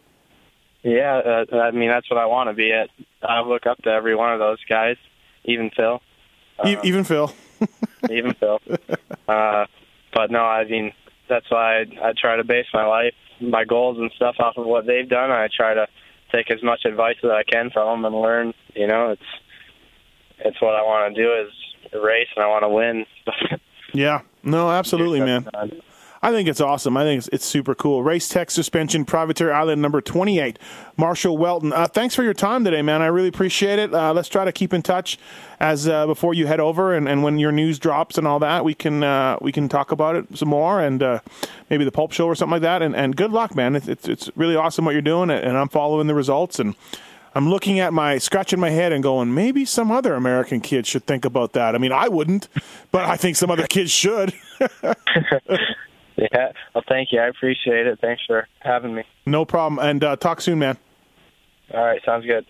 Yeah, 0.83 1.45
uh, 1.53 1.57
I 1.57 1.71
mean 1.73 1.89
that's 1.89 2.09
what 2.11 2.19
I 2.19 2.27
want 2.27 2.49
to 2.49 2.55
be. 2.55 2.73
At 2.73 2.91
I 3.23 3.41
look 3.41 3.67
up 3.67 3.83
to 3.83 3.91
every 3.91 4.15
one 4.15 4.33
of 4.33 4.39
those 4.39 4.63
guys, 4.69 4.97
even 5.45 5.71
Phil. 5.75 6.01
Um, 6.59 6.77
even 6.85 7.05
Phil. 7.05 7.33
even 8.11 8.35
Phil. 8.35 8.61
Uh, 9.27 9.67
but 10.15 10.31
no, 10.31 10.45
I 10.45 10.65
mean 10.65 10.93
that's 11.29 11.51
why 11.51 11.81
I, 11.81 12.11
I 12.11 12.13
try 12.17 12.37
to 12.37 12.45
base 12.45 12.67
my 12.73 12.87
life, 12.87 13.15
my 13.41 13.65
goals 13.65 13.99
and 13.99 14.13
stuff 14.15 14.37
off 14.39 14.57
of 14.57 14.67
what 14.67 14.87
they've 14.87 15.09
done. 15.09 15.31
I 15.31 15.49
try 15.55 15.75
to 15.75 15.89
take 16.33 16.51
as 16.51 16.63
much 16.63 16.85
advice 16.85 17.17
as 17.25 17.31
I 17.31 17.43
can 17.43 17.71
from 17.71 18.03
them 18.03 18.13
and 18.13 18.23
learn. 18.23 18.55
You 18.75 18.87
know, 18.87 19.11
it's 19.11 19.23
it's 20.39 20.61
what 20.61 20.75
I 20.75 20.83
want 20.83 21.15
to 21.15 21.23
do 21.23 21.33
is 21.33 22.01
race 22.01 22.29
and 22.37 22.45
I 22.45 22.49
want 22.49 22.63
to 22.63 22.69
win. 22.69 23.07
yeah, 23.93 24.23
no, 24.43 24.71
absolutely, 24.71 25.21
man. 25.21 25.49
I 26.23 26.33
think 26.33 26.49
it's 26.49 26.61
awesome. 26.61 26.97
I 26.97 27.05
think 27.05 27.19
it's, 27.19 27.29
it's 27.29 27.45
super 27.45 27.75
cool. 27.75 28.03
Race 28.03 28.29
Tech 28.29 28.51
Suspension, 28.51 29.05
Privateer 29.05 29.53
Island 29.53 29.81
number 29.81 30.01
28. 30.01 30.59
Marshall 30.97 31.39
Weltin. 31.39 31.73
uh, 31.73 31.87
thanks 31.87 32.17
for 32.17 32.25
your 32.25 32.35
time 32.35 32.65
today, 32.65 32.83
man. 32.83 33.03
I 33.03 33.07
really 33.07 33.29
appreciate 33.29 33.79
it. 33.79 33.95
Uh, 33.95 34.13
let's 34.13 34.29
try 34.29 34.45
to 34.45 34.51
keep 34.51 34.73
in 34.73 34.83
touch 34.83 35.19
as 35.61 35.87
uh, 35.87 36.05
before 36.07 36.35
you 36.35 36.47
head 36.47 36.59
over 36.59 36.95
and, 36.95 37.09
and 37.09 37.23
when 37.23 37.39
your 37.39 37.53
news 37.53 37.79
drops 37.79 38.19
and 38.19 38.27
all 38.27 38.39
that, 38.41 38.65
we 38.65 38.75
can 38.75 39.05
uh, 39.05 39.39
we 39.41 39.53
can 39.53 39.69
talk 39.69 39.93
about 39.93 40.17
it 40.17 40.27
some 40.37 40.49
more 40.49 40.81
and 40.81 41.03
uh, 41.03 41.21
maybe 41.71 41.85
the 41.85 41.93
Pulp 41.93 42.13
Show 42.13 42.27
or 42.27 42.35
something 42.35 42.53
like 42.53 42.63
that. 42.63 42.83
And, 42.83 42.97
and 42.97 43.15
good 43.15 43.31
luck, 43.31 43.55
man. 43.55 43.77
It's, 43.77 43.87
it's, 43.87 44.09
it's 44.09 44.31
really 44.37 44.57
awesome 44.57 44.85
what 44.85 44.93
you're 44.93 45.03
doing, 45.03 45.31
and 45.31 45.57
I'm 45.57 45.69
following 45.69 46.07
the 46.07 46.15
results 46.15 46.59
and. 46.59 46.75
I'm 47.37 47.51
looking 47.51 47.81
at 47.81 47.93
my 47.93 48.17
scratching 48.17 48.59
my 48.59 48.71
head 48.71 48.93
and 48.93 49.03
going, 49.03 49.35
maybe 49.35 49.67
some 49.67 49.93
other 49.93 50.15
American 50.15 50.63
kids 50.63 50.89
should 50.89 51.05
think 51.05 51.27
about 51.27 51.53
that. 51.53 51.75
I 51.75 51.79
mean, 51.79 51.93
I 51.93 52.09
wouldn't, 52.09 52.49
but 52.91 53.05
I 53.05 53.19
think 53.19 53.37
some 53.37 53.51
other 53.51 53.67
kids 53.67 53.91
should. 53.91 54.33
Yeah. 56.19 56.53
Well, 56.75 56.83
thank 56.89 57.13
you. 57.13 57.21
I 57.21 57.27
appreciate 57.27 57.87
it. 57.87 57.99
Thanks 58.01 58.23
for 58.27 58.49
having 58.61 58.95
me. 58.95 59.05
No 59.27 59.45
problem. 59.45 59.87
And 59.87 60.03
uh, 60.03 60.17
talk 60.17 60.41
soon, 60.41 60.59
man. 60.59 60.79
All 61.75 61.85
right. 61.85 62.01
Sounds 62.07 62.25
good. 62.25 62.47